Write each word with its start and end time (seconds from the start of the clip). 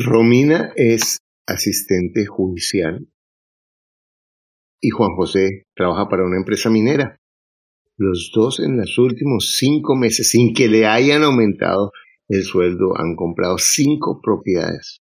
Romina 0.00 0.72
es 0.76 1.18
asistente 1.44 2.24
judicial 2.24 3.08
y 4.80 4.90
Juan 4.90 5.16
José 5.16 5.64
trabaja 5.74 6.08
para 6.08 6.24
una 6.24 6.36
empresa 6.36 6.70
minera. 6.70 7.16
Los 7.96 8.30
dos 8.32 8.60
en 8.60 8.76
los 8.76 8.96
últimos 8.96 9.56
cinco 9.56 9.96
meses, 9.96 10.30
sin 10.30 10.54
que 10.54 10.68
le 10.68 10.86
hayan 10.86 11.24
aumentado 11.24 11.90
el 12.28 12.44
sueldo, 12.44 12.96
han 12.96 13.16
comprado 13.16 13.58
cinco 13.58 14.20
propiedades. 14.22 15.00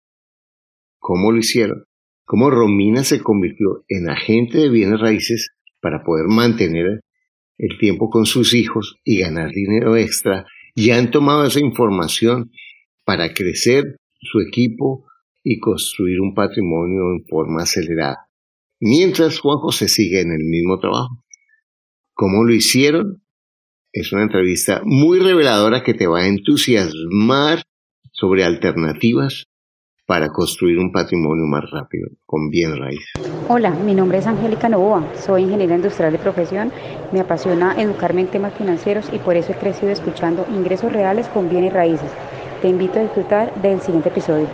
¿Cómo 1.00 1.32
lo 1.32 1.38
hicieron? 1.38 1.86
¿Cómo 2.26 2.50
Romina 2.50 3.06
se 3.06 3.22
convirtió 3.22 3.86
en 3.88 4.10
agente 4.10 4.58
de 4.58 4.70
bienes 4.70 5.00
raíces 5.00 5.52
para 5.80 6.04
poder 6.04 6.28
mantener 6.28 7.00
el 7.58 7.78
tiempo 7.80 8.10
con 8.10 8.26
sus 8.26 8.54
hijos 8.54 8.98
y 9.06 9.22
ganar 9.22 9.52
dinero 9.52 9.96
extra? 9.96 10.46
Y 10.76 10.92
han 10.92 11.12
tomado 11.12 11.46
esa 11.46 11.62
información 11.62 12.52
para 13.06 13.34
crecer 13.34 13.96
su 14.22 14.40
equipo 14.40 15.06
y 15.44 15.60
construir 15.60 16.22
un 16.22 16.34
patrimonio 16.34 17.12
en 17.12 17.26
forma 17.26 17.64
acelerada. 17.64 18.30
Mientras 18.80 19.40
Juan 19.40 19.58
José 19.58 19.88
sigue 19.88 20.22
en 20.22 20.32
el 20.32 20.44
mismo 20.44 20.80
trabajo. 20.80 21.24
¿Cómo 22.14 22.44
lo 22.44 22.54
hicieron? 22.54 23.24
Es 23.92 24.14
una 24.14 24.24
entrevista 24.24 24.82
muy 24.86 25.20
reveladora 25.20 25.84
que 25.84 25.94
te 25.94 26.08
va 26.08 26.20
a 26.20 26.28
entusiasmar 26.28 27.64
sobre 28.12 28.44
alternativas 28.44 29.46
para 30.06 30.30
construir 30.30 30.78
un 30.78 30.92
patrimonio 30.92 31.46
más 31.46 31.70
rápido 31.72 32.10
con 32.26 32.50
bien 32.50 32.76
raíz. 32.78 33.06
Hola, 33.48 33.72
mi 33.72 33.96
nombre 33.96 34.18
es 34.18 34.28
Angélica 34.28 34.68
Novoa, 34.68 35.08
soy 35.16 35.44
ingeniera 35.44 35.76
industrial 35.76 36.12
de 36.12 36.20
profesión, 36.20 36.72
me 37.12 37.22
apasiona 37.22 37.82
educarme 37.82 38.22
en 38.22 38.28
temas 38.28 38.54
financieros 38.54 39.10
y 39.14 39.20
por 39.20 39.36
eso 39.36 39.54
he 39.54 39.56
crecido 39.56 39.92
escuchando 39.92 40.46
ingresos 40.50 40.92
reales 40.92 41.28
con 41.30 41.50
bienes 41.50 41.74
raíces. 41.74 42.12
Te 42.62 42.70
invito 42.70 43.00
a 43.00 43.02
disfrutar 43.02 43.60
del 43.62 43.82
siguiente 43.82 44.10
episodio. 44.10 44.50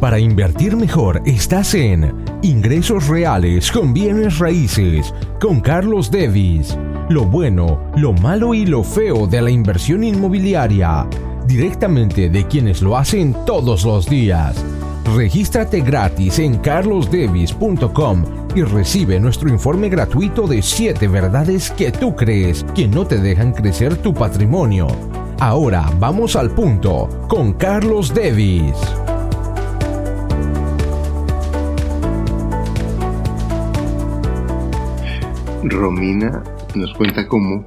Para 0.00 0.18
invertir 0.18 0.76
mejor 0.76 1.22
estás 1.24 1.72
en 1.74 2.12
Ingresos 2.42 3.06
Reales 3.06 3.70
con 3.70 3.94
Bienes 3.94 4.40
Raíces 4.40 5.14
con 5.40 5.60
Carlos 5.60 6.10
Devis. 6.10 6.76
Lo 7.08 7.26
bueno, 7.26 7.92
lo 7.96 8.12
malo 8.12 8.54
y 8.54 8.66
lo 8.66 8.82
feo 8.82 9.28
de 9.28 9.40
la 9.40 9.50
inversión 9.50 10.02
inmobiliaria. 10.02 11.06
Directamente 11.46 12.28
de 12.28 12.44
quienes 12.48 12.82
lo 12.82 12.96
hacen 12.96 13.36
todos 13.46 13.84
los 13.84 14.08
días. 14.08 14.56
Regístrate 15.14 15.80
gratis 15.80 16.40
en 16.40 16.58
carlosdevis.com 16.58 18.24
y 18.56 18.62
recibe 18.62 19.20
nuestro 19.20 19.48
informe 19.48 19.88
gratuito 19.88 20.48
de 20.48 20.60
7 20.60 21.06
verdades 21.06 21.70
que 21.70 21.92
tú 21.92 22.16
crees 22.16 22.64
que 22.74 22.88
no 22.88 23.06
te 23.06 23.18
dejan 23.18 23.52
crecer 23.52 23.96
tu 23.96 24.12
patrimonio 24.12 24.88
Ahora 25.46 25.90
vamos 26.00 26.36
al 26.36 26.54
punto 26.54 27.06
con 27.28 27.52
Carlos 27.58 28.14
Devis. 28.14 28.74
Romina 35.64 36.42
nos 36.74 36.94
cuenta 36.94 37.28
cómo 37.28 37.66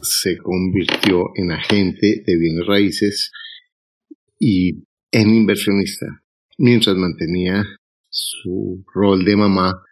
se 0.00 0.38
convirtió 0.38 1.32
en 1.34 1.50
agente 1.50 2.22
de 2.24 2.38
bienes 2.38 2.68
raíces 2.68 3.32
y 4.38 4.84
en 5.10 5.34
inversionista, 5.34 6.06
mientras 6.58 6.94
mantenía 6.94 7.64
su 8.10 8.84
rol 8.94 9.24
de 9.24 9.36
mamá 9.36 9.82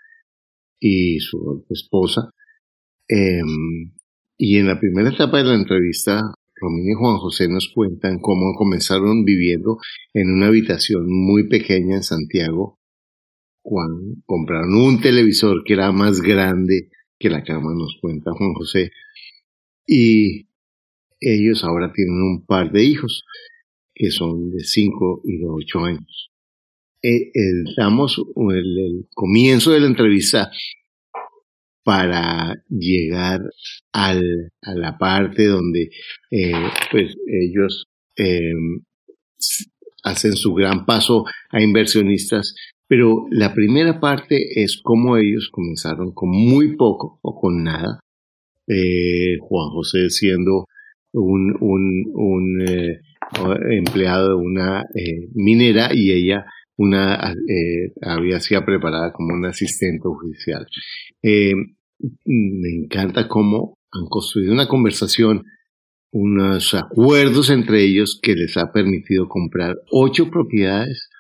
y 0.78 1.18
su 1.18 1.66
esposa. 1.70 2.30
Em, 3.08 3.96
y 4.38 4.58
en 4.58 4.68
la 4.68 4.78
primera 4.78 5.10
etapa 5.10 5.38
de 5.38 5.44
la 5.44 5.54
entrevista 5.56 6.34
Romina 6.60 6.92
y 6.92 6.94
Juan 6.94 7.16
José 7.18 7.48
nos 7.48 7.70
cuentan 7.74 8.18
cómo 8.20 8.54
comenzaron 8.54 9.24
viviendo 9.24 9.78
en 10.12 10.30
una 10.30 10.48
habitación 10.48 11.06
muy 11.08 11.48
pequeña 11.48 11.96
en 11.96 12.02
Santiago, 12.02 12.78
cuando 13.62 14.16
compraron 14.26 14.74
un 14.74 15.00
televisor 15.00 15.62
que 15.64 15.74
era 15.74 15.92
más 15.92 16.20
grande 16.20 16.90
que 17.18 17.30
la 17.30 17.42
cama, 17.42 17.72
nos 17.74 17.96
cuenta 18.00 18.32
Juan 18.32 18.54
José, 18.54 18.90
y 19.86 20.48
ellos 21.20 21.64
ahora 21.64 21.92
tienen 21.92 22.14
un 22.14 22.46
par 22.46 22.72
de 22.72 22.84
hijos, 22.84 23.24
que 23.94 24.10
son 24.10 24.50
de 24.50 24.64
5 24.64 25.22
y 25.24 25.38
de 25.38 25.46
8 25.46 25.78
años. 25.84 26.30
Eh, 27.02 27.30
damos 27.76 28.22
el 28.52 29.06
comienzo 29.14 29.72
de 29.72 29.80
la 29.80 29.86
entrevista 29.86 30.50
para 31.82 32.62
llegar 32.68 33.40
al, 33.92 34.52
a 34.62 34.74
la 34.74 34.98
parte 34.98 35.46
donde 35.46 35.90
eh, 36.30 36.52
pues 36.90 37.14
ellos 37.26 37.86
eh, 38.16 38.52
hacen 40.02 40.34
su 40.34 40.54
gran 40.54 40.86
paso 40.86 41.24
a 41.50 41.62
inversionistas, 41.62 42.54
pero 42.86 43.26
la 43.30 43.54
primera 43.54 44.00
parte 44.00 44.62
es 44.62 44.80
cómo 44.82 45.16
ellos 45.16 45.48
comenzaron 45.50 46.12
con 46.12 46.30
muy 46.30 46.76
poco 46.76 47.18
o 47.22 47.38
con 47.40 47.64
nada. 47.64 48.00
Eh, 48.66 49.38
Juan 49.40 49.70
José 49.70 50.10
siendo 50.10 50.66
un, 51.12 51.56
un, 51.60 52.10
un 52.14 52.68
eh, 52.68 53.00
empleado 53.70 54.28
de 54.28 54.34
una 54.34 54.84
minera 55.34 55.90
y 55.92 56.12
ella 56.12 56.46
una 56.80 57.34
había 58.00 58.40
sido 58.40 58.64
preparada 58.64 59.12
como 59.12 59.34
un 59.34 59.44
asistente 59.44 60.08
oficial. 60.08 60.66
me 61.22 62.70
encanta 62.82 63.28
cómo 63.28 63.74
han 63.92 64.06
construido 64.06 64.54
una 64.54 64.66
conversación, 64.66 65.44
unos 66.10 66.72
acuerdos 66.72 67.50
entre 67.50 67.84
ellos 67.84 68.18
que 68.22 68.34
les 68.34 68.56
ha 68.56 68.72
permitido 68.72 69.28
comprar 69.28 69.76
ocho 69.90 70.30
propiedades 70.30 71.10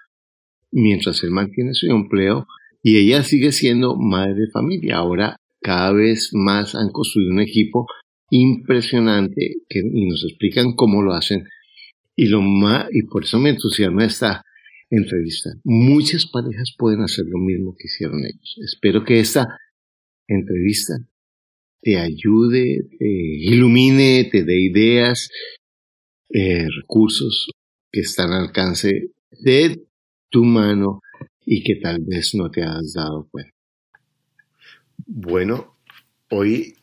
mientras 0.72 1.22
él 1.24 1.30
mantiene 1.30 1.74
su 1.74 1.90
empleo 1.90 2.46
y 2.82 2.96
ella 2.96 3.22
sigue 3.22 3.52
siendo 3.52 3.96
madre 3.96 4.34
de 4.34 4.50
familia. 4.50 4.96
Ahora 4.96 5.36
cada 5.60 5.92
vez 5.92 6.30
más 6.32 6.74
han 6.74 6.90
construido 6.90 7.32
un 7.32 7.40
equipo 7.40 7.86
impresionante 8.30 9.56
que, 9.68 9.80
y 9.80 10.06
nos 10.06 10.24
explican 10.24 10.72
cómo 10.72 11.02
lo 11.02 11.12
hacen. 11.12 11.44
Y, 12.16 12.28
lo 12.28 12.40
más, 12.40 12.86
y 12.92 13.02
por 13.02 13.24
eso 13.24 13.38
me 13.38 13.50
entusiasma 13.50 14.06
esta 14.06 14.42
entrevista. 14.90 15.50
Muchas 15.64 16.26
parejas 16.26 16.74
pueden 16.76 17.02
hacer 17.02 17.26
lo 17.26 17.38
mismo 17.38 17.74
que 17.78 17.86
hicieron 17.86 18.24
ellos. 18.24 18.58
Espero 18.62 19.04
que 19.04 19.20
esta 19.20 19.46
entrevista 20.26 20.94
te 21.80 21.98
ayude, 21.98 22.86
te 22.98 23.06
ilumine, 23.08 24.28
te 24.30 24.44
dé 24.44 24.60
ideas, 24.60 25.30
eh, 26.28 26.66
recursos 26.82 27.50
que 27.90 28.00
están 28.00 28.32
al 28.32 28.46
alcance 28.46 29.10
de 29.30 29.82
tu 30.28 30.44
mano 30.44 31.00
y 31.44 31.62
que 31.62 31.76
tal 31.76 32.00
vez 32.02 32.34
no 32.34 32.50
te 32.50 32.62
has 32.62 32.92
dado 32.92 33.28
cuenta. 33.30 33.52
Bueno, 35.06 35.76
hoy 36.30 36.76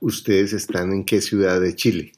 ustedes 0.00 0.52
están 0.52 0.92
en 0.92 1.04
qué 1.04 1.20
ciudad 1.20 1.60
de 1.60 1.74
Chile? 1.74 2.12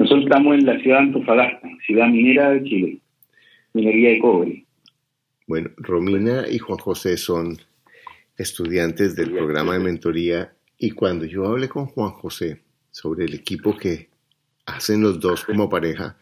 Nosotros 0.00 0.24
estamos 0.24 0.54
en 0.54 0.64
la 0.64 0.80
ciudad 0.80 0.96
de 0.96 1.02
Antofagasta, 1.02 1.68
ciudad 1.84 2.08
minera 2.08 2.52
de 2.52 2.64
Chile, 2.64 3.02
minería 3.74 4.12
de 4.12 4.18
cobre. 4.18 4.64
Bueno, 5.46 5.68
Romina 5.76 6.48
y 6.48 6.56
Juan 6.56 6.78
José 6.78 7.18
son 7.18 7.58
estudiantes 8.38 9.14
del 9.14 9.30
programa 9.30 9.74
de 9.74 9.80
mentoría 9.80 10.54
y 10.78 10.92
cuando 10.92 11.26
yo 11.26 11.46
hablé 11.46 11.68
con 11.68 11.84
Juan 11.84 12.12
José 12.12 12.62
sobre 12.90 13.26
el 13.26 13.34
equipo 13.34 13.76
que 13.76 14.08
hacen 14.64 15.02
los 15.02 15.20
dos 15.20 15.44
como 15.44 15.68
pareja, 15.68 16.16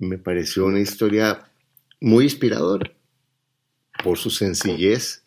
me 0.00 0.18
pareció 0.18 0.66
una 0.66 0.80
historia 0.80 1.38
muy 2.00 2.24
inspiradora 2.24 2.90
por 4.02 4.18
su 4.18 4.28
sencillez 4.28 5.24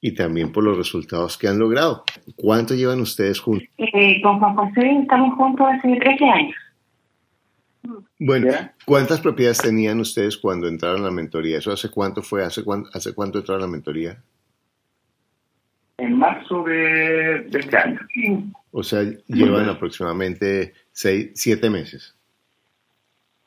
y 0.00 0.14
también 0.14 0.52
por 0.52 0.64
los 0.64 0.76
resultados 0.76 1.36
que 1.36 1.48
han 1.48 1.58
logrado. 1.58 2.04
¿Cuánto 2.36 2.74
llevan 2.74 3.00
ustedes 3.00 3.40
juntos? 3.40 3.68
Eh, 3.78 4.20
con 4.22 4.38
Juan 4.38 4.54
José 4.56 4.98
estamos 5.02 5.34
juntos 5.36 5.66
hace 5.70 5.96
13 5.96 6.24
años. 6.24 6.56
Bueno, 8.18 8.52
¿cuántas 8.84 9.20
propiedades 9.20 9.58
tenían 9.58 10.00
ustedes 10.00 10.36
cuando 10.36 10.66
entraron 10.66 11.02
a 11.02 11.04
la 11.04 11.10
mentoría? 11.10 11.58
¿Eso 11.58 11.72
hace 11.72 11.88
cuánto 11.88 12.22
fue? 12.22 12.44
¿Hace 12.44 12.64
cuánto, 12.64 12.90
hace 12.92 13.14
cuánto 13.14 13.38
entraron 13.38 13.62
a 13.62 13.66
la 13.66 13.72
mentoría? 13.72 14.18
en 15.98 16.18
marzo 16.18 16.64
de, 16.64 17.46
este 17.52 17.76
año. 17.76 18.00
O 18.70 18.82
sea, 18.82 19.02
llevan 19.26 19.68
aproximadamente 19.68 20.74
seis, 20.92 21.30
siete 21.34 21.70
meses. 21.70 22.14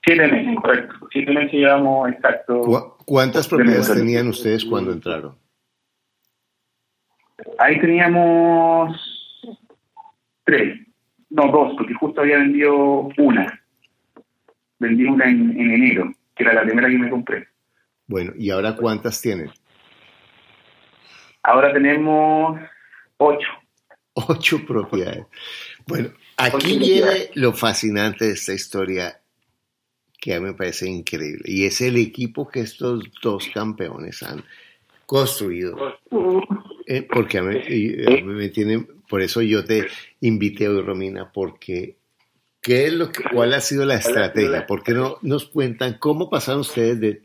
Siete 0.04 0.28
meses, 0.28 0.56
correcto. 0.62 0.96
Siete 1.12 1.32
meses 1.32 1.54
llevamos 1.54 2.10
exacto. 2.10 2.98
¿Cuántas 3.06 3.48
propiedades 3.48 3.94
tenían 3.94 4.28
ustedes 4.28 4.66
cuando 4.66 4.92
entraron? 4.92 5.36
Ahí 7.58 7.80
teníamos 7.80 8.98
tres. 10.44 10.80
No, 11.30 11.52
dos, 11.52 11.74
porque 11.78 11.94
justo 11.94 12.22
había 12.22 12.38
vendido 12.38 13.10
una. 13.18 13.62
Vendí 14.80 15.04
una 15.06 15.26
en, 15.26 15.52
en 15.60 15.72
enero, 15.72 16.12
que 16.36 16.44
era 16.44 16.54
la 16.54 16.64
primera 16.64 16.90
que 16.90 16.98
me 16.98 17.10
compré. 17.10 17.48
Bueno, 18.08 18.34
¿y 18.36 18.50
ahora 18.50 18.76
cuántas 18.76 19.22
tienen? 19.22 19.52
Ahora 21.44 21.72
tenemos 21.72 22.60
ocho. 23.18 23.48
Ocho 24.14 24.66
propiedades. 24.66 25.26
Bueno, 25.86 26.10
aquí 26.38 26.78
viene 26.78 27.30
lo 27.36 27.54
fascinante 27.54 28.26
de 28.26 28.32
esta 28.34 28.54
historia 28.54 29.22
que 30.20 30.34
a 30.34 30.40
mí 30.40 30.48
me 30.48 30.54
parece 30.54 30.90
increíble. 30.90 31.44
Y 31.46 31.66
es 31.66 31.82
el 31.82 31.98
equipo 31.98 32.50
que 32.50 32.62
estos 32.62 33.10
dos 33.22 33.50
campeones 33.54 34.22
han 34.24 34.44
construido. 35.10 35.76
Eh, 36.86 37.02
porque 37.02 37.40
a 37.40 37.42
mí, 37.42 37.60
me 38.26 38.50
tiene, 38.50 38.86
por 39.10 39.24
eso 39.24 39.42
yo 39.42 39.66
te 39.66 39.88
invité 40.22 40.70
hoy, 40.70 40.84
Romina, 40.84 41.32
porque 41.34 41.96
¿qué 42.62 42.86
es 42.86 42.94
lo 42.94 43.12
que, 43.12 43.24
¿cuál 43.34 43.56
ha 43.56 43.60
sido 43.60 43.88
la 43.88 43.96
estrategia? 43.96 44.68
¿Por 44.68 44.84
qué 44.84 44.94
no 44.94 45.18
nos 45.24 45.48
cuentan 45.48 45.98
cómo 45.98 46.30
pasaron 46.30 46.62
ustedes 46.62 47.00
de, 47.00 47.24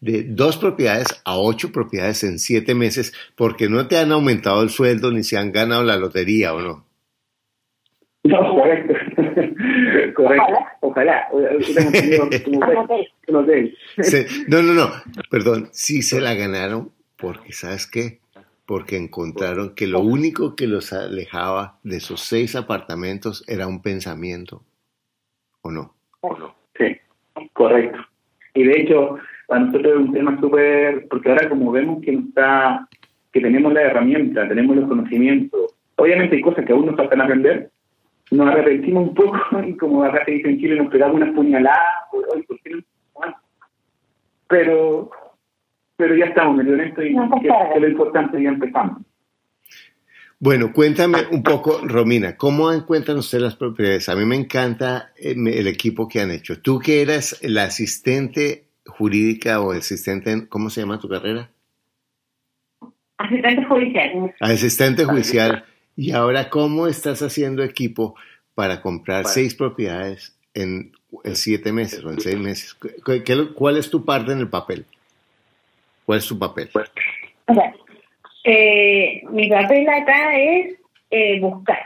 de 0.00 0.24
dos 0.24 0.58
propiedades 0.58 1.22
a 1.24 1.38
ocho 1.38 1.72
propiedades 1.72 2.22
en 2.22 2.38
siete 2.38 2.74
meses? 2.74 3.14
Porque 3.34 3.70
no 3.70 3.88
te 3.88 3.96
han 3.96 4.12
aumentado 4.12 4.62
el 4.62 4.68
sueldo 4.68 5.10
ni 5.10 5.22
se 5.22 5.38
han 5.38 5.52
ganado 5.52 5.84
la 5.84 5.96
lotería, 5.96 6.52
¿o 6.52 6.60
no? 6.60 6.84
No, 8.24 8.54
correcto. 8.54 8.92
correcto. 10.14 10.58
Ojalá. 10.80 11.28
No, 14.48 14.62
no, 14.62 14.74
no. 14.74 14.90
Perdón. 15.30 15.70
Sí 15.72 16.02
se 16.02 16.20
la 16.20 16.34
ganaron 16.34 16.92
porque, 17.22 17.52
¿sabes 17.52 17.86
qué? 17.86 18.18
Porque 18.66 18.96
encontraron 18.96 19.74
que 19.74 19.86
lo 19.86 20.00
único 20.00 20.54
que 20.56 20.66
los 20.66 20.92
alejaba 20.92 21.78
de 21.82 21.96
esos 21.96 22.20
seis 22.20 22.54
apartamentos 22.56 23.44
era 23.48 23.66
un 23.66 23.80
pensamiento. 23.80 24.62
¿O 25.62 25.70
no? 25.70 25.94
¿O 26.20 26.36
no? 26.36 26.54
Sí, 26.76 26.96
correcto. 27.52 27.98
Y 28.54 28.64
de 28.64 28.80
hecho, 28.80 29.16
para 29.46 29.60
nosotros 29.60 29.92
es 29.92 29.98
un 30.08 30.12
tema 30.12 30.40
súper. 30.40 31.08
Porque 31.08 31.30
ahora, 31.30 31.48
como 31.48 31.70
vemos 31.72 32.02
que 32.02 32.12
está 32.12 32.88
que 33.32 33.40
tenemos 33.40 33.72
la 33.72 33.82
herramienta, 33.82 34.46
tenemos 34.46 34.76
los 34.76 34.88
conocimientos, 34.88 35.74
obviamente 35.96 36.36
hay 36.36 36.42
cosas 36.42 36.66
que 36.66 36.72
aún 36.72 36.84
nos 36.84 36.96
faltan 36.96 37.22
aprender 37.22 37.70
nos 38.32 38.48
arrepentimos 38.48 39.08
un 39.08 39.14
poco 39.14 39.38
y 39.66 39.76
como 39.76 40.02
acá 40.02 40.24
se 40.24 40.32
dice 40.32 40.48
en 40.48 40.58
Chile 40.58 40.76
nos 40.76 40.90
pegamos 40.90 41.16
unas 41.16 41.34
puñaladas 41.34 41.78
hoy 42.12 42.42
¿por 42.42 42.58
qué 42.60 42.70
no? 42.70 42.82
pero 44.48 45.10
pero 46.02 46.16
ya 46.16 46.24
estamos 46.24 46.60
en 46.60 46.80
esto 46.80 47.00
y 47.00 47.10
es 47.10 47.80
lo 47.80 47.88
importante 47.88 48.42
ya 48.42 48.48
empezamos 48.48 49.02
bueno, 50.44 50.72
cuéntame 50.72 51.18
un 51.30 51.44
poco, 51.44 51.82
Romina, 51.84 52.36
¿cómo 52.36 52.72
encuentran 52.72 53.16
ustedes 53.16 53.44
las 53.44 53.54
propiedades? 53.54 54.08
A 54.08 54.16
mí 54.16 54.24
me 54.24 54.34
encanta 54.34 55.12
eh, 55.16 55.36
el 55.36 55.68
equipo 55.68 56.08
que 56.08 56.20
han 56.20 56.32
hecho. 56.32 56.60
Tú 56.60 56.80
que 56.80 57.00
eras 57.00 57.38
la 57.42 57.62
asistente 57.62 58.64
jurídica 58.84 59.60
o 59.60 59.70
asistente, 59.70 60.48
¿cómo 60.48 60.68
se 60.68 60.80
llama 60.80 60.98
tu 60.98 61.08
carrera? 61.08 61.48
Asistente 63.18 63.64
judicial. 63.66 64.34
Asistente 64.40 65.04
judicial. 65.04 65.64
Y 65.94 66.10
ahora, 66.10 66.50
¿cómo 66.50 66.88
estás 66.88 67.22
haciendo 67.22 67.62
equipo 67.62 68.16
para 68.56 68.82
comprar 68.82 69.26
seis 69.26 69.54
propiedades 69.54 70.36
en, 70.54 70.90
siete 71.34 71.70
meses 71.70 72.04
o 72.04 72.10
en 72.10 72.18
seis 72.18 72.38
meses? 72.40 72.76
¿Cuál 73.54 73.76
es 73.76 73.88
tu 73.90 74.04
parte 74.04 74.32
en 74.32 74.40
el 74.40 74.48
papel? 74.48 74.86
¿Cuál 76.04 76.18
es 76.18 76.26
tu 76.26 76.38
papel? 76.38 76.68
O 77.46 77.54
sea, 77.54 77.74
eh, 78.44 79.22
mi 79.30 79.48
papel 79.48 79.88
acá 79.88 80.36
es 80.36 80.78
eh, 81.10 81.40
buscar. 81.40 81.78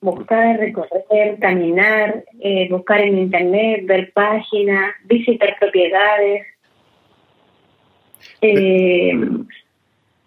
Buscar, 0.00 0.58
recorrer, 0.58 1.38
caminar, 1.40 2.24
eh, 2.38 2.68
buscar 2.70 3.00
en 3.00 3.18
internet, 3.18 3.84
ver 3.84 4.12
páginas, 4.12 4.94
visitar 5.06 5.56
propiedades. 5.58 6.46
Eh, 8.42 9.12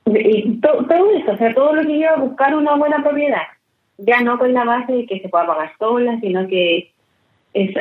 y 0.06 0.60
todo 0.60 1.12
eso, 1.16 1.31
o 1.31 1.38
sea, 1.38 1.54
todo 1.54 1.74
lo 1.74 1.84
que 1.84 1.94
lleva 1.94 2.14
a 2.14 2.20
buscar 2.20 2.54
una 2.54 2.75
buena 2.75 3.02
propiedad, 3.02 3.44
ya 3.98 4.20
no 4.22 4.38
con 4.38 4.54
la 4.54 4.66
base 4.66 4.92
de 4.92 5.06
que 5.06 5.22
se 5.22 5.30
pueda 5.30 5.48
pagar 5.48 5.72
sola, 5.80 6.20
sino 6.20 6.46
que 6.48 6.92
es 7.54 7.74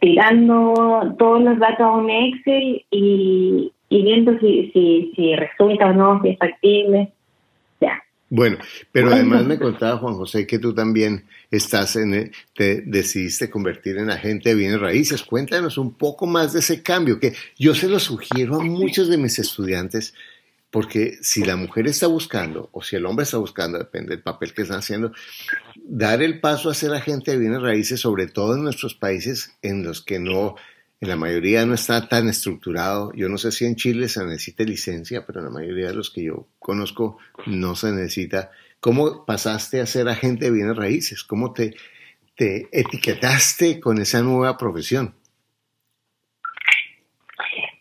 tirando 0.00 1.14
todos 1.18 1.42
los 1.42 1.58
datos 1.58 1.80
a 1.80 1.90
un 1.90 2.08
Excel 2.08 2.84
y, 2.90 3.72
viendo 3.90 4.38
si, 4.38 4.70
si, 4.72 5.12
si 5.14 5.36
resulta 5.36 5.86
o 5.86 5.92
no, 5.92 6.22
si 6.22 6.30
es 6.30 6.38
factible. 6.38 7.12
Ya. 7.80 8.02
Bueno, 8.28 8.58
pero 8.90 9.12
además 9.12 9.44
me 9.44 9.58
contaba 9.58 9.98
Juan 9.98 10.14
José 10.14 10.46
que 10.46 10.58
tú 10.58 10.74
también 10.74 11.24
estás 11.50 11.96
en, 11.96 12.32
te 12.54 12.82
decidiste 12.82 13.48
convertir 13.50 13.98
en 13.98 14.10
agente 14.10 14.48
de 14.48 14.56
bienes 14.56 14.80
raíces. 14.80 15.22
Cuéntanos 15.22 15.78
un 15.78 15.94
poco 15.94 16.26
más 16.26 16.52
de 16.52 16.60
ese 16.60 16.82
cambio 16.82 17.20
que 17.20 17.34
yo 17.56 17.74
se 17.74 17.88
lo 17.88 18.00
sugiero 18.00 18.56
a 18.56 18.64
muchos 18.64 19.08
de 19.08 19.18
mis 19.18 19.38
estudiantes 19.38 20.14
porque 20.70 21.16
si 21.22 21.42
la 21.42 21.56
mujer 21.56 21.86
está 21.86 22.06
buscando, 22.06 22.68
o 22.72 22.82
si 22.82 22.96
el 22.96 23.06
hombre 23.06 23.22
está 23.22 23.38
buscando, 23.38 23.78
depende 23.78 24.10
del 24.10 24.22
papel 24.22 24.52
que 24.52 24.60
están 24.60 24.80
haciendo, 24.80 25.12
dar 25.76 26.22
el 26.22 26.40
paso 26.40 26.68
a 26.68 26.74
ser 26.74 26.92
agente 26.92 27.30
de 27.30 27.38
bienes 27.38 27.62
raíces, 27.62 28.00
sobre 28.00 28.26
todo 28.26 28.56
en 28.56 28.64
nuestros 28.64 28.94
países 28.94 29.56
en 29.62 29.84
los 29.84 30.02
que 30.02 30.18
no, 30.18 30.56
en 31.00 31.08
la 31.08 31.16
mayoría 31.16 31.66
no 31.66 31.74
está 31.74 32.08
tan 32.08 32.28
estructurado. 32.28 33.12
Yo 33.14 33.28
no 33.28 33.38
sé 33.38 33.52
si 33.52 33.66
en 33.66 33.76
Chile 33.76 34.08
se 34.08 34.24
necesita 34.24 34.64
licencia, 34.64 35.24
pero 35.26 35.40
en 35.40 35.46
la 35.46 35.50
mayoría 35.50 35.88
de 35.88 35.94
los 35.94 36.10
que 36.10 36.24
yo 36.24 36.48
conozco 36.58 37.18
no 37.46 37.74
se 37.74 37.92
necesita. 37.92 38.50
¿Cómo 38.80 39.24
pasaste 39.26 39.80
a 39.80 39.86
ser 39.86 40.08
agente 40.08 40.46
de 40.46 40.52
bienes 40.52 40.76
raíces? 40.76 41.22
¿Cómo 41.24 41.52
te, 41.52 41.74
te 42.34 42.68
etiquetaste 42.72 43.80
con 43.80 43.98
esa 43.98 44.22
nueva 44.22 44.56
profesión? 44.56 45.14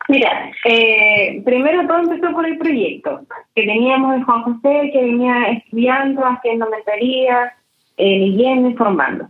Mira, 0.08 0.52
eh, 0.66 1.42
primero 1.44 1.88
todo 1.88 2.00
empezó 2.00 2.32
por 2.32 2.46
el 2.46 2.58
proyecto 2.58 3.22
que 3.56 3.66
teníamos 3.66 4.16
en 4.16 4.24
Juan 4.24 4.44
José, 4.44 4.92
que 4.94 5.02
venía 5.02 5.50
estudiando, 5.50 6.22
haciendo 6.22 6.70
mentoría, 6.70 7.54
eh, 7.98 8.20
leyendo, 8.20 8.70
informando. 8.70 9.30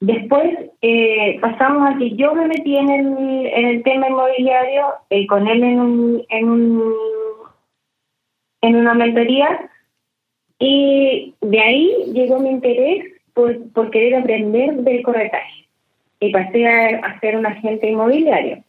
Después 0.00 0.70
eh, 0.82 1.38
pasamos 1.40 1.88
a 1.88 1.98
que 1.98 2.10
yo 2.10 2.34
me 2.34 2.46
metí 2.46 2.76
en 2.76 2.90
el, 2.90 3.46
en 3.46 3.66
el 3.66 3.82
tema 3.82 4.08
inmobiliario, 4.08 4.86
eh, 5.10 5.26
con 5.26 5.48
él 5.48 5.64
en, 5.64 5.80
un, 5.80 6.26
en, 6.28 6.48
un, 6.50 6.94
en 8.60 8.76
una 8.76 8.94
mentoría, 8.94 9.70
y 10.58 11.34
de 11.40 11.60
ahí 11.60 12.12
llegó 12.12 12.38
mi 12.38 12.50
interés 12.50 13.04
por, 13.32 13.70
por 13.72 13.90
querer 13.90 14.16
aprender 14.16 14.74
del 14.74 15.02
corretaje. 15.02 15.66
Y 16.20 16.30
pasé 16.30 16.66
a, 16.66 16.98
a 16.98 17.20
ser 17.20 17.36
un 17.36 17.46
agente 17.46 17.88
inmobiliario. 17.88 18.62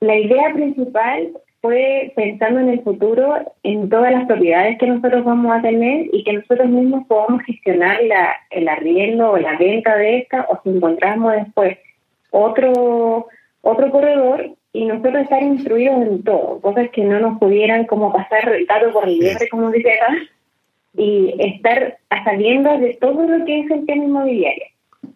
La 0.00 0.16
idea 0.16 0.52
principal 0.52 1.32
fue 1.66 2.12
pensando 2.14 2.60
en 2.60 2.68
el 2.68 2.82
futuro, 2.82 3.52
en 3.64 3.88
todas 3.88 4.12
las 4.12 4.24
propiedades 4.26 4.78
que 4.78 4.86
nosotros 4.86 5.24
vamos 5.24 5.52
a 5.52 5.62
tener 5.62 6.06
y 6.12 6.22
que 6.22 6.34
nosotros 6.34 6.68
mismos 6.68 7.04
podamos 7.08 7.42
gestionar 7.42 7.98
la, 8.04 8.36
el 8.50 8.68
arriendo 8.68 9.32
o 9.32 9.36
la 9.36 9.58
venta 9.58 9.96
de 9.96 10.18
esta 10.18 10.46
o 10.48 10.60
si 10.62 10.70
encontramos 10.70 11.32
después 11.32 11.76
otro, 12.30 13.26
otro 13.62 13.90
corredor 13.90 14.48
y 14.72 14.84
nosotros 14.84 15.24
estar 15.24 15.42
instruidos 15.42 16.06
en 16.06 16.22
todo, 16.22 16.60
cosas 16.60 16.88
que 16.90 17.02
no 17.02 17.18
nos 17.18 17.36
pudieran 17.40 17.84
como 17.86 18.12
pasar 18.12 18.48
el 18.48 18.64
gato 18.66 18.92
por 18.92 19.08
el 19.08 19.18
liebre, 19.18 19.48
como 19.48 19.72
dice 19.72 19.90
acá, 19.90 20.16
y 20.96 21.34
estar 21.40 21.98
a 22.10 22.24
sabiendas 22.24 22.80
de 22.80 22.94
todo 23.00 23.26
lo 23.26 23.44
que 23.44 23.60
es 23.60 23.70
el 23.72 23.86
tema 23.86 24.04
inmobiliario. 24.04 24.66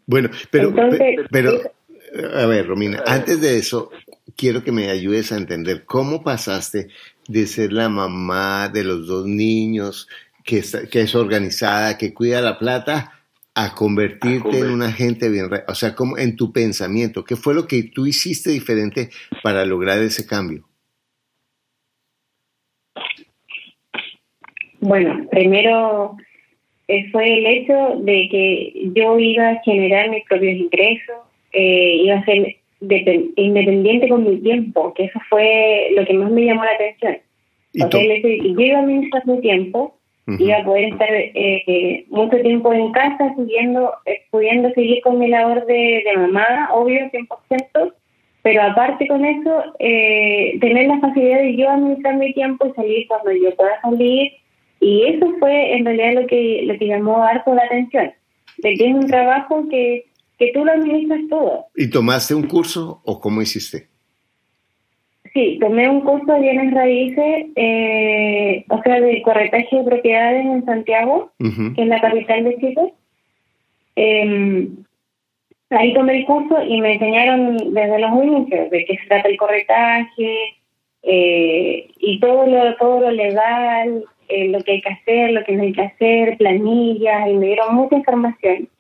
Bueno, 0.07 0.31
pero, 0.51 0.75
pero, 1.31 1.53
a 2.35 2.47
ver, 2.47 2.67
Romina, 2.67 3.05
antes 3.07 3.41
de 3.41 3.57
eso, 3.57 3.93
quiero 4.41 4.65
que 4.65 4.73
me 4.73 4.89
ayudes 4.89 5.33
a 5.33 5.37
entender 5.37 5.85
cómo 5.85 6.23
pasaste 6.23 6.89
de 7.29 7.47
ser 7.47 7.75
la 7.75 7.91
mamá 7.91 8.71
de 8.73 8.85
los 8.85 9.07
dos 9.07 9.27
niños, 9.27 10.09
que, 10.45 10.63
que 10.91 11.03
es 11.03 11.15
organizada, 11.15 11.99
que 11.99 12.15
cuida 12.15 12.41
la 12.41 12.59
plata, 12.59 13.13
a 13.55 13.75
convertirte 13.75 14.61
en 14.61 14.71
un 14.71 14.81
agente 14.81 15.29
bien, 15.29 15.51
o 15.69 15.75
sea, 15.75 15.95
como 15.95 16.17
en 16.17 16.37
tu 16.37 16.53
pensamiento, 16.53 17.23
¿qué 17.23 17.37
fue 17.37 17.53
lo 17.53 17.67
que 17.67 17.83
tú 17.83 18.07
hiciste 18.07 18.51
diferente 18.51 19.11
para 19.43 19.67
lograr 19.67 19.99
ese 19.99 20.27
cambio? 20.27 20.65
Bueno, 24.81 25.29
primero 25.31 26.17
eh, 26.89 27.11
fue 27.11 27.39
el 27.39 27.47
hecho 27.47 28.01
de 28.01 28.29
que 28.31 28.91
yo 28.95 29.19
iba 29.19 29.51
a 29.51 29.63
generar 29.63 30.09
mis 30.09 30.25
propios 30.25 30.57
ingresos, 30.57 31.17
eh, 31.53 31.97
iba 32.05 32.17
a 32.17 32.25
ser 32.25 32.60
independiente 32.81 34.09
con 34.09 34.25
mi 34.25 34.39
tiempo, 34.39 34.95
que 34.95 35.05
eso 35.05 35.21
fue 35.29 35.91
lo 35.97 36.05
que 36.05 36.15
más 36.15 36.31
me 36.31 36.45
llamó 36.45 36.65
la 36.65 36.73
atención. 36.73 37.19
¿Y 37.73 37.83
o 37.83 37.91
sea, 37.91 38.03
yo 38.03 38.61
iba 38.61 38.79
a 38.79 38.83
administrar 38.83 39.27
mi 39.27 39.41
tiempo, 39.41 39.97
iba 40.39 40.59
a 40.59 40.65
poder 40.65 40.85
estar 40.85 41.09
eh, 41.13 42.05
mucho 42.09 42.41
tiempo 42.41 42.73
en 42.73 42.93
casa, 42.93 43.35
siguiendo, 43.37 43.93
eh, 44.07 44.23
pudiendo 44.31 44.71
seguir 44.71 45.03
con 45.03 45.19
mi 45.19 45.29
labor 45.29 45.67
de, 45.67 46.03
de 46.05 46.17
mamá, 46.17 46.71
obvio, 46.73 47.11
100%, 47.11 47.93
pero 48.43 48.63
aparte 48.63 49.07
con 49.07 49.25
eso, 49.25 49.63
eh, 49.79 50.59
tener 50.61 50.87
la 50.87 50.99
facilidad 51.01 51.41
de 51.41 51.57
yo 51.57 51.69
administrar 51.69 52.17
mi 52.17 52.33
tiempo 52.33 52.67
y 52.67 52.73
salir 52.73 53.07
cuando 53.09 53.33
yo 53.33 53.55
pueda 53.55 53.81
salir. 53.83 54.33
Y 54.81 55.05
eso 55.07 55.31
fue 55.39 55.75
en 55.77 55.85
realidad 55.85 56.23
lo 56.23 56.27
que, 56.27 56.63
lo 56.65 56.79
que 56.79 56.87
llamó 56.87 57.23
harto 57.23 57.55
la 57.55 57.65
atención, 57.65 58.13
de 58.59 58.75
que 58.75 58.89
es 58.89 58.95
un 58.95 59.07
trabajo 59.07 59.69
que 59.69 60.07
que 60.41 60.53
tú 60.53 60.65
lo 60.65 60.73
administras 60.73 61.21
todo. 61.29 61.67
¿Y 61.77 61.91
tomaste 61.91 62.35
un 62.35 62.45
curso 62.49 63.03
o 63.05 63.21
cómo 63.21 63.43
hiciste? 63.43 63.89
Sí, 65.35 65.59
tomé 65.61 65.87
un 65.89 66.01
curso 66.01 66.33
de 66.33 66.41
bienes 66.41 66.73
raíces, 66.73 67.47
eh, 67.55 68.65
o 68.71 68.83
sea, 68.83 69.01
de 69.01 69.21
corretaje 69.21 69.77
de 69.77 69.85
propiedades 69.85 70.47
en 70.47 70.65
Santiago, 70.65 71.31
que 71.39 71.83
es 71.83 71.87
la 71.87 72.01
capital 72.01 72.45
de 72.45 72.57
Chile. 72.57 72.95
Em, 73.97 74.77
ahí 75.69 75.93
tomé 75.93 76.21
el 76.21 76.25
curso 76.25 76.57
y 76.67 76.81
me 76.81 76.95
enseñaron 76.95 77.75
desde 77.75 77.99
los 77.99 78.25
inicios 78.25 78.71
de 78.71 78.85
qué 78.87 78.97
se 78.97 79.07
trata 79.09 79.29
el 79.29 79.37
corretaje 79.37 80.37
eh, 81.03 81.87
y 81.99 82.19
todo 82.19 82.47
lo, 82.47 82.77
todo 82.77 83.01
lo 83.03 83.11
legal, 83.11 84.05
eh, 84.29 84.49
lo 84.49 84.63
que 84.63 84.73
hay 84.73 84.81
que 84.81 84.89
hacer, 84.89 85.33
lo 85.33 85.45
que 85.45 85.53
no 85.53 85.65
hay 85.65 85.73
que 85.73 85.83
hacer, 85.83 86.39
planillas, 86.39 87.29
y 87.29 87.35
me 87.35 87.47
dieron 87.49 87.75
mucha 87.75 87.97
información 87.97 88.71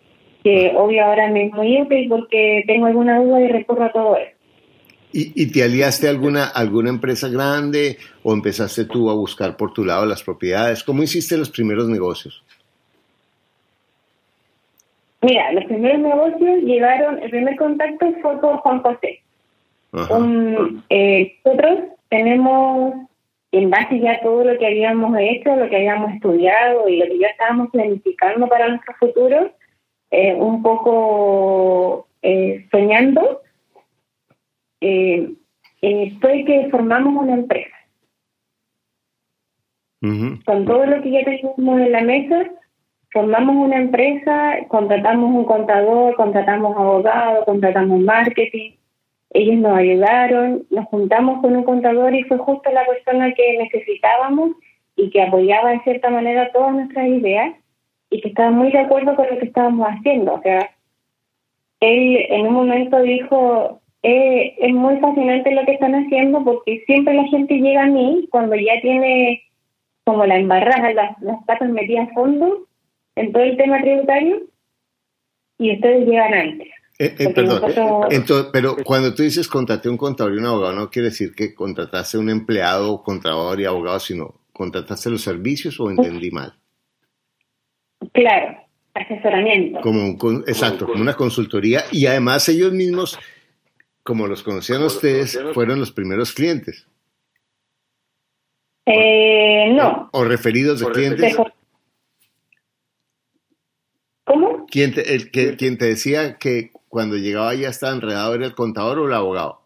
que 0.42 0.73
obvio 0.76 1.04
ahora 1.04 1.28
me 1.28 1.47
es 1.47 1.52
muy 1.52 1.80
útil 1.80 2.09
porque 2.09 2.64
tengo 2.66 2.87
alguna 2.87 3.20
duda 3.23 3.40
y 3.40 3.49
recurro 3.49 3.85
a 3.85 3.92
todo 3.92 4.16
eso. 4.16 4.37
¿Y, 5.12 5.42
¿Y, 5.42 5.50
te 5.50 5.64
aliaste 5.64 6.06
a 6.06 6.11
alguna, 6.11 6.47
alguna 6.47 6.88
empresa 6.88 7.28
grande 7.28 7.97
o 8.23 8.32
empezaste 8.32 8.85
tú 8.85 9.11
a 9.11 9.14
buscar 9.14 9.56
por 9.56 9.73
tu 9.73 9.85
lado 9.85 10.06
las 10.06 10.23
propiedades? 10.23 10.85
¿Cómo 10.85 11.02
hiciste 11.02 11.37
los 11.37 11.50
primeros 11.50 11.88
negocios? 11.88 12.44
Mira, 15.23 15.52
los 15.52 15.64
primeros 15.64 15.99
negocios 15.99 16.62
llegaron, 16.62 17.18
el 17.23 17.30
primer 17.30 17.56
contacto 17.56 18.06
fue 18.23 18.40
por 18.40 18.56
Juan 18.59 18.80
José. 18.82 19.20
eh, 20.88 21.37
nosotros 21.44 21.78
tenemos, 22.09 22.94
en 23.52 23.68
base 23.68 24.00
ya 24.00 24.12
a 24.12 24.20
todo 24.20 24.44
lo 24.44 24.59
que 24.59 24.66
habíamos 24.66 25.14
hecho, 25.18 25.56
lo 25.56 25.68
que 25.68 25.76
habíamos 25.76 26.14
estudiado 26.14 26.88
y 26.88 26.97
lo 26.97 27.06
que 27.06 27.18
ya 27.18 27.26
estábamos 27.28 27.70
planificando 27.70 28.49
para 28.49 28.68
nuestro 28.68 28.94
futuro, 28.94 29.52
eh, 30.11 30.35
un 30.35 30.62
poco 30.62 32.09
eh, 32.23 32.67
soñando, 32.71 33.43
eh, 34.81 35.35
fue 36.21 36.45
que 36.45 36.69
formamos 36.71 37.23
una 37.23 37.35
empresa. 37.35 37.76
Con 40.00 40.64
todo 40.64 40.87
lo 40.87 41.02
que 41.02 41.11
ya 41.11 41.25
teníamos 41.25 41.81
en 41.81 41.93
la 41.93 42.00
mesa, 42.00 42.50
formamos 43.12 43.57
una 43.57 43.76
empresa, 43.76 44.57
contratamos 44.69 45.31
un 45.31 45.45
contador, 45.45 46.14
contratamos 46.17 46.75
abogado, 46.75 47.45
contratamos 47.45 48.00
marketing, 48.00 48.73
ellos 49.31 49.57
nos 49.57 49.79
ayudaron, 49.79 50.67
nos 50.71 50.87
juntamos 50.87 51.40
con 51.40 51.55
un 51.55 51.64
contador 51.64 52.14
y 52.14 52.25
fue 52.25 52.38
justo 52.38 52.71
la 52.73 52.85
persona 52.85 53.33
que 53.35 53.59
necesitábamos 53.59 54.52
y 54.97 55.11
que 55.11 55.23
apoyaba 55.23 55.71
de 55.71 55.81
cierta 55.81 56.11
manera 56.11 56.50
todas 56.52 56.75
nuestras 56.75 57.07
ideas 57.07 57.55
y 58.11 58.21
que 58.21 58.29
estaba 58.29 58.50
muy 58.50 58.71
de 58.73 58.81
acuerdo 58.81 59.14
con 59.14 59.26
lo 59.29 59.38
que 59.38 59.47
estábamos 59.47 59.87
haciendo. 59.88 60.35
O 60.35 60.43
sea, 60.43 60.71
él 61.81 62.26
en 62.29 62.47
un 62.49 62.55
momento 62.55 63.00
dijo, 63.02 63.81
eh, 64.02 64.55
es 64.59 64.75
muy 64.75 64.99
fascinante 64.99 65.52
lo 65.52 65.64
que 65.64 65.73
están 65.73 65.95
haciendo 65.95 66.45
porque 66.45 66.83
siempre 66.87 67.14
la 67.14 67.25
gente 67.29 67.55
llega 67.55 67.85
a 67.85 67.87
mí 67.87 68.29
cuando 68.31 68.57
ya 68.57 68.81
tiene 68.83 69.43
como 70.05 70.26
la 70.26 70.37
embarrada, 70.37 70.93
las, 70.93 71.21
las 71.23 71.43
patas 71.45 71.71
metidas 71.71 72.09
a 72.11 72.14
fondo 72.14 72.67
en 73.17 73.33
todo 73.33 73.43
el 73.43 73.57
tema 73.57 73.81
tributario 73.81 74.43
y 75.59 75.75
ustedes 75.75 76.07
llegan 76.07 76.35
antes. 76.35 76.69
Eh, 76.99 77.14
eh, 77.19 77.33
perdón, 77.33 77.62
Entonces, 78.11 78.50
pero 78.52 78.76
cuando 78.85 79.14
tú 79.14 79.23
dices 79.23 79.49
contraté 79.49 79.88
un 79.88 79.97
contador 79.97 80.35
y 80.35 80.38
un 80.38 80.47
abogado, 80.47 80.75
no 80.75 80.90
quiere 80.90 81.09
decir 81.09 81.35
que 81.35 81.55
contrataste 81.55 82.19
un 82.19 82.29
empleado, 82.29 83.02
contador 83.02 83.59
y 83.59 83.64
abogado, 83.64 84.00
sino 84.00 84.35
contrataste 84.52 85.09
los 85.09 85.23
servicios 85.23 85.81
o 85.81 85.90
entendí 85.90 86.31
mal. 86.31 86.60
Claro, 88.12 88.59
asesoramiento. 88.95 89.81
Como 89.81 90.05
un, 90.05 90.45
exacto, 90.47 90.87
como 90.87 91.00
una 91.00 91.14
consultoría 91.14 91.85
y 91.93 92.07
además 92.07 92.49
ellos 92.49 92.73
mismos, 92.73 93.19
como 94.02 94.26
los 94.26 94.43
conocían 94.43 94.83
ustedes, 94.83 95.38
fueron 95.55 95.79
los 95.79 95.93
primeros 95.93 96.33
clientes. 96.33 96.87
Eh, 98.87 99.73
no. 99.73 100.09
O, 100.12 100.25
referidos 100.25 100.81
de 100.81 100.87
clientes. 100.87 101.37
¿Cómo? 104.25 104.67
¿Quién 104.67 104.95
te, 104.95 105.14
el, 105.14 105.31
que, 105.31 105.57
¿Quién 105.57 105.79
te 105.79 105.87
decía 105.87 106.38
que 106.38 106.71
cuando 106.88 107.17
llegaba 107.17 107.55
ya 107.55 107.69
estaba 107.69 107.93
enredado 107.93 108.35
era 108.35 108.47
el 108.47 108.55
contador 108.55 108.99
o 108.99 109.07
el 109.07 109.12
abogado? 109.12 109.62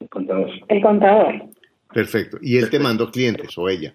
El 0.00 0.08
contador. 0.08 0.50
El 0.68 0.82
contador. 0.82 1.50
Perfecto. 1.92 2.38
¿Y 2.40 2.58
él 2.58 2.70
te 2.70 2.78
mandó 2.78 3.10
clientes 3.10 3.56
o 3.58 3.68
ella? 3.68 3.94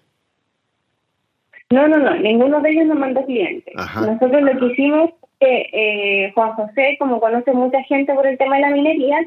No, 1.70 1.88
no, 1.88 1.98
no, 1.98 2.14
ninguno 2.16 2.60
de 2.60 2.70
ellos 2.70 2.86
nos 2.86 2.98
mandó 2.98 3.24
clientes. 3.24 3.74
Nosotros 3.74 4.42
lo 4.42 4.58
que 4.58 4.66
hicimos 4.66 5.10
que 5.40 5.68
eh, 5.72 6.32
Juan 6.34 6.52
José, 6.52 6.96
como 6.98 7.20
conoce 7.20 7.52
mucha 7.52 7.82
gente 7.84 8.14
por 8.14 8.26
el 8.26 8.38
tema 8.38 8.56
de 8.56 8.62
la 8.62 8.70
minería, 8.70 9.18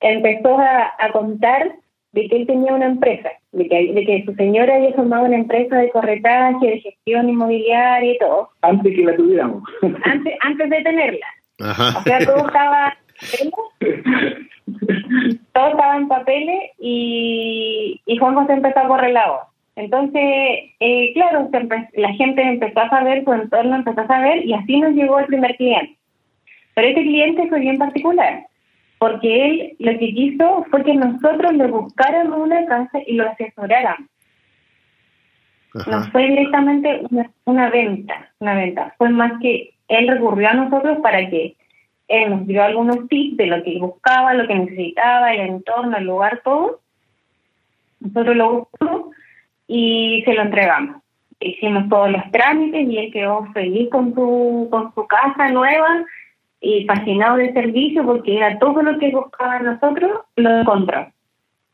empezó 0.00 0.58
a, 0.58 0.92
contar 1.12 1.72
de 2.12 2.28
que 2.28 2.36
él 2.36 2.46
tenía 2.46 2.74
una 2.74 2.86
empresa, 2.86 3.30
de 3.52 3.68
que, 3.68 3.92
de 3.92 4.04
que 4.04 4.24
su 4.24 4.34
señora 4.34 4.76
había 4.76 4.94
formado 4.94 5.26
una 5.26 5.36
empresa 5.36 5.76
de 5.76 5.90
corretaje, 5.90 6.66
de 6.66 6.80
gestión 6.80 7.28
inmobiliaria 7.28 8.12
y 8.12 8.18
todo. 8.18 8.50
Antes 8.62 8.94
que 8.94 9.04
la 9.04 9.16
tuviéramos. 9.16 9.62
Antes, 10.04 10.34
antes 10.40 10.70
de 10.70 10.82
tenerla. 10.82 11.26
O 11.60 12.02
sea, 12.02 12.18
todo 12.24 12.46
estaba, 12.46 12.96
todo 15.52 15.68
estaba 15.68 15.96
en 15.96 16.08
papeles 16.08 16.70
y, 16.78 18.00
y 18.06 18.16
Juan 18.16 18.34
José 18.34 18.54
empezó 18.54 18.80
a 18.80 18.88
correr 18.88 19.12
la 19.12 19.28
voz. 19.28 19.53
Entonces, 19.76 20.22
eh, 20.80 21.12
claro, 21.14 21.50
la 21.94 22.12
gente 22.12 22.42
empezó 22.42 22.80
a 22.80 22.90
saber, 22.90 23.24
su 23.24 23.32
entorno 23.32 23.76
empezó 23.76 24.02
a 24.02 24.06
saber 24.06 24.44
y 24.44 24.54
así 24.54 24.80
nos 24.80 24.92
llegó 24.92 25.18
el 25.18 25.26
primer 25.26 25.56
cliente. 25.56 25.96
Pero 26.74 26.88
este 26.88 27.02
cliente 27.02 27.48
fue 27.48 27.60
bien 27.60 27.78
particular, 27.78 28.46
porque 28.98 29.46
él 29.46 29.76
lo 29.80 29.98
que 29.98 30.14
quiso 30.14 30.64
fue 30.70 30.84
que 30.84 30.94
nosotros 30.94 31.52
le 31.54 31.66
buscáramos 31.66 32.38
una 32.38 32.64
casa 32.66 33.00
y 33.06 33.14
lo 33.14 33.28
asesoráramos. 33.28 34.08
No 35.74 36.04
fue 36.12 36.28
directamente 36.28 37.02
una, 37.46 37.68
venta, 37.68 38.30
una 38.38 38.54
venta. 38.54 38.94
Fue 38.96 39.08
más 39.08 39.32
que 39.40 39.74
él 39.88 40.06
recurrió 40.06 40.48
a 40.50 40.54
nosotros 40.54 40.98
para 41.02 41.28
que 41.28 41.56
él 42.06 42.30
nos 42.30 42.46
dio 42.46 42.62
algunos 42.62 43.08
tips 43.08 43.36
de 43.38 43.46
lo 43.46 43.62
que 43.64 43.78
buscaba, 43.80 44.34
lo 44.34 44.46
que 44.46 44.54
necesitaba, 44.54 45.34
el 45.34 45.40
entorno, 45.40 45.96
el 45.96 46.04
lugar, 46.04 46.42
todo. 46.44 46.80
Nosotros 47.98 48.36
lo 48.36 48.52
buscamos 48.52 49.14
y 49.66 50.22
se 50.24 50.34
lo 50.34 50.42
entregamos. 50.42 50.96
Hicimos 51.40 51.88
todos 51.88 52.10
los 52.10 52.22
trámites 52.30 52.88
y 52.88 52.98
él 52.98 53.12
quedó 53.12 53.46
feliz 53.52 53.90
con 53.90 54.14
su, 54.14 54.68
con 54.70 54.94
su 54.94 55.06
casa 55.06 55.50
nueva 55.50 56.04
y 56.60 56.86
fascinado 56.86 57.36
del 57.36 57.52
servicio 57.52 58.04
porque 58.04 58.36
era 58.36 58.58
todo 58.58 58.82
lo 58.82 58.98
que 58.98 59.10
buscaba 59.10 59.58
nosotros, 59.60 60.20
lo 60.36 60.60
encontró. 60.60 61.06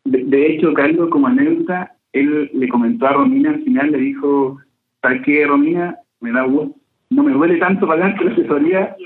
De, 0.04 0.46
hecho, 0.46 0.72
Carlos, 0.74 1.10
como 1.10 1.28
anécdota, 1.28 1.92
él 2.12 2.50
le 2.52 2.68
comentó 2.68 3.06
a 3.06 3.12
Romina 3.12 3.50
al 3.50 3.62
final, 3.62 3.92
le 3.92 3.98
dijo, 3.98 4.58
¿sabes 5.00 5.22
qué, 5.24 5.46
Romina? 5.46 5.96
Me 6.20 6.32
da 6.32 6.42
gusto, 6.42 6.76
no 7.10 7.22
me 7.22 7.32
duele 7.32 7.58
tanto 7.58 7.86
pagarte 7.86 8.24
la 8.24 8.32
asesoría. 8.32 8.96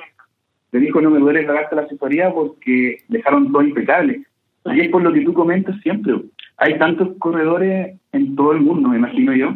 Le 0.73 0.81
dijo, 0.81 1.00
no 1.00 1.11
me 1.11 1.21
duele 1.21 1.45
pagarte 1.45 1.76
la 1.76 1.83
asesoría 1.83 2.33
porque 2.33 2.99
dejaron 3.09 3.53
todo 3.53 3.62
impecable. 3.62 4.25
Y 4.67 4.81
es 4.81 4.88
por 4.88 5.03
lo 5.03 5.12
que 5.12 5.21
tú 5.21 5.35
comentas 5.35 5.79
siempre 5.83 6.14
hay 6.56 6.78
tantos 6.78 7.16
corredores 7.18 7.99
en 8.12 8.37
todo 8.37 8.52
el 8.52 8.61
mundo, 8.61 8.88
me 8.88 8.96
imagino 8.96 9.34
yo, 9.34 9.54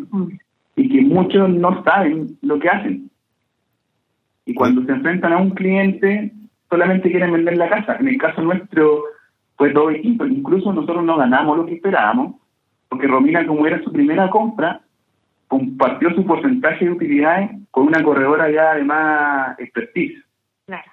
y 0.77 0.89
que 0.89 1.03
muchos 1.03 1.49
no 1.51 1.83
saben 1.85 2.37
lo 2.43 2.59
que 2.59 2.69
hacen. 2.69 3.11
Y 4.45 4.55
cuando 4.55 4.85
se 4.85 4.93
enfrentan 4.93 5.33
a 5.33 5.39
un 5.39 5.51
cliente, 5.51 6.33
solamente 6.71 7.11
quieren 7.11 7.33
vender 7.33 7.57
la 7.57 7.69
casa. 7.69 7.97
En 7.97 8.09
el 8.09 8.19
caso 8.19 8.41
nuestro 8.41 9.05
fue 9.57 9.71
todo 9.71 9.89
distinto. 9.89 10.27
Incluso 10.27 10.73
nosotros 10.73 11.05
no 11.05 11.17
ganamos 11.17 11.57
lo 11.57 11.67
que 11.67 11.75
esperábamos, 11.75 12.37
porque 12.89 13.07
Romina, 13.07 13.47
como 13.47 13.67
era 13.67 13.83
su 13.83 13.93
primera 13.93 14.31
compra, 14.31 14.81
compartió 15.49 16.15
su 16.15 16.25
porcentaje 16.25 16.85
de 16.85 16.93
utilidades 16.93 17.51
con 17.71 17.87
una 17.87 18.03
corredora 18.03 18.51
ya 18.51 18.75
de 18.75 18.85
más 18.85 19.59
expertise. 19.59 20.25
Claro. 20.67 20.91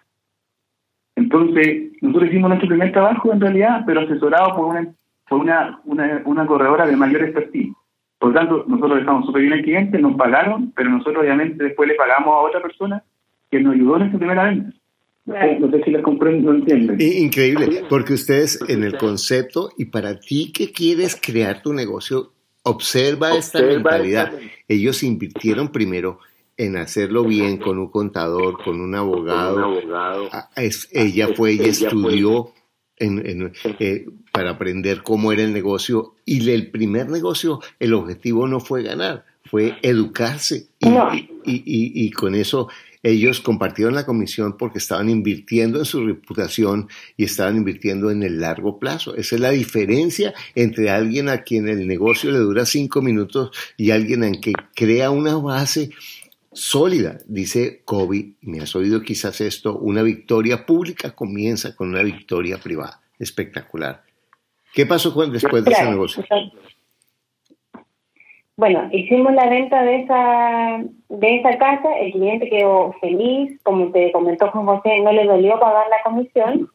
Entonces, 1.15 1.91
nosotros 2.01 2.29
hicimos 2.29 2.49
nuestro 2.49 2.69
primer 2.69 2.91
trabajo 2.91 3.31
en 3.31 3.41
realidad, 3.41 3.83
pero 3.85 4.01
asesorado 4.01 4.55
por 4.55 4.65
una 4.65 4.93
fue 5.27 5.39
una, 5.39 5.79
una, 5.85 6.21
una 6.25 6.45
corredora 6.45 6.85
de 6.85 6.95
mayor 6.95 7.23
expertise. 7.23 7.73
Por 8.19 8.29
lo 8.29 8.35
tanto, 8.35 8.65
nosotros 8.67 8.99
dejamos 8.99 9.25
súper 9.25 9.41
bien 9.41 9.53
al 9.53 9.61
cliente, 9.61 9.99
nos 9.99 10.15
pagaron, 10.15 10.71
pero 10.75 10.89
nosotros 10.89 11.23
obviamente 11.23 11.63
después 11.63 11.87
le 11.89 11.95
pagamos 11.95 12.33
a 12.33 12.39
otra 12.39 12.61
persona 12.61 13.03
que 13.51 13.59
nos 13.59 13.73
ayudó 13.73 13.97
en 13.97 14.03
esa 14.03 14.17
primera 14.17 14.43
venta. 14.45 14.73
No 15.25 15.71
sé 15.71 15.83
si 15.83 15.91
la 15.91 16.03
comprendo, 16.03 16.53
no 16.53 16.59
entienden. 16.59 16.97
Increíble, 17.01 17.83
porque 17.89 18.13
ustedes 18.13 18.59
en 18.69 18.83
el 18.83 18.95
concepto 18.95 19.71
y 19.75 19.85
para 19.85 20.19
ti 20.19 20.51
que 20.53 20.71
quieres 20.71 21.19
crear 21.19 21.63
tu 21.63 21.73
negocio, 21.73 22.31
observa, 22.63 23.35
esta 23.35 23.61
mentalidad. 23.61 24.33
Ellos 24.67 25.01
invirtieron 25.01 25.69
primero 25.69 26.19
en 26.57 26.77
hacerlo 26.77 27.23
bien 27.23 27.57
con 27.57 27.79
un 27.79 27.89
contador, 27.89 28.63
con 28.63 28.79
un 28.79 28.93
abogado. 28.93 29.79
Ah, 30.31 30.49
ella 30.91 31.29
fue, 31.35 31.51
ella 31.53 31.67
estudió 31.67 32.51
en, 32.97 33.51
eh, 33.79 34.05
para 34.35 34.51
aprender 34.51 35.01
cómo 35.01 35.31
era 35.31 35.43
el 35.43 35.53
negocio. 35.53 36.15
Y 36.25 36.49
el 36.49 36.69
primer 36.69 37.09
negocio, 37.09 37.61
el 37.79 37.93
objetivo 37.93 38.47
no 38.47 38.59
fue 38.59 38.83
ganar, 38.83 39.25
fue 39.45 39.77
educarse. 39.81 40.67
Y, 40.79 42.03
y, 42.05 42.11
con 42.11 42.35
eso 42.35 42.67
ellos 43.01 43.39
compartieron 43.39 43.93
la 43.93 44.05
comisión 44.05 44.57
porque 44.57 44.79
estaban 44.79 45.09
invirtiendo 45.09 45.77
en 45.79 45.85
su 45.85 46.05
reputación 46.05 46.89
y 47.15 47.23
estaban 47.25 47.55
invirtiendo 47.55 48.09
en 48.09 48.23
el 48.23 48.41
largo 48.41 48.79
plazo. 48.79 49.15
Esa 49.15 49.35
es 49.35 49.41
la 49.41 49.51
diferencia 49.51 50.33
entre 50.55 50.89
alguien 50.89 51.29
a 51.29 51.43
quien 51.43 51.69
el 51.69 51.87
negocio 51.87 52.31
le 52.31 52.39
dura 52.39 52.65
cinco 52.65 53.01
minutos 53.01 53.51
y 53.77 53.91
alguien 53.91 54.23
en 54.23 54.41
que 54.41 54.53
crea 54.75 55.11
una 55.11 55.35
base 55.37 55.91
sólida. 56.51 57.19
Dice 57.27 57.83
Kobe, 57.85 58.33
me 58.41 58.61
has 58.61 58.75
oído 58.75 59.03
quizás 59.03 59.39
esto, 59.39 59.77
una 59.77 60.01
victoria 60.01 60.65
pública 60.65 61.11
comienza 61.11 61.75
con 61.75 61.89
una 61.89 62.01
victoria 62.01 62.57
privada. 62.57 63.01
Espectacular. 63.19 64.04
¿Qué 64.75 64.85
pasó 64.85 65.09
después 65.27 65.63
de 65.63 65.71
ese 65.71 65.89
negocio? 65.89 66.23
Bueno, 68.57 68.89
hicimos 68.91 69.33
la 69.33 69.49
venta 69.49 69.81
de 69.83 70.01
esa 70.01 70.83
de 71.09 71.35
esa 71.37 71.57
casa, 71.57 71.97
el 71.99 72.11
cliente 72.11 72.49
quedó 72.49 72.93
feliz, 72.99 73.59
como 73.63 73.91
te 73.91 74.11
comentó 74.11 74.51
Juan 74.51 74.65
José, 74.65 74.99
no 75.01 75.11
le 75.13 75.25
dolió 75.25 75.59
pagar 75.59 75.87
la 75.89 76.03
comisión, 76.03 76.69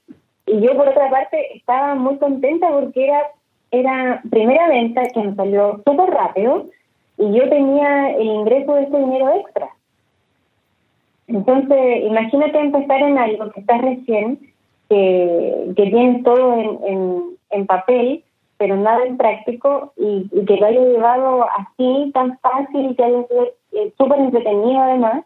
y 0.46 0.60
yo 0.60 0.76
por 0.76 0.88
otra 0.88 1.10
parte 1.10 1.56
estaba 1.56 1.94
muy 1.94 2.16
contenta 2.16 2.68
porque 2.70 3.04
era 3.04 3.22
era 3.70 4.22
primera 4.30 4.68
venta 4.68 5.02
que 5.08 5.20
me 5.20 5.34
salió 5.34 5.82
súper 5.86 6.10
rápido 6.10 6.66
y 7.18 7.32
yo 7.32 7.48
tenía 7.48 8.10
el 8.16 8.26
ingreso 8.26 8.74
de 8.74 8.82
ese 8.82 8.98
dinero 8.98 9.34
extra. 9.34 9.68
Entonces, 11.28 12.04
imagínate 12.04 12.58
empezar 12.58 13.02
en 13.02 13.18
algo 13.18 13.50
que 13.52 13.60
estás 13.60 13.80
recién, 13.82 14.40
que, 14.88 15.72
que 15.76 15.86
tienes 15.86 16.24
todo 16.24 16.54
en, 16.54 16.78
en, 16.84 17.39
en 17.50 17.66
papel, 17.66 18.24
pero 18.58 18.76
nada 18.76 19.04
en 19.04 19.16
práctico 19.16 19.92
y, 19.96 20.28
que 20.44 20.56
lo 20.56 20.66
haya 20.66 20.80
llevado 20.80 21.46
así, 21.58 22.10
tan 22.12 22.38
fácil, 22.38 22.90
y 22.90 22.94
que 22.94 23.04
haya 23.04 23.26
sido 23.26 23.44
eh, 23.72 23.92
súper 23.96 24.20
entretenido 24.20 24.80
además, 24.80 25.24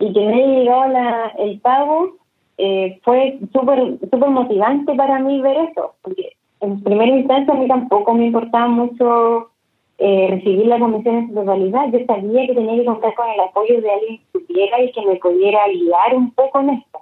y 0.00 0.12
que 0.12 0.20
me 0.20 0.34
haya 0.34 0.46
llegado 0.46 0.88
la, 0.88 1.32
el 1.38 1.60
pago, 1.60 2.16
eh, 2.58 2.98
fue 3.04 3.38
súper 3.52 3.98
super 4.10 4.30
motivante 4.30 4.94
para 4.94 5.18
mí 5.20 5.40
ver 5.40 5.70
eso, 5.70 5.94
porque 6.02 6.32
en 6.60 6.82
primera 6.82 7.16
instancia 7.16 7.54
a 7.54 7.56
mí 7.56 7.68
tampoco 7.68 8.14
me 8.14 8.26
importaba 8.26 8.66
mucho 8.66 9.50
eh, 9.98 10.28
recibir 10.30 10.66
la 10.66 10.78
comisión 10.78 11.16
en 11.16 11.28
su 11.28 11.34
totalidad. 11.34 11.92
Yo 11.92 12.04
sabía 12.06 12.46
que 12.46 12.54
tenía 12.54 12.76
que 12.76 12.84
contar 12.84 13.14
con 13.14 13.28
el 13.28 13.40
apoyo 13.40 13.80
de 13.80 13.90
alguien 13.90 14.18
que 14.18 14.38
supiera 14.38 14.82
y 14.82 14.92
que 14.92 15.06
me 15.06 15.16
pudiera 15.16 15.66
guiar 15.68 16.16
un 16.16 16.30
poco 16.32 16.60
en 16.60 16.70
esto. 16.70 16.98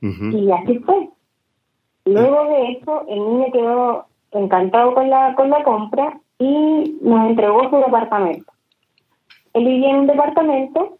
Y 0.00 0.50
así 0.52 0.78
fue. 0.80 1.08
Luego 2.06 2.44
de 2.44 2.72
eso, 2.72 3.04
el 3.08 3.18
niño 3.18 3.52
quedó 3.52 4.06
encantado 4.30 4.94
con 4.94 5.10
la, 5.10 5.34
con 5.34 5.50
la 5.50 5.64
compra 5.64 6.20
y 6.38 6.98
nos 7.02 7.30
entregó 7.30 7.68
su 7.68 7.76
departamento. 7.76 8.52
Él 9.52 9.64
vivía 9.64 9.90
en 9.90 9.96
un 9.96 10.06
departamento 10.06 10.98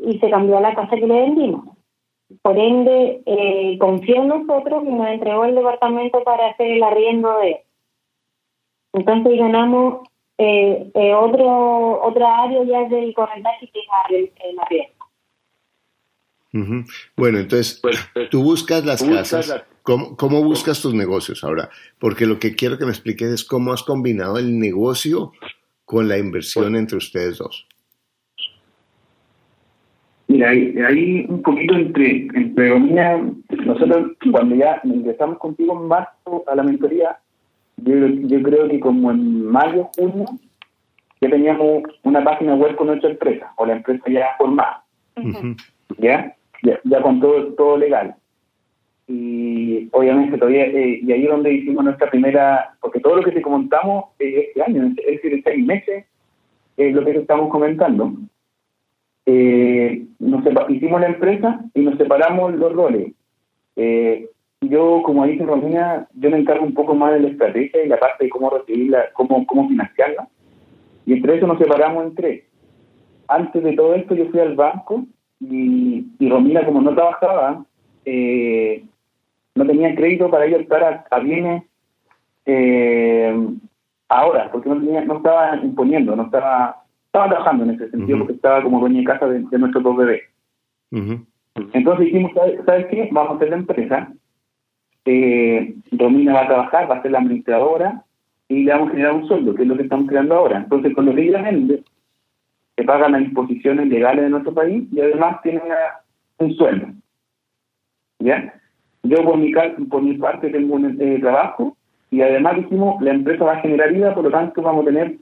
y 0.00 0.18
se 0.18 0.30
cambió 0.30 0.56
a 0.56 0.62
la 0.62 0.74
casa 0.74 0.96
que 0.96 1.06
le 1.06 1.20
vendimos. 1.20 1.76
Por 2.40 2.58
ende, 2.58 3.22
eh, 3.26 3.78
confió 3.78 4.16
en 4.16 4.28
nosotros 4.28 4.82
y 4.86 4.92
nos 4.92 5.08
entregó 5.08 5.44
el 5.44 5.54
departamento 5.54 6.22
para 6.24 6.48
hacer 6.48 6.68
el 6.68 6.82
arriendo 6.82 7.38
de 7.38 7.50
él. 7.50 7.58
Entonces 8.94 9.38
ganamos 9.38 10.08
eh, 10.38 10.90
eh, 10.94 11.14
otro 11.14 12.00
otra 12.02 12.44
área 12.44 12.62
ya 12.62 12.84
del 12.88 13.12
corretaje 13.12 13.68
que 13.68 13.80
es 13.80 14.30
el 14.44 14.58
arriendo. 14.58 14.97
Bueno, 16.52 17.38
entonces 17.38 17.78
pues, 17.82 17.98
pues, 18.14 18.30
tú 18.30 18.42
buscas 18.42 18.84
las 18.84 19.02
casas. 19.02 19.64
¿Cómo, 19.82 20.16
¿Cómo, 20.16 20.42
buscas 20.42 20.82
tus 20.82 20.94
negocios 20.94 21.44
ahora? 21.44 21.70
Porque 21.98 22.26
lo 22.26 22.38
que 22.38 22.54
quiero 22.54 22.78
que 22.78 22.84
me 22.84 22.90
expliques 22.90 23.28
es 23.28 23.44
cómo 23.44 23.72
has 23.72 23.82
combinado 23.82 24.38
el 24.38 24.58
negocio 24.58 25.32
con 25.84 26.08
la 26.08 26.18
inversión 26.18 26.76
entre 26.76 26.98
ustedes 26.98 27.38
dos. 27.38 27.66
Mira, 30.26 30.50
hay, 30.50 31.24
un 31.26 31.40
poquito 31.40 31.74
entre, 31.74 32.28
entre 32.34 32.80
nosotros 33.64 34.12
cuando 34.30 34.56
ya 34.56 34.78
ingresamos 34.84 35.38
contigo 35.38 35.80
en 35.80 35.88
marzo 35.88 36.44
a 36.46 36.54
la 36.54 36.62
mentoría, 36.62 37.18
yo, 37.78 37.94
yo 38.06 38.42
creo 38.42 38.68
que 38.68 38.78
como 38.78 39.10
en 39.10 39.46
mayo, 39.46 39.88
junio, 39.96 40.26
ya 41.22 41.30
teníamos 41.30 41.82
una 42.02 42.22
página 42.22 42.54
web 42.54 42.76
con 42.76 42.88
nuestra 42.88 43.10
empresa, 43.10 43.52
o 43.56 43.64
la 43.64 43.76
empresa 43.76 44.04
ya 44.10 44.26
formada, 44.36 44.84
¿ya? 45.96 46.36
¿Ya? 46.62 47.02
con 47.02 47.20
todo, 47.20 47.54
todo 47.54 47.76
legal. 47.76 48.14
Y 49.06 49.88
obviamente 49.92 50.36
todavía, 50.36 50.66
eh, 50.66 51.00
y 51.02 51.12
ahí 51.12 51.24
es 51.24 51.30
donde 51.30 51.52
hicimos 51.52 51.84
nuestra 51.84 52.10
primera, 52.10 52.76
porque 52.80 53.00
todo 53.00 53.16
lo 53.16 53.22
que 53.22 53.32
te 53.32 53.42
comentamos 53.42 54.06
este 54.18 54.62
año, 54.62 54.92
es 54.98 55.22
decir, 55.22 55.40
seis 55.42 55.64
meses, 55.64 56.04
es 56.76 56.94
lo 56.94 57.04
que 57.04 57.12
estamos 57.12 57.50
comentando 57.50 58.12
eh, 59.30 60.06
nos 60.18 60.42
hicimos 60.70 61.02
la 61.02 61.08
empresa 61.08 61.60
y 61.74 61.82
nos 61.82 61.98
separamos 61.98 62.54
los 62.54 62.72
roles. 62.72 63.12
Eh, 63.76 64.26
yo, 64.62 65.02
como 65.04 65.26
dice 65.26 65.44
Romina, 65.44 66.08
yo 66.14 66.30
me 66.30 66.38
encargo 66.38 66.64
un 66.64 66.72
poco 66.72 66.94
más 66.94 67.12
de 67.12 67.20
la 67.20 67.28
estrategia 67.28 67.84
y 67.84 67.88
la 67.88 67.98
parte 67.98 68.24
de 68.24 68.30
cómo 68.30 68.48
recibirla, 68.48 69.10
cómo, 69.12 69.46
cómo 69.46 69.68
financiarla. 69.68 70.28
Y 71.04 71.12
entre 71.12 71.36
eso 71.36 71.46
nos 71.46 71.58
separamos 71.58 72.06
en 72.06 72.14
tres. 72.14 72.44
Antes 73.28 73.62
de 73.62 73.74
todo 73.74 73.94
esto 73.94 74.14
yo 74.14 74.30
fui 74.30 74.40
al 74.40 74.56
banco 74.56 75.04
y, 75.40 76.06
y 76.18 76.28
Romina, 76.28 76.64
como 76.64 76.80
no 76.80 76.94
trabajaba, 76.94 77.64
eh, 78.04 78.84
no 79.54 79.66
tenía 79.66 79.94
crédito 79.94 80.30
para 80.30 80.46
ir 80.46 80.56
a 80.56 80.60
estar 80.60 81.06
a, 81.10 81.18
bienes 81.20 81.64
eh, 82.46 83.36
ahora, 84.08 84.50
porque 84.50 84.68
no, 84.68 84.76
tenía, 84.76 85.04
no 85.04 85.18
estaba 85.18 85.56
imponiendo, 85.56 86.16
no 86.16 86.24
estaba 86.24 86.82
estaba 87.08 87.28
trabajando 87.28 87.64
en 87.64 87.70
ese 87.70 87.90
sentido 87.90 88.18
porque 88.18 88.34
estaba 88.34 88.62
como 88.62 88.80
dueña 88.80 88.98
de 88.98 89.04
casa 89.04 89.26
de, 89.26 89.58
nuestros 89.58 89.82
dos 89.82 89.96
bebés. 89.96 90.22
Entonces 90.90 92.06
dijimos, 92.06 92.32
¿sabes, 92.66 92.86
qué? 92.86 93.08
Vamos 93.10 93.32
a 93.32 93.36
hacer 93.36 93.50
la 93.50 93.56
empresa. 93.56 94.12
Eh, 95.06 95.74
Romina 95.92 96.34
va 96.34 96.42
a 96.42 96.46
trabajar, 96.46 96.90
va 96.90 96.96
a 96.96 97.02
ser 97.02 97.12
la 97.12 97.18
administradora 97.18 98.04
y 98.46 98.64
le 98.64 98.72
vamos 98.72 98.88
a 98.88 98.92
generar 98.92 99.14
un 99.14 99.26
sueldo, 99.26 99.54
que 99.54 99.62
es 99.62 99.68
lo 99.68 99.76
que 99.76 99.84
estamos 99.84 100.06
creando 100.06 100.34
ahora. 100.34 100.58
Entonces, 100.58 100.94
con 100.94 101.06
lo 101.06 101.14
que 101.14 101.28
ella 101.28 101.42
vende, 101.42 101.82
se 102.78 102.84
pagan 102.84 103.10
las 103.10 103.22
disposiciones 103.22 103.88
legales 103.88 104.22
de 104.22 104.30
nuestro 104.30 104.54
país 104.54 104.84
y 104.92 105.00
además 105.00 105.42
tiene 105.42 105.60
un 106.38 106.54
sueldo. 106.54 106.86
¿Ya? 108.20 108.54
Yo 109.02 109.16
por 109.24 109.36
mi, 109.36 109.52
por 109.90 110.00
mi 110.00 110.16
parte 110.16 110.48
tengo 110.50 110.76
un 110.76 110.96
eh, 111.00 111.18
trabajo 111.18 111.76
y 112.12 112.20
además 112.20 112.54
dijimos, 112.54 113.02
la 113.02 113.10
empresa 113.10 113.44
va 113.44 113.54
a 113.54 113.60
generar 113.62 113.92
vida, 113.92 114.14
por 114.14 114.22
lo 114.22 114.30
tanto 114.30 114.62
vamos 114.62 114.82
a 114.82 114.90
tener 114.90 115.16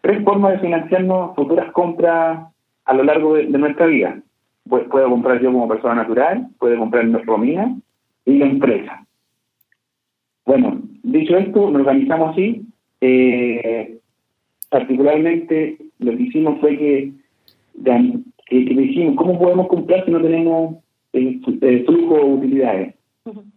tres 0.00 0.24
formas 0.24 0.52
de 0.52 0.60
financiarnos 0.60 1.36
futuras 1.36 1.70
compras 1.72 2.48
a 2.86 2.94
lo 2.94 3.04
largo 3.04 3.34
de, 3.34 3.44
nuestra 3.48 3.84
vida. 3.84 4.22
Puedo 4.66 5.10
comprar 5.10 5.42
yo 5.42 5.52
como 5.52 5.68
persona 5.68 5.94
natural, 5.94 6.48
puede 6.58 6.78
comprar 6.78 7.06
Romina 7.26 7.76
y 8.24 8.38
la 8.38 8.46
empresa. 8.46 9.04
Bueno, 10.46 10.80
dicho 11.02 11.36
esto, 11.36 11.70
nos 11.70 11.82
organizamos 11.82 12.30
así. 12.30 12.62
Eh, 13.02 13.98
particularmente 14.70 15.78
lo 15.98 16.16
que 16.16 16.22
hicimos 16.22 16.60
fue 16.60 16.76
que, 16.76 17.12
que, 18.46 18.58
dijimos, 18.58 19.16
¿cómo 19.16 19.38
podemos 19.38 19.68
comprar 19.68 20.04
si 20.04 20.10
no 20.10 20.20
tenemos 20.20 20.76
el, 21.12 21.40
flujo 21.84 22.16
de 22.16 22.24
utilidades? 22.24 22.94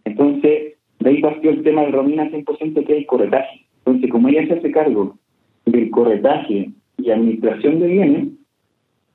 Entonces, 0.04 0.74
de 1.00 1.10
ahí 1.10 1.20
partió 1.20 1.50
el 1.50 1.62
tema 1.62 1.82
de 1.82 1.90
Romina 1.90 2.30
100% 2.30 2.74
que 2.84 2.92
es 2.92 2.98
el 2.98 3.06
corretaje. 3.06 3.66
Entonces, 3.78 4.10
como 4.10 4.28
ella 4.28 4.46
se 4.46 4.54
hace 4.54 4.70
cargo 4.70 5.18
del 5.66 5.90
corretaje 5.90 6.70
y 6.98 7.10
administración 7.10 7.80
de 7.80 7.86
bienes, 7.86 8.28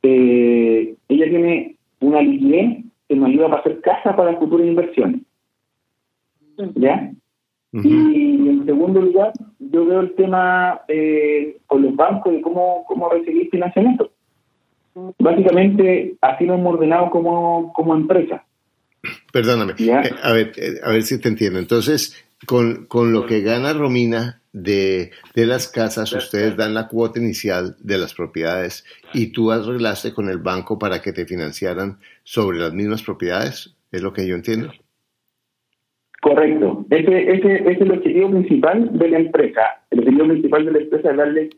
eh, 0.03 0.95
ella 1.09 1.29
tiene 1.29 1.75
una 1.99 2.21
liquidez 2.21 2.83
que 3.07 3.15
nos 3.15 3.29
ayuda 3.29 3.47
a 3.47 3.55
hacer 3.55 3.81
casa 3.81 4.15
para 4.15 4.37
futuras 4.37 4.67
inversiones. 4.67 5.21
¿Ya? 6.75 7.13
Y 7.83 8.49
en 8.49 8.65
segundo 8.65 9.01
lugar, 9.01 9.33
yo 9.59 9.85
veo 9.85 9.99
el 9.99 10.15
tema 10.15 10.81
eh, 10.87 11.57
con 11.67 11.81
los 11.83 11.95
bancos 11.95 12.33
de 12.33 12.41
cómo, 12.41 12.83
cómo 12.87 13.09
recibir 13.09 13.49
financiamiento. 13.49 14.11
Básicamente, 15.19 16.15
así 16.21 16.45
lo 16.45 16.55
hemos 16.55 16.73
ordenado 16.73 17.09
como, 17.11 17.71
como 17.73 17.95
empresa. 17.95 18.43
Perdóname, 19.31 19.73
eh, 19.77 19.91
a, 20.23 20.33
ver, 20.33 20.53
a 20.83 20.91
ver 20.91 21.03
si 21.03 21.19
te 21.21 21.29
entiendo. 21.29 21.59
Entonces, 21.59 22.25
con, 22.45 22.85
con 22.87 23.13
lo 23.13 23.25
que 23.25 23.41
gana 23.41 23.73
Romina 23.73 24.41
de, 24.53 25.11
de, 25.35 25.45
las 25.45 25.67
casas, 25.67 26.11
ustedes 26.13 26.57
dan 26.57 26.73
la 26.73 26.87
cuota 26.87 27.19
inicial 27.19 27.75
de 27.79 27.97
las 27.97 28.13
propiedades 28.13 28.85
y 29.13 29.27
tú 29.27 29.51
arreglaste 29.51 30.13
con 30.13 30.29
el 30.29 30.39
banco 30.39 30.79
para 30.79 31.01
que 31.01 31.13
te 31.13 31.25
financiaran 31.25 31.99
sobre 32.23 32.57
las 32.57 32.73
mismas 32.73 33.03
propiedades, 33.03 33.75
¿es 33.91 34.01
lo 34.01 34.13
que 34.13 34.27
yo 34.27 34.35
entiendo? 34.35 34.71
Correcto. 36.21 36.76
Ese, 36.89 37.32
ese, 37.34 37.56
ese 37.56 37.71
es 37.71 37.82
el 37.82 37.91
objetivo 37.91 38.30
principal 38.32 38.97
de 38.97 39.10
la 39.10 39.19
empresa. 39.19 39.62
El 39.91 40.00
objetivo 40.00 40.28
principal 40.28 40.65
de 40.65 40.71
la 40.71 40.78
empresa 40.80 41.12
es 41.12 41.17
darle 41.17 41.50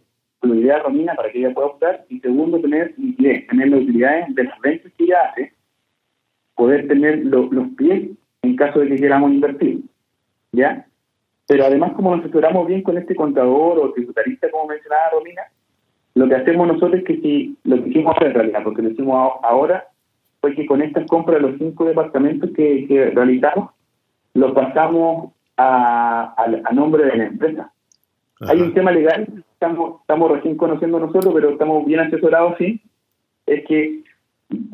utilidad 0.41 0.77
a 0.77 0.83
Romina 0.83 1.13
para 1.15 1.31
que 1.31 1.39
ella 1.39 1.53
pueda 1.53 1.67
optar 1.67 2.05
y 2.09 2.19
segundo, 2.19 2.59
tener 2.59 2.95
tener 2.95 3.69
las 3.69 3.81
utilidades 3.81 4.35
de 4.35 4.43
las 4.43 4.59
ventas 4.61 4.91
que 4.97 5.03
ella 5.03 5.17
hace, 5.29 5.53
poder 6.55 6.87
tener 6.87 7.25
los 7.25 7.49
pies 7.77 8.09
en 8.41 8.55
caso 8.55 8.79
de 8.79 8.87
que 8.87 8.95
queramos 8.95 9.31
invertir. 9.31 9.81
¿ya? 10.51 10.85
Pero 11.47 11.65
además, 11.65 11.93
como 11.93 12.15
nos 12.15 12.25
asesoramos 12.25 12.67
bien 12.67 12.83
con 12.83 12.97
este 12.97 13.15
contador 13.15 13.79
o 13.79 13.91
tributarista, 13.93 14.49
como 14.51 14.67
mencionaba 14.67 15.09
Romina, 15.11 15.41
lo 16.15 16.27
que 16.27 16.35
hacemos 16.35 16.67
nosotros 16.67 16.99
es 16.99 17.03
que 17.05 17.17
si 17.21 17.57
lo 17.63 17.83
que 17.83 17.89
hicimos 17.89 18.15
en 18.21 18.33
realidad, 18.33 18.63
porque 18.63 18.81
lo 18.81 18.89
hicimos 18.89 19.33
ahora, 19.43 19.87
fue 20.41 20.55
que 20.55 20.65
con 20.65 20.81
estas 20.81 21.07
compras 21.07 21.41
de 21.41 21.49
los 21.49 21.57
cinco 21.57 21.85
departamentos 21.85 22.51
que, 22.55 23.11
realizamos, 23.13 23.71
los 24.33 24.51
pasamos 24.53 25.33
a, 25.57 26.33
a, 26.37 26.73
nombre 26.73 27.05
de 27.05 27.17
la 27.17 27.25
empresa. 27.25 27.71
Hay 28.41 28.61
un 28.61 28.73
tema 28.73 28.91
legal, 28.91 29.27
estamos, 29.51 30.01
estamos 30.01 30.31
recién 30.31 30.55
conociendo 30.55 30.99
nosotros, 30.99 31.33
pero 31.33 31.49
estamos 31.49 31.85
bien 31.85 31.99
asesorados, 31.99 32.55
sí, 32.57 32.81
es 33.45 33.65
que 33.67 34.03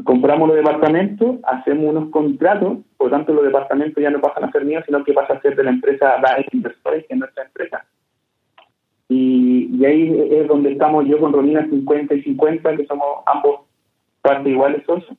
compramos 0.03 0.47
los 0.47 0.57
departamentos, 0.57 1.37
hacemos 1.43 1.85
unos 1.89 2.09
contratos, 2.09 2.79
por 2.97 3.07
lo 3.09 3.17
tanto 3.17 3.33
los 3.33 3.43
departamentos 3.43 4.01
ya 4.01 4.09
no 4.09 4.21
pasan 4.21 4.45
a 4.45 4.51
ser 4.51 4.63
míos, 4.65 4.83
sino 4.85 5.03
que 5.03 5.13
pasa 5.13 5.33
a 5.33 5.41
ser 5.41 5.55
de 5.55 5.63
la 5.63 5.71
empresa 5.71 6.17
Daes 6.21 6.45
Inversores, 6.51 7.05
que 7.07 7.13
es 7.13 7.19
nuestra 7.19 7.45
empresa. 7.45 7.85
Y, 9.09 9.69
y, 9.71 9.85
ahí 9.85 10.27
es 10.31 10.47
donde 10.47 10.71
estamos 10.71 11.05
yo 11.05 11.19
con 11.19 11.33
Romina 11.33 11.67
50 11.67 12.13
y 12.15 12.23
50, 12.23 12.77
que 12.77 12.85
somos 12.85 13.07
ambos 13.25 13.61
partes 14.21 14.51
iguales 14.51 14.83
socios. 14.85 15.17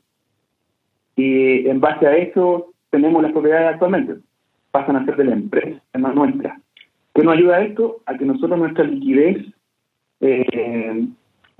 Y 1.14 1.68
en 1.68 1.80
base 1.80 2.06
a 2.06 2.16
eso 2.16 2.72
tenemos 2.90 3.22
las 3.22 3.32
propiedades 3.32 3.74
actualmente, 3.74 4.16
pasan 4.76 4.96
a 4.96 5.04
ser 5.06 5.16
de 5.16 5.24
la 5.24 5.32
empresa, 5.32 5.80
es 5.90 6.00
más 6.00 6.14
nuestra. 6.14 6.60
¿Qué 7.14 7.22
nos 7.22 7.34
ayuda 7.34 7.56
a 7.56 7.62
esto? 7.62 8.02
A 8.04 8.18
que 8.18 8.26
nosotros 8.26 8.58
nuestra 8.58 8.84
liquidez 8.84 9.46
eh, 10.20 11.08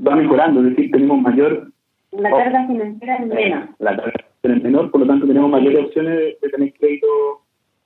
va 0.07 0.17
mejorando, 0.17 0.61
es 0.61 0.71
decir, 0.71 0.91
tenemos 0.91 1.23
mayor 1.23 1.69
la 2.13 2.31
carga 2.31 2.67
financiera 2.67 3.17
es 3.17 3.27
menor. 3.27 3.69
La 3.79 3.97
carga 3.97 4.13
es 4.43 4.63
menor, 4.63 4.91
por 4.91 5.01
lo 5.01 5.07
tanto 5.07 5.27
tenemos 5.27 5.51
mayores 5.51 5.87
opciones 5.87 6.19
de, 6.41 6.49
tener 6.51 6.73
crédito 6.75 7.07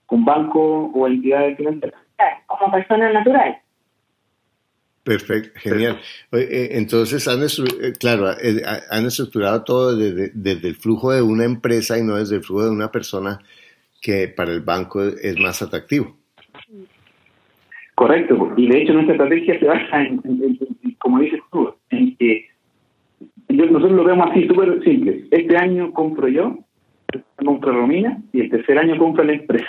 con 0.06 0.24
banco 0.24 0.86
o 0.94 1.06
entidades 1.06 1.56
financieras. 1.56 2.00
Claro, 2.16 2.36
como 2.46 2.72
persona 2.72 3.12
natural. 3.12 3.56
Perfecto, 5.02 5.58
genial. 5.60 5.98
Eh, 6.32 6.70
entonces, 6.72 7.26
han, 7.26 7.42
eh, 7.42 7.92
claro, 7.98 8.30
eh, 8.32 8.62
han 8.90 9.06
estructurado 9.06 9.64
todo 9.64 9.96
desde, 9.96 10.30
desde, 10.34 10.68
el 10.68 10.74
flujo 10.74 11.12
de 11.12 11.22
una 11.22 11.44
empresa 11.44 11.98
y 11.98 12.02
no 12.02 12.16
desde 12.16 12.36
el 12.36 12.42
flujo 12.42 12.64
de 12.64 12.70
una 12.70 12.90
persona 12.90 13.40
que 14.00 14.28
para 14.28 14.52
el 14.52 14.60
banco 14.60 15.02
es 15.02 15.38
más 15.38 15.62
atractivo. 15.62 16.16
Correcto, 17.94 18.54
y 18.56 18.66
de 18.66 18.82
hecho 18.82 18.94
nuestra 18.94 19.14
estrategia 19.14 19.58
se 19.58 19.66
basa 19.66 20.02
en 20.02 20.20
como 21.00 21.18
dices 21.20 21.40
tú, 21.50 21.74
en 21.90 22.16
que 22.16 22.46
nosotros 23.48 23.92
lo 23.92 24.04
vemos 24.04 24.30
así 24.30 24.46
súper 24.46 24.82
simple. 24.84 25.24
Este 25.30 25.56
año 25.56 25.92
compro 25.92 26.28
yo, 26.28 26.58
compro 27.36 27.72
Romina 27.72 28.22
y 28.32 28.40
el 28.40 28.50
tercer 28.50 28.78
año 28.78 28.96
compro 28.96 29.24
la 29.24 29.32
empresa. 29.32 29.66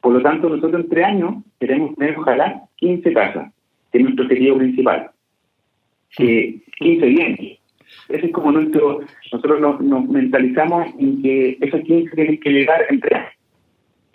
Por 0.00 0.14
lo 0.14 0.22
tanto, 0.22 0.48
nosotros 0.48 0.84
en 0.84 0.88
tres 0.88 1.04
años 1.04 1.34
queremos 1.58 1.94
tener, 1.96 2.16
ojalá, 2.16 2.62
15 2.76 3.12
casas, 3.12 3.52
que 3.90 3.98
es 3.98 4.04
nuestro 4.04 4.24
objetivo 4.24 4.58
principal. 4.58 5.10
Que 6.16 6.60
15 6.78 7.06
bienes. 7.06 7.58
Ese 8.08 8.26
es 8.26 8.32
como 8.32 8.52
nuestro. 8.52 9.00
Nosotros 9.32 9.60
nos, 9.80 10.08
mentalizamos 10.08 10.86
en 10.98 11.22
que 11.22 11.58
esos 11.60 11.80
15 11.80 12.14
tienen 12.14 12.40
que 12.40 12.50
llegar 12.50 12.86
en 12.88 13.00
tres 13.00 13.18
años. 13.18 13.35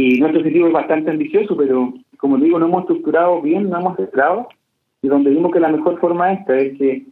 Y 0.01 0.19
nuestro 0.19 0.39
objetivo 0.39 0.65
es 0.65 0.73
bastante 0.73 1.11
ambicioso, 1.11 1.55
pero 1.55 1.93
como 2.17 2.37
digo, 2.37 2.57
no 2.57 2.65
hemos 2.65 2.81
estructurado 2.81 3.39
bien, 3.39 3.69
no 3.69 3.77
hemos 3.77 3.91
estructurado. 3.91 4.49
Y 5.03 5.07
donde 5.07 5.29
vimos 5.29 5.51
que 5.51 5.59
la 5.59 5.69
mejor 5.69 5.99
forma 5.99 6.33
esta 6.33 6.57
es 6.57 6.75
que 6.79 7.05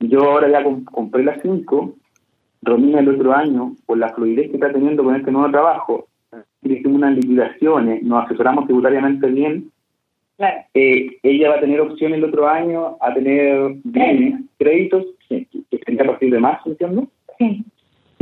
yo 0.00 0.24
ahora 0.24 0.50
ya 0.50 0.64
compré 0.64 1.22
las 1.22 1.40
cinco, 1.42 1.94
Romina 2.60 2.98
el 2.98 3.08
otro 3.08 3.32
año, 3.32 3.76
por 3.86 3.98
la 3.98 4.12
fluidez 4.14 4.48
que 4.48 4.56
está 4.56 4.72
teniendo 4.72 5.04
con 5.04 5.14
este 5.14 5.30
nuevo 5.30 5.48
trabajo, 5.50 6.08
hicimos 6.62 6.96
unas 6.96 7.14
liquidaciones, 7.14 8.02
nos 8.02 8.24
asesoramos 8.24 8.64
tributariamente 8.64 9.28
bien, 9.28 9.70
eh, 10.74 11.18
ella 11.22 11.50
va 11.50 11.56
a 11.56 11.60
tener 11.60 11.80
opción 11.80 12.14
el 12.14 12.24
otro 12.24 12.48
año 12.48 12.96
a 13.00 13.14
tener 13.14 13.76
bienes, 13.84 14.40
créditos, 14.58 15.04
que, 15.28 15.46
que 15.70 16.02
a 16.02 16.06
partir 16.06 16.32
de 16.32 16.40
marzo, 16.40 16.70
¿entiendes? 16.70 17.04
Sí. 17.38 17.64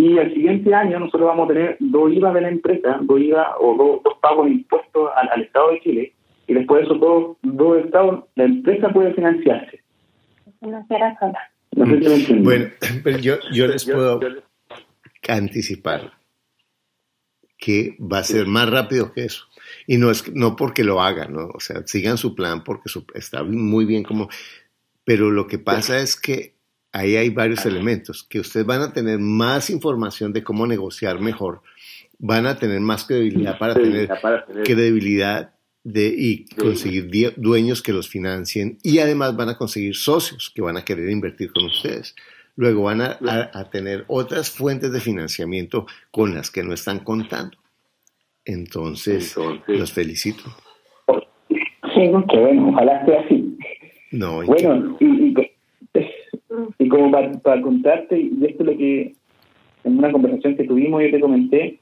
Y 0.03 0.19
al 0.19 0.35
siguiente 0.35 0.75
año 0.75 0.99
nosotros 0.99 1.29
vamos 1.29 1.49
a 1.49 1.53
tener 1.55 1.77
dos 1.79 2.13
IVA 2.13 2.33
de 2.33 2.41
la 2.41 2.49
empresa, 2.49 2.99
dos 3.03 3.21
IVA 3.21 3.55
o 3.61 4.01
dos, 4.03 4.19
pagos 4.21 4.47
de 4.47 4.55
impuestos 4.55 5.11
al, 5.15 5.43
Estado 5.43 5.71
de 5.71 5.81
Chile, 5.81 6.13
y 6.49 6.55
después 6.55 6.81
de 6.81 6.87
esos 6.87 6.99
dos, 6.99 7.37
dos 7.43 7.85
estados, 7.85 8.25
la 8.35 8.45
empresa 8.47 8.89
puede 8.89 9.15
financiarse. 9.15 9.81
Financiar 10.59 11.17
sola. 11.21 11.39
Bueno, 12.41 12.67
pero 13.05 13.19
yo, 13.19 13.37
yo 13.53 13.69
les 13.69 13.85
puedo 13.89 14.19
anticipar 15.29 16.11
que 17.57 17.97
va 18.01 18.19
a 18.19 18.25
ser 18.25 18.49
más 18.49 18.69
rápido 18.69 19.13
que 19.13 19.27
eso. 19.27 19.45
Y 19.87 19.99
no 19.99 20.11
es 20.11 20.35
no 20.35 20.57
porque 20.57 20.83
lo 20.83 21.01
hagan, 21.01 21.33
¿no? 21.33 21.47
O 21.55 21.61
sea, 21.61 21.87
sigan 21.87 22.19
su 22.19 22.35
plan 22.35 22.65
porque 22.65 22.91
está 23.15 23.45
muy 23.45 23.85
bien 23.85 24.03
como... 24.03 24.29
Pero 25.05 25.31
lo 25.31 25.47
que 25.47 25.61
pasa 25.61 26.01
es 26.01 26.21
que 26.21 26.57
ahí 26.93 27.17
hay 27.17 27.31
varios 27.31 27.65
elementos, 27.67 28.23
que 28.23 28.41
ustedes 28.41 28.67
van 28.67 28.83
a 28.83 28.93
tener 28.93 29.19
más 29.19 29.71
información 29.71 30.33
de 30.33 30.45
cómo 30.45 30.67
negociar 30.67 31.19
mejor, 31.21 31.63
van 32.19 32.47
a 32.47 32.57
tener 32.57 32.81
más 32.81 33.05
credibilidad 33.05 33.59
para 33.59 33.75
tener 33.75 34.09
credibilidad 34.65 35.53
de, 35.83 36.15
y 36.17 36.45
conseguir 36.55 37.11
dueños 37.37 37.83
que 37.83 37.93
los 37.93 38.09
financien 38.09 38.79
y 38.83 38.99
además 38.99 39.35
van 39.37 39.49
a 39.49 39.59
conseguir 39.59 39.97
socios 39.97 40.53
que 40.55 40.63
van 40.63 40.77
a 40.77 40.85
querer 40.85 41.11
invertir 41.11 41.53
con 41.53 41.65
ustedes. 41.65 42.15
Luego 42.55 42.85
van 42.85 43.01
a, 43.01 43.19
a, 43.53 43.71
tener 43.71 44.05
otras 44.09 44.51
fuentes 44.51 44.93
de 44.93 45.01
financiamiento 45.01 45.87
con 46.11 46.35
las 46.35 46.51
que 46.51 46.63
no 46.63 46.75
están 46.75 46.99
contando. 46.99 47.57
Entonces, 48.45 49.35
los 49.67 49.93
felicito. 49.93 50.43
Sí, 51.95 52.11
que 52.31 52.39
bueno, 52.39 52.69
ojalá 52.69 53.05
sea 53.07 53.21
así. 53.21 53.57
No, 54.11 54.45
bueno, 54.45 54.97
y, 55.01 55.05
y, 55.05 55.35
como 56.93 57.11
para, 57.11 57.33
para, 57.33 57.63
contarte, 57.63 58.19
y 58.19 58.45
esto 58.47 58.63
es 58.63 58.67
lo 58.67 58.77
que 58.77 59.15
en 59.85 59.99
una 59.99 60.13
conversación 60.13 60.57
que 60.57 60.65
tuvimos 60.65 61.03
yo 61.03 61.11
te 61.11 61.21
comenté, 61.21 61.81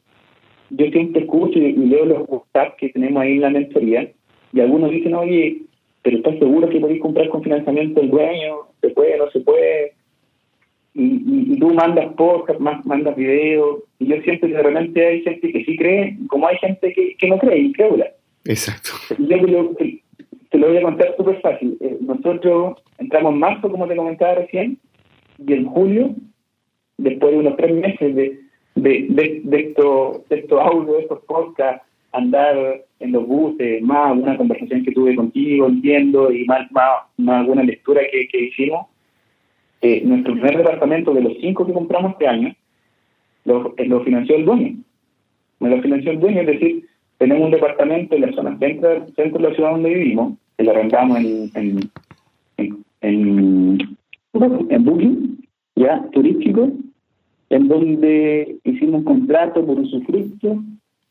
yo 0.71 0.87
siempre 0.87 1.23
escucho 1.23 1.59
y, 1.59 1.73
leo 1.73 2.05
los 2.05 2.29
WhatsApp 2.29 2.77
que 2.77 2.91
tenemos 2.91 3.21
ahí 3.21 3.33
en 3.33 3.41
la 3.41 3.51
mentoría 3.51 4.11
y 4.53 4.61
algunos 4.61 4.91
dicen, 4.91 5.15
oye, 5.15 5.63
pero 6.03 6.17
¿estás 6.17 6.39
seguro 6.39 6.69
que 6.69 6.81
podéis 6.81 7.03
comprar 7.03 7.29
con 7.29 7.43
financiamiento 7.43 8.01
el 8.01 8.11
dueño? 8.11 8.55
¿Se 8.81 8.91
puede, 8.91 9.19
no 9.19 9.31
se 9.31 9.41
puede? 9.41 9.93
Y, 10.95 11.53
y, 11.53 11.59
tú 11.59 11.75
mandas 11.75 12.15
podcast, 12.15 12.61
mandas 12.61 13.17
videos, 13.17 13.81
y 13.99 14.07
yo 14.07 14.17
siento 14.23 14.47
que 14.47 14.55
realmente 14.55 15.07
hay 15.07 15.23
gente 15.23 15.53
que 15.53 15.65
sí 15.65 15.77
cree, 15.77 16.17
como 16.29 16.47
hay 16.47 16.57
gente 16.59 16.93
que, 16.93 17.17
que 17.17 17.29
no 17.29 17.39
cree, 17.39 17.59
y 17.59 17.67
incrédula. 17.67 18.07
Exacto. 18.45 18.91
Yo 19.19 19.27
te 19.29 19.47
lo, 19.47 19.75
te, 20.51 20.59
lo 20.59 20.69
voy 20.69 20.77
a 20.79 20.83
contar 20.83 21.15
súper 21.17 21.41
fácil. 21.41 21.77
Eh, 21.81 21.97
nosotros 22.01 22.79
entramos 22.99 23.35
en 23.35 23.39
marzo, 23.39 23.71
como 23.71 23.87
te 23.87 23.97
comentaba 23.97 24.35
recién, 24.35 24.79
y 25.47 25.53
en 25.53 25.67
julio, 25.67 26.15
después 26.99 27.33
de 27.33 27.39
unos 27.39 27.57
tres 27.57 27.75
meses 27.75 28.15
de 28.15 28.41
de, 28.75 29.07
de, 29.09 29.41
de 29.45 29.61
estos 29.61 30.29
de 30.29 30.39
estos 30.39 30.61
audios, 30.61 30.97
de 30.97 31.03
estos 31.03 31.21
podcasts, 31.25 31.87
andar 32.13 32.85
en 32.99 33.13
los 33.13 33.27
buses, 33.27 33.83
más 33.83 34.11
alguna 34.11 34.37
conversación 34.37 34.85
que 34.85 34.93
tuve 34.93 35.15
contigo, 35.15 35.67
entiendo, 35.67 36.33
y 36.33 36.45
más, 36.45 36.71
más, 36.73 37.41
alguna 37.41 37.63
lectura 37.63 38.03
que, 38.11 38.29
que 38.29 38.45
hicimos, 38.47 38.87
eh, 39.81 40.03
nuestro 40.05 40.35
primer 40.35 40.59
departamento 40.59 41.15
de 41.15 41.23
los 41.23 41.33
cinco 41.41 41.67
que 41.67 41.73
compramos 41.73 42.13
este 42.13 42.27
año, 42.27 42.55
lo, 43.45 43.75
eh, 43.77 43.87
lo 43.87 44.03
financió 44.03 44.37
el 44.37 44.45
dueño. 44.45 44.77
Me 45.61 45.71
lo 45.71 45.81
financió 45.83 46.11
el 46.11 46.21
dueño, 46.21 46.41
es 46.41 46.47
decir, 46.47 46.87
tenemos 47.19 47.45
un 47.45 47.51
departamento 47.53 48.15
en 48.15 48.23
la 48.23 48.33
zona 48.33 48.59
centro, 48.59 49.07
centro 49.15 49.39
de 49.39 49.49
la 49.49 49.55
ciudad 49.55 49.71
donde 49.73 49.95
vivimos, 49.95 50.35
que 50.57 50.65
lo 50.65 50.73
rentamos 50.73 51.19
en, 51.19 51.51
en, 51.55 51.91
en, 52.57 52.85
en, 53.01 53.97
en 54.33 54.85
Booking, 54.85 55.39
ya, 55.77 56.09
turístico, 56.13 56.71
en 57.51 57.69
donde 57.69 58.57
hicimos 58.65 59.01
un 59.01 59.05
contrato 59.05 59.65
por 59.65 59.79
usufructo 59.81 60.63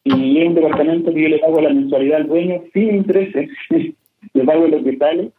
y 0.04 0.38
es 0.40 0.48
un 0.48 0.56
departamento 0.56 1.14
que 1.14 1.22
yo 1.22 1.30
le 1.30 1.40
pago 1.40 1.62
la 1.62 1.74
mensualidad 1.74 2.22
al 2.22 2.28
dueño 2.28 2.62
sin 2.74 2.96
intereses, 2.96 3.50
le 4.34 4.44
pago 4.46 4.68
lo 4.68 4.84
que 4.84 4.98
sale. 4.98 5.32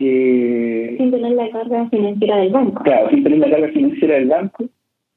Eh, 0.00 0.96
sin 0.98 1.10
tener 1.10 1.32
la 1.32 1.50
carga 1.50 1.88
financiera 1.88 2.38
del 2.38 2.52
banco. 2.52 2.82
Claro, 2.82 3.10
sin 3.10 3.22
tener 3.22 3.38
la 3.38 3.50
carga 3.50 3.68
financiera 3.68 4.14
del 4.14 4.28
banco 4.28 4.64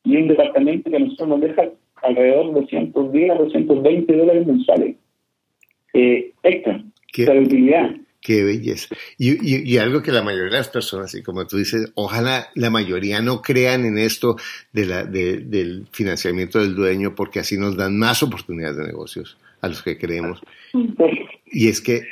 y 0.04 0.16
es 0.16 0.22
un 0.22 0.28
departamento 0.28 0.90
que 0.90 0.96
a 0.96 1.00
nosotros 1.00 1.30
nos 1.30 1.42
deja 1.42 1.64
alrededor 2.04 2.54
de 2.54 2.62
210 2.62 3.32
a 3.32 3.36
220 3.36 4.18
dólares 4.18 4.48
mensuales. 4.48 4.96
Eh, 5.94 6.32
extra, 6.44 6.84
para 7.26 7.42
utilidad. 7.42 7.92
Qué 8.20 8.44
belleza. 8.44 8.96
Y, 9.18 9.78
algo 9.78 10.02
que 10.02 10.12
la 10.12 10.24
mayoría 10.24 10.52
de 10.52 10.58
las 10.58 10.70
personas, 10.70 11.14
y 11.14 11.22
como 11.22 11.46
tú 11.46 11.58
dices, 11.58 11.92
ojalá 11.96 12.50
la 12.56 12.70
mayoría 12.70 13.22
no 13.22 13.42
crean 13.42 13.86
en 13.86 13.98
esto 13.98 14.38
de 14.74 14.86
la, 14.86 15.06
del 15.06 15.88
financiamiento 15.92 16.60
del 16.60 16.76
dueño, 16.76 17.16
porque 17.16 17.40
así 17.40 17.58
nos 17.58 17.78
dan 17.78 17.98
más 17.98 18.24
oportunidades 18.24 18.78
de 18.78 18.88
negocios 18.88 19.38
a 19.62 19.70
los 19.70 19.84
que 19.84 19.98
creemos. 19.98 20.42
Y 21.46 21.70
es 21.70 21.80
que 21.80 22.08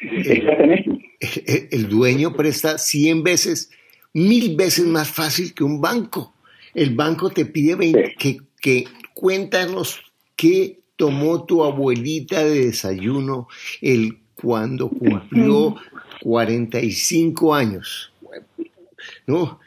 el, 1.72 1.90
dueño 1.90 2.34
presta 2.34 2.78
100 2.78 3.24
veces, 3.24 3.72
mil 4.14 4.56
veces 4.56 4.86
más 4.86 5.10
fácil 5.10 5.54
que 5.54 5.64
un 5.64 5.82
banco. 5.82 6.34
El 6.74 6.96
banco 6.96 7.30
te 7.30 7.46
pide 7.46 8.16
que, 8.18 8.40
que 8.62 8.86
cuéntanos 9.14 10.02
qué 10.36 10.80
tomó 10.96 11.46
tu 11.46 11.64
abuelita 11.64 12.44
de 12.44 12.66
desayuno 12.68 13.48
el 13.82 14.20
cuando 14.46 14.90
cumplió 14.90 15.76
45 16.22 17.56
años. 17.56 18.14
¿No? 19.26 19.60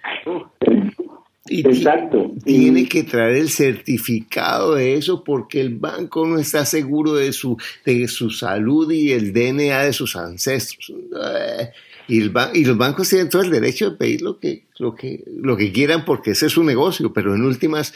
Exacto. 1.48 2.32
Tiene 2.44 2.88
que 2.88 3.02
traer 3.02 3.38
el 3.38 3.48
certificado 3.48 4.76
de 4.76 4.94
eso 4.94 5.24
porque 5.24 5.60
el 5.60 5.76
banco 5.76 6.24
no 6.26 6.38
está 6.38 6.64
seguro 6.64 7.14
de 7.14 7.32
su, 7.32 7.56
de 7.84 8.06
su 8.06 8.30
salud 8.30 8.92
y 8.92 9.10
el 9.10 9.32
DNA 9.32 9.82
de 9.82 9.92
sus 9.92 10.14
ancestros. 10.14 10.92
Eh, 10.92 11.70
y, 12.06 12.20
el 12.20 12.32
y 12.54 12.64
los 12.64 12.78
bancos 12.78 13.08
tienen 13.08 13.30
todo 13.30 13.42
el 13.42 13.50
derecho 13.50 13.90
de 13.90 13.96
pedir 13.96 14.22
lo 14.22 14.38
que, 14.38 14.66
lo 14.78 14.94
que, 14.94 15.24
lo 15.26 15.56
que 15.56 15.72
quieran 15.72 16.04
porque 16.04 16.30
ese 16.32 16.46
es 16.46 16.52
su 16.52 16.62
negocio, 16.62 17.12
pero 17.12 17.34
en 17.34 17.42
últimas 17.42 17.92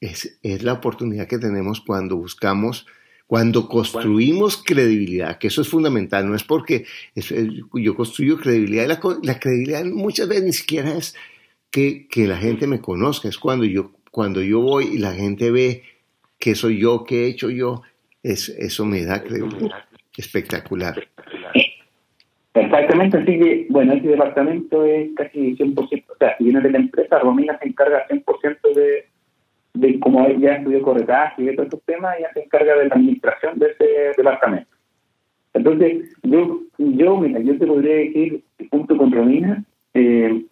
es, 0.00 0.38
es 0.44 0.62
la 0.62 0.74
oportunidad 0.74 1.26
que 1.26 1.38
tenemos 1.38 1.80
cuando 1.80 2.16
buscamos 2.16 2.86
cuando 3.32 3.66
construimos 3.66 4.62
credibilidad, 4.62 5.38
que 5.38 5.46
eso 5.46 5.62
es 5.62 5.68
fundamental, 5.70 6.28
no 6.28 6.34
es 6.34 6.44
porque 6.44 6.84
yo 7.72 7.94
construyo 7.94 8.36
credibilidad, 8.36 8.86
la, 8.86 9.00
la, 9.22 9.40
credibilidad 9.40 9.86
muchas 9.86 10.28
veces 10.28 10.44
ni 10.44 10.52
siquiera 10.52 10.92
es 10.92 11.16
que, 11.70 12.06
que, 12.08 12.26
la 12.26 12.36
gente 12.36 12.66
me 12.66 12.82
conozca, 12.82 13.30
es 13.30 13.38
cuando 13.38 13.64
yo, 13.64 13.92
cuando 14.10 14.42
yo 14.42 14.60
voy 14.60 14.84
y 14.84 14.98
la 14.98 15.12
gente 15.12 15.50
ve 15.50 15.82
que 16.38 16.54
soy 16.54 16.78
yo, 16.78 17.04
que 17.04 17.24
he 17.24 17.28
hecho 17.28 17.48
yo, 17.48 17.80
es, 18.22 18.50
eso 18.50 18.84
me 18.84 19.02
da 19.02 19.22
credibilidad. 19.22 19.78
Espectacular. 20.14 21.02
Exactamente, 22.52 23.16
así 23.16 23.38
que, 23.38 23.66
bueno, 23.70 23.94
ese 23.94 24.08
departamento 24.08 24.84
es 24.84 25.08
casi 25.16 25.56
100%, 25.56 25.78
o 25.80 26.16
sea, 26.18 26.36
si 26.36 26.44
viene 26.44 26.60
de 26.60 26.70
la 26.70 26.80
empresa, 26.80 27.18
Romina 27.18 27.58
se 27.58 27.68
encarga 27.68 28.06
100% 28.08 28.74
de 28.74 29.06
de 29.74 29.98
como 30.00 30.28
ya 30.28 30.54
estudió 30.54 30.82
corretaje 30.82 31.42
y 31.42 31.56
todos 31.56 31.66
estos 31.66 31.82
temas, 31.84 32.16
ella 32.18 32.30
se 32.34 32.42
encarga 32.42 32.76
de 32.76 32.88
la 32.88 32.94
administración 32.94 33.58
de 33.58 33.70
ese 33.70 33.84
departamento. 34.16 34.70
Entonces, 35.54 36.16
yo, 36.22 36.60
yo 36.78 37.16
mira, 37.16 37.40
yo 37.40 37.58
te 37.58 37.66
podría 37.66 37.96
decir, 37.96 38.42
junto 38.70 38.96
con 38.96 39.12
Romina, 39.12 39.64
eh, 39.94 40.44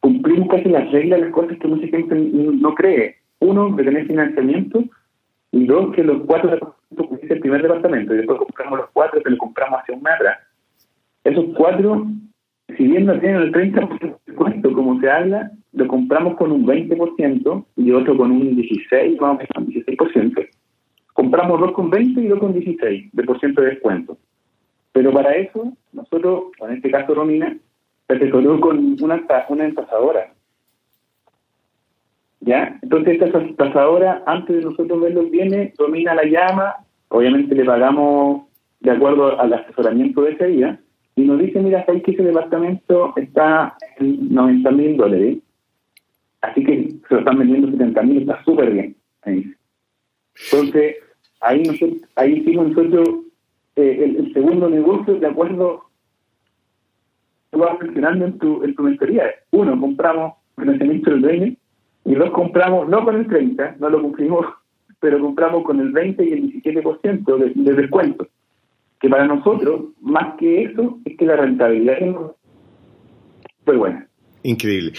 cumplimos 0.00 0.48
casi 0.48 0.68
las 0.68 0.90
reglas, 0.90 1.20
las 1.20 1.32
cosas 1.32 1.58
que 1.58 1.68
mucha 1.68 1.86
gente 1.88 2.14
no 2.14 2.74
cree. 2.74 3.16
Uno, 3.40 3.76
de 3.76 3.84
tener 3.84 4.06
financiamiento, 4.06 4.84
y 5.52 5.66
dos, 5.66 5.94
que 5.94 6.02
los 6.02 6.22
cuatro 6.26 6.50
departamentos, 6.50 7.22
es 7.22 7.30
el 7.30 7.40
primer 7.40 7.62
departamento, 7.62 8.14
y 8.14 8.18
después 8.18 8.38
compramos 8.38 8.78
los 8.78 8.90
cuatro 8.92 9.22
que 9.22 9.36
compramos 9.36 9.80
hacia 9.80 9.94
un 9.94 10.02
metro. 10.02 10.28
Esos 11.24 11.44
cuatro, 11.56 12.06
si 12.74 12.84
bien 12.84 13.06
no 13.06 13.18
tienen 13.20 13.42
el 13.42 13.52
30% 13.52 14.00
de 14.00 14.14
descuento, 14.26 14.72
como 14.72 15.00
se 15.00 15.10
habla, 15.10 15.52
lo 15.72 15.86
compramos 15.86 16.36
con 16.36 16.50
un 16.50 16.66
20% 16.66 17.64
y 17.76 17.92
otro 17.92 18.16
con 18.16 18.32
un 18.32 18.56
16, 18.56 19.18
vamos 19.18 19.42
a 19.54 19.60
un 19.60 19.66
16%. 19.68 20.48
Compramos 21.12 21.60
dos 21.60 21.72
con 21.72 21.90
20 21.90 22.20
y 22.20 22.28
dos 22.28 22.40
con 22.40 22.52
16 22.52 23.10
de 23.12 23.22
por 23.22 23.38
ciento 23.38 23.62
de 23.62 23.70
descuento. 23.70 24.18
Pero 24.92 25.12
para 25.12 25.34
eso, 25.36 25.72
nosotros, 25.92 26.44
en 26.60 26.72
este 26.72 26.90
caso 26.90 27.14
Romina, 27.14 27.56
se 28.06 28.14
asesoró 28.14 28.60
con 28.60 28.96
una, 29.00 29.24
una. 29.48 29.72
¿Ya? 32.40 32.78
Entonces 32.82 33.20
esta 33.20 33.38
entasadora, 33.38 34.22
antes 34.26 34.56
de 34.56 34.62
nosotros 34.62 35.00
ver 35.00 35.14
los 35.14 35.30
bienes, 35.30 35.74
Romina 35.76 36.14
la 36.14 36.24
llama, 36.24 36.76
obviamente 37.08 37.54
le 37.54 37.64
pagamos 37.64 38.42
de 38.80 38.90
acuerdo 38.90 39.40
al 39.40 39.52
asesoramiento 39.52 40.22
de 40.22 40.32
ese 40.32 40.46
día, 40.46 40.80
y 41.16 41.24
nos 41.24 41.38
dice, 41.40 41.60
mira, 41.60 41.84
sabéis 41.84 42.04
que 42.04 42.12
ese 42.12 42.22
departamento 42.22 43.14
está 43.16 43.76
en 43.98 44.32
90 44.32 44.70
mil 44.70 44.96
dólares, 44.96 45.38
Así 46.46 46.62
que 46.62 46.94
se 47.08 47.14
lo 47.14 47.18
están 47.20 47.38
vendiendo 47.38 47.70
70 47.70 48.02
mil, 48.02 48.20
está 48.20 48.42
súper 48.44 48.70
bien. 48.72 48.96
Entonces, 49.24 50.96
ahí, 51.40 51.62
nosotros, 51.62 52.02
ahí 52.14 52.34
hicimos 52.34 52.68
nosotros 52.68 53.08
eh, 53.74 54.14
el, 54.18 54.32
segundo 54.32 54.68
negocio 54.68 55.16
de 55.16 55.26
acuerdo 55.26 55.82
tú 57.50 57.58
vas 57.58 57.80
mencionando 57.80 58.26
en 58.26 58.38
tu, 58.38 58.62
en 58.62 58.74
tu 58.74 58.82
mentoría. 58.82 59.24
Uno, 59.50 59.78
compramos 59.80 60.34
financiamiento 60.56 61.10
del 61.10 61.22
dueño 61.22 61.56
y 62.04 62.14
dos, 62.14 62.30
compramos 62.30 62.88
no 62.88 63.04
con 63.04 63.16
el 63.16 63.26
30, 63.26 63.76
no 63.80 63.90
lo 63.90 64.02
cumplimos, 64.02 64.46
pero 65.00 65.18
compramos 65.20 65.64
con 65.64 65.80
el 65.80 65.90
20 65.90 66.24
y 66.24 66.32
el 66.32 66.62
17% 66.62 67.36
de, 67.38 67.52
de 67.54 67.74
descuento. 67.74 68.28
Que 69.00 69.08
para 69.08 69.26
nosotros, 69.26 69.92
más 70.00 70.36
que 70.38 70.64
eso, 70.64 70.98
es 71.04 71.16
que 71.16 71.26
la 71.26 71.36
rentabilidad 71.36 71.98
fue 73.64 73.76
buena. 73.76 74.08
Increíble. 74.42 74.92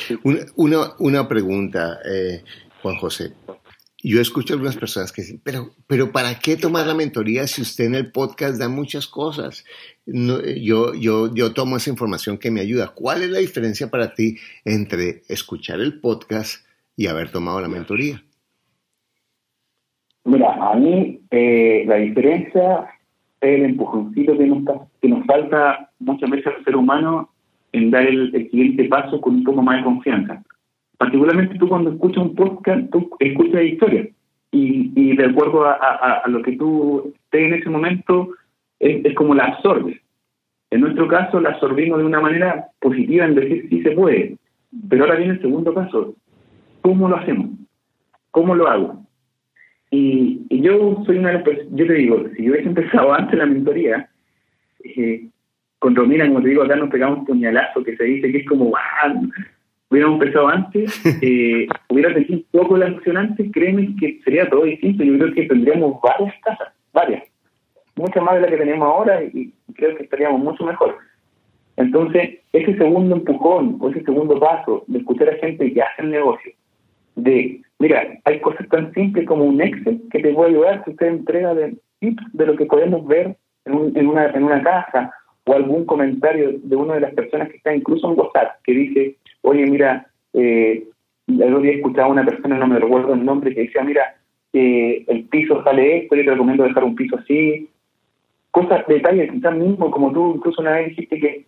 Una, 0.56 0.92
una, 1.00 1.28
pregunta, 1.28 2.00
eh, 2.06 2.44
Juan 2.82 2.98
José. 2.98 3.34
Yo 4.04 4.22
escucho 4.22 4.54
a 4.54 4.56
algunas 4.56 4.78
personas 4.78 5.12
que 5.12 5.22
dicen, 5.22 5.42
pero, 5.44 5.72
pero 5.88 6.12
¿para 6.12 6.38
qué 6.38 6.56
tomar 6.56 6.86
la 6.86 6.94
mentoría 6.94 7.48
si 7.48 7.62
usted 7.62 7.86
en 7.86 7.96
el 7.96 8.12
podcast 8.12 8.60
da 8.60 8.70
muchas 8.70 9.08
cosas? 9.08 9.66
yo, 10.06 10.94
yo, 10.94 11.34
yo 11.34 11.54
tomo 11.54 11.78
esa 11.78 11.90
información 11.90 12.38
que 12.38 12.52
me 12.52 12.62
ayuda. 12.62 12.94
¿Cuál 12.94 13.24
es 13.24 13.30
la 13.30 13.40
diferencia 13.40 13.90
para 13.90 14.14
ti 14.14 14.38
entre 14.66 15.24
escuchar 15.28 15.80
el 15.80 16.00
podcast 16.00 16.66
y 16.96 17.08
haber 17.08 17.32
tomado 17.32 17.60
la 17.60 17.68
mentoría? 17.68 18.24
Mira, 20.26 20.54
a 20.54 20.76
mí 20.76 21.22
eh, 21.32 21.86
la 21.88 21.96
diferencia 21.96 22.86
es 23.42 23.60
el 23.60 23.66
empujoncito 23.66 24.38
que 24.38 24.48
nos, 24.48 24.64
que 25.02 25.08
nos 25.10 25.26
falta 25.26 25.90
muchas 26.00 26.30
veces 26.30 26.48
al 26.48 26.64
ser 26.64 26.76
humano 26.76 27.30
en 27.72 27.92
dar 27.92 28.06
el, 28.06 28.32
siguiente 28.32 28.86
paso 28.86 29.22
con 29.22 29.36
un 29.36 29.44
poco 29.44 29.62
más 29.62 29.78
de 29.78 29.84
confianza. 29.84 30.44
Particularmente 30.98 31.58
tú 31.60 31.68
cuando 31.68 31.92
escuchas 31.92 32.24
un 32.24 32.36
podcast, 32.36 32.90
tú 32.92 33.10
escuchas 33.20 33.64
historias 33.64 34.08
y, 34.52 34.92
y 34.96 35.16
de 35.16 35.26
acuerdo 35.26 35.66
a, 35.66 36.24
lo 36.28 36.42
que 36.42 36.54
tú 36.54 37.14
estés 37.14 37.42
en 37.42 37.54
ese 37.54 37.70
momento, 37.70 38.30
es, 38.80 39.14
como 39.16 39.36
la 39.36 39.46
absorbes. 39.46 40.00
En 40.70 40.82
nuestro 40.82 41.08
caso 41.08 41.40
la 41.40 41.50
absorbimos 41.50 42.00
de 42.00 42.06
una 42.06 42.20
manera 42.20 42.68
positiva 42.80 43.26
en 43.26 43.36
decir 43.36 43.68
sí 43.70 43.82
se 43.84 43.92
puede. 43.92 44.38
Pero 44.90 45.04
ahora 45.04 45.18
viene 45.18 45.34
el 45.34 45.42
segundo 45.42 45.74
paso. 45.74 46.16
¿Cómo 46.82 47.08
lo 47.08 47.18
hacemos? 47.18 47.52
¿Cómo 48.32 48.56
lo 48.56 48.68
hago? 48.68 49.07
Y, 49.92 50.46
yo 50.50 51.04
soy 51.06 51.18
una 51.18 51.30
de 51.30 51.34
las 51.36 51.44
personas, 51.44 51.72
yo 51.74 51.88
te 51.88 51.94
digo, 51.94 52.26
si 52.36 52.44
yo 52.44 52.52
hubiese 52.52 52.68
empezado 52.68 53.14
antes 53.16 53.38
la 53.38 53.46
mentoría, 53.46 54.10
eh, 54.84 55.28
con 55.80 55.96
Romina, 55.96 56.28
como 56.28 56.42
te 56.42 56.50
digo, 56.50 56.64
acá 56.64 56.76
nos 56.76 56.90
pegamos 56.90 57.20
un 57.20 57.26
puñalazo 57.26 57.84
que 57.84 57.96
se 57.96 58.04
dice 58.04 58.32
que 58.32 58.40
es 58.40 58.48
como, 58.48 58.74
hubiéramos 59.90 60.20
empezado 60.20 60.48
antes, 60.48 61.02
eh, 61.22 61.68
hubiera 61.90 62.14
tenido 62.14 62.36
un 62.36 62.46
poco 62.52 62.78
la 62.78 62.88
emoción 62.88 63.18
antes, 63.18 63.50
créeme 63.52 63.96
que 64.00 64.20
sería 64.24 64.50
todo 64.50 64.64
distinto. 64.64 65.04
Yo 65.04 65.18
creo 65.18 65.34
que 65.34 65.44
tendríamos 65.44 66.02
varias 66.02 66.34
casas, 66.42 66.70
varias, 66.94 67.24
muchas 67.96 68.24
más 68.24 68.36
de 68.36 68.42
las 68.42 68.50
que 68.50 68.58
tenemos 68.58 68.88
ahora 68.88 69.24
y, 69.24 69.54
creo 69.76 69.96
que 69.96 70.04
estaríamos 70.04 70.42
mucho 70.42 70.66
mejor. 70.66 70.98
Entonces, 71.76 72.40
ese 72.52 72.76
segundo 72.76 73.16
empujón 73.16 73.78
o 73.80 73.90
ese 73.92 74.04
segundo 74.04 74.40
paso 74.40 74.84
de 74.88 74.98
escuchar 74.98 75.30
a 75.30 75.36
gente 75.38 75.72
que 75.72 75.82
hace 75.82 76.02
el 76.02 76.10
negocio, 76.10 76.52
de, 77.16 77.62
mira, 77.80 78.20
hay 78.26 78.40
cosas 78.40 78.68
tan 78.70 78.94
simples 78.94 79.28
como 79.28 79.46
un 79.46 79.62
Excel 79.62 80.02
que 80.12 80.20
te 80.20 80.34
puede 80.34 80.52
ayudar 80.52 80.84
si 80.84 80.92
usted 80.92 81.08
entrega 81.08 81.54
de 81.54 81.78
tips 82.00 82.24
de 82.34 82.46
lo 82.46 82.56
que 82.56 82.66
podemos 82.66 83.06
ver 83.08 83.36
en, 83.66 83.92
en, 83.96 84.08
una, 84.08 84.28
en 84.28 84.44
una 84.44 84.62
casa 84.64 85.14
o 85.46 85.54
algún 85.54 85.86
comentario 85.86 86.56
de 86.62 86.76
una 86.76 86.96
de 86.96 87.02
las 87.02 87.14
personas 87.14 87.50
que 87.50 87.58
está 87.58 87.74
incluso 87.74 88.12
en 88.12 88.20
WhatsApp 88.20 88.62
que 88.64 88.74
dice, 88.74 89.16
oye, 89.42 89.66
mira, 89.66 90.08
eh, 90.34 90.84
el 91.28 91.44
otro 91.44 91.62
día 91.62 91.74
escuchaba 91.74 92.08
a 92.08 92.12
una 92.12 92.26
persona, 92.26 92.58
no 92.58 92.68
me 92.68 92.80
recuerdo 92.80 93.14
el 93.14 93.26
nombre, 93.26 93.54
que 93.54 93.62
decía, 93.62 93.84
mira, 93.84 94.16
eh, 94.54 95.04
el 95.08 95.26
piso 95.26 95.64
sale 95.64 95.98
esto, 95.98 96.16
yo 96.16 96.24
te 96.24 96.32
recomiendo 96.32 96.64
dejar 96.64 96.84
un 96.84 96.96
piso 96.96 97.18
así. 97.18 97.70
Cosas, 98.52 98.86
detalles, 98.88 99.32
quizás 99.32 99.56
mismo, 99.56 99.92
como 99.92 100.12
tú 100.12 100.36
incluso 100.36 100.62
una 100.62 100.72
vez 100.72 100.90
dijiste 100.90 101.20
que, 101.20 101.46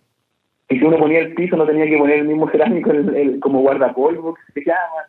si 0.68 0.84
uno 0.84 0.98
ponía 0.98 1.20
el 1.20 1.34
piso 1.34 1.56
no 1.56 1.66
tenía 1.66 1.86
que 1.86 1.98
poner 1.98 2.20
el 2.20 2.28
mismo 2.28 2.48
cerámico 2.48 2.92
el, 2.92 3.40
como 3.40 3.60
guardapolvo, 3.60 4.34
que 4.34 4.60
se 4.60 4.66
llama. 4.66 5.08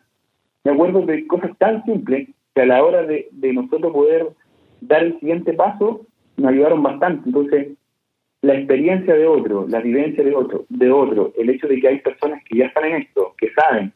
Me 0.64 0.72
acuerdo 0.72 1.02
de 1.02 1.26
cosas 1.26 1.56
tan 1.58 1.84
simples 1.84 2.28
que 2.54 2.62
a 2.62 2.66
la 2.66 2.84
hora 2.84 3.02
de, 3.02 3.28
de 3.32 3.52
nosotros 3.52 3.92
poder 3.92 4.28
dar 4.80 5.02
el 5.02 5.18
siguiente 5.20 5.52
paso, 5.52 6.06
nos 6.36 6.52
ayudaron 6.52 6.82
bastante. 6.82 7.22
Entonces, 7.26 7.68
la 8.42 8.54
experiencia 8.54 9.14
de 9.14 9.26
otro, 9.26 9.66
la 9.68 9.80
vivencia 9.80 10.22
de 10.22 10.34
otro, 10.34 10.66
de 10.68 10.90
otro, 10.90 11.32
el 11.38 11.48
hecho 11.48 11.68
de 11.68 11.80
que 11.80 11.88
hay 11.88 11.98
personas 12.00 12.42
que 12.44 12.58
ya 12.58 12.66
están 12.66 12.84
en 12.84 13.02
esto, 13.02 13.34
que 13.38 13.50
saben, 13.52 13.92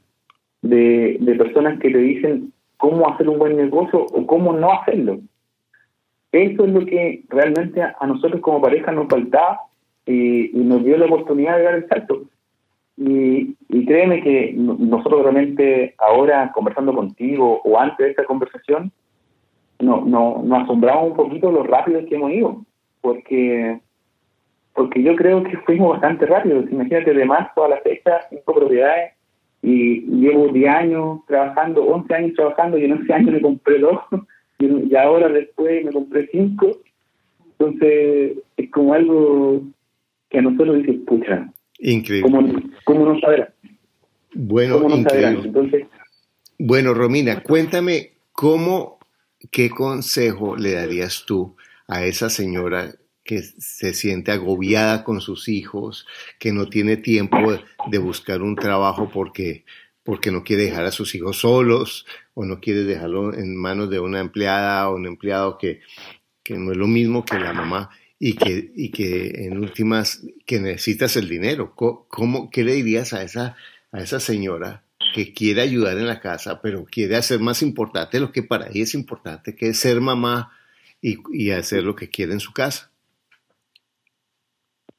de, 0.63 1.35
personas 1.37 1.79
que 1.81 1.91
te 1.91 1.99
dicen 1.99 2.53
cómo 2.77 3.09
hacer 3.09 3.29
un 3.29 3.39
buen 3.39 3.57
negocio 3.57 4.01
o 4.01 4.27
cómo 4.27 4.53
no 4.53 4.73
hacerlo. 4.73 5.19
Eso 6.33 6.65
es 6.65 6.73
lo 6.73 6.85
que 6.87 7.25
realmente 7.29 7.83
a, 7.83 8.07
nosotros 8.07 8.41
como 8.41 8.61
pareja 8.61 8.93
nos 8.93 9.09
faltaba 9.09 9.61
y, 10.07 10.51
nos 10.55 10.85
dio 10.85 10.97
la 10.97 11.07
oportunidad 11.07 11.57
de 11.57 11.63
dar 11.65 11.75
el 11.75 11.89
salto. 11.89 12.23
Y, 12.97 13.55
créeme 13.87 14.23
que 14.23 14.53
nosotros 14.57 15.23
realmente 15.23 15.95
ahora 15.99 16.51
conversando 16.53 16.95
contigo 16.95 17.61
o 17.63 17.79
antes 17.79 17.99
de 17.99 18.11
esta 18.11 18.25
conversación, 18.25 18.91
no, 19.79 20.05
no, 20.05 20.43
nos 20.45 20.65
asombramos 20.65 21.11
un 21.11 21.17
poquito 21.17 21.53
lo 21.53 21.63
rápido 21.63 22.05
que 22.07 22.15
hemos 22.15 22.33
ido, 22.33 22.65
porque 23.03 23.81
porque 24.77 25.03
yo 25.03 25.17
creo 25.17 25.43
que 25.43 25.57
fuimos 25.59 25.93
bastante 25.93 26.27
rápidos. 26.27 26.71
Imagínate, 26.71 27.15
de 27.15 27.25
marzo 27.25 27.65
a 27.65 27.69
la 27.69 27.79
fecha, 27.79 28.21
cinco 28.29 28.55
propiedades, 28.55 29.15
y 29.63 30.03
llevo 30.03 30.49
10 30.49 30.69
años 30.69 31.21
trabajando, 31.27 31.83
11 31.85 32.15
años 32.15 32.33
trabajando, 32.37 32.77
y 32.79 32.85
en 32.85 32.93
11 32.93 33.13
años 33.13 33.33
me 33.33 33.41
compré 33.41 33.79
dos, 33.79 33.99
y 34.59 34.95
ahora 34.95 35.29
después 35.31 35.83
me 35.85 35.93
compré 35.93 36.29
cinco. 36.31 36.73
Entonces, 37.59 38.37
es 38.59 38.71
como 38.71 38.93
algo 38.93 39.63
que 40.29 40.39
a 40.39 40.43
nosotros 40.43 40.77
dice, 40.77 40.93
pucha, 41.07 41.51
increíble. 41.79 42.31
¿cómo, 42.31 42.63
cómo 42.85 43.07
no 43.07 43.21
saber? 43.21 43.53
Bueno, 44.35 44.87
increíble. 44.91 45.43
Entonces, 45.45 45.87
Bueno, 46.59 46.95
Romina, 46.95 47.43
cuéntame 47.43 48.13
cómo, 48.33 48.99
qué 49.51 49.71
consejo 49.71 50.57
le 50.57 50.73
darías 50.73 51.25
tú 51.27 51.57
a 51.89 52.05
esa 52.05 52.29
señora 52.29 52.95
que 53.25 53.43
se 53.43 53.93
siente 53.93 54.31
agobiada 54.31 55.03
con 55.05 55.21
sus 55.21 55.49
hijos, 55.49 56.07
que 56.39 56.53
no 56.53 56.69
tiene 56.69 56.97
tiempo 56.97 57.37
de 57.89 57.99
buscar 57.99 58.41
un 58.41 58.55
trabajo 58.55 59.11
porque, 59.13 59.65
porque 60.05 60.31
no 60.31 60.45
quiere 60.45 60.65
dejar 60.65 60.85
a 60.85 60.93
sus 60.93 61.15
hijos 61.15 61.39
solos 61.39 62.07
o 62.35 62.45
no 62.45 62.61
quiere 62.61 62.85
dejarlo 62.85 63.35
en 63.35 63.57
manos 63.57 63.91
de 63.91 63.99
una 63.99 64.21
empleada 64.21 64.89
o 64.89 64.95
un 64.95 65.07
empleado 65.07 65.59
que, 65.59 65.81
que 66.45 66.57
no 66.57 66.71
es 66.71 66.79
lo 66.79 66.87
mismo 66.87 67.25
que 67.25 67.39
la 67.39 67.53
mamá 67.53 67.91
y 68.19 68.35
que, 68.35 68.71
y 68.75 68.91
que 68.91 69.47
en 69.47 69.59
últimas 69.59 70.27
que 70.47 70.61
necesitas 70.61 71.17
el 71.17 71.29
dinero. 71.29 71.75
¿Cómo, 71.75 72.51
¿Qué 72.51 72.65
le 72.65 72.73
dirías 72.73 73.13
a 73.13 73.23
esa, 73.23 73.57
a 73.93 74.01
esa 74.01 74.21
señora 74.21 74.83
que 75.15 75.33
quiere 75.33 75.63
ayudar 75.63 75.97
en 75.99 76.07
la 76.07 76.21
casa, 76.21 76.61
pero 76.63 76.85
quiere 76.85 77.17
hacer 77.17 77.41
más 77.41 77.63
importante 77.63 78.21
lo 78.21 78.33
que 78.33 78.43
para 78.43 78.67
ella 78.69 78.83
es 78.83 78.95
importante, 78.95 79.55
que 79.55 79.69
es 79.69 79.79
ser 79.79 80.01
mamá 80.01 80.51
y, 81.01 81.19
y 81.33 81.51
hacer 81.51 81.83
lo 81.83 81.95
que 81.95 82.09
quiere 82.09 82.33
en 82.33 82.41
su 82.41 82.53
casa? 82.53 82.91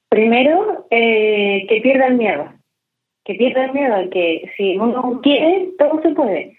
Primero, 0.10 0.88
eh, 0.90 1.66
que 1.68 1.82
pierda 1.82 2.08
el 2.08 2.16
miedo. 2.16 2.54
Que 3.26 3.36
pierda 3.36 3.66
el 3.66 3.74
miedo, 3.74 4.10
que 4.10 4.50
si 4.56 4.78
uno 4.78 5.20
quiere, 5.22 5.70
todo 5.78 6.02
se 6.02 6.10
puede. 6.10 6.58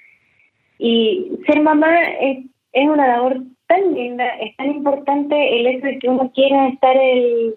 Y 0.79 1.33
ser 1.47 1.63
mamá 1.63 2.11
es, 2.21 2.45
es 2.73 2.89
una 2.89 3.09
labor 3.09 3.43
tan 3.69 3.95
linda, 3.95 4.27
es 4.41 4.57
tan 4.57 4.71
importante 4.73 5.61
el 5.61 5.67
hecho 5.67 5.87
de 5.87 5.99
que 5.99 6.09
uno 6.09 6.33
quiera 6.35 6.69
estar 6.69 6.97
el 6.97 7.55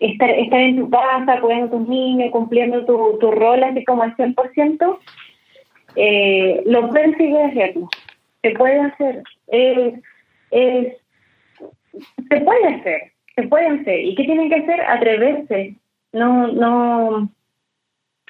estar, 0.00 0.30
estar 0.30 0.60
en 0.60 0.76
tu 0.76 0.90
casa, 0.90 1.40
cuidando 1.40 1.66
a 1.66 1.78
tus 1.78 1.88
niños, 1.88 2.30
cumpliendo 2.32 2.84
tu, 2.84 3.18
tu 3.20 3.30
rol 3.30 3.62
así 3.62 3.84
como 3.84 4.02
al 4.02 4.16
100%, 4.16 4.98
eh, 5.96 6.62
lo 6.66 6.90
pueden 6.90 7.16
seguir 7.16 7.38
haciendo. 7.38 7.88
Se 8.42 8.50
puede 8.50 8.80
hacer. 8.80 9.22
Es, 9.48 9.94
es, 10.50 10.96
se 12.28 12.40
puede 12.40 12.66
hacer. 12.66 13.12
Se 13.36 13.42
puede 13.44 13.66
hacer. 13.68 14.00
¿Y 14.00 14.14
qué 14.14 14.24
tienen 14.24 14.48
que 14.48 14.56
hacer? 14.56 14.80
Atreverse. 14.80 15.76
No, 16.12 16.48
no 16.48 17.30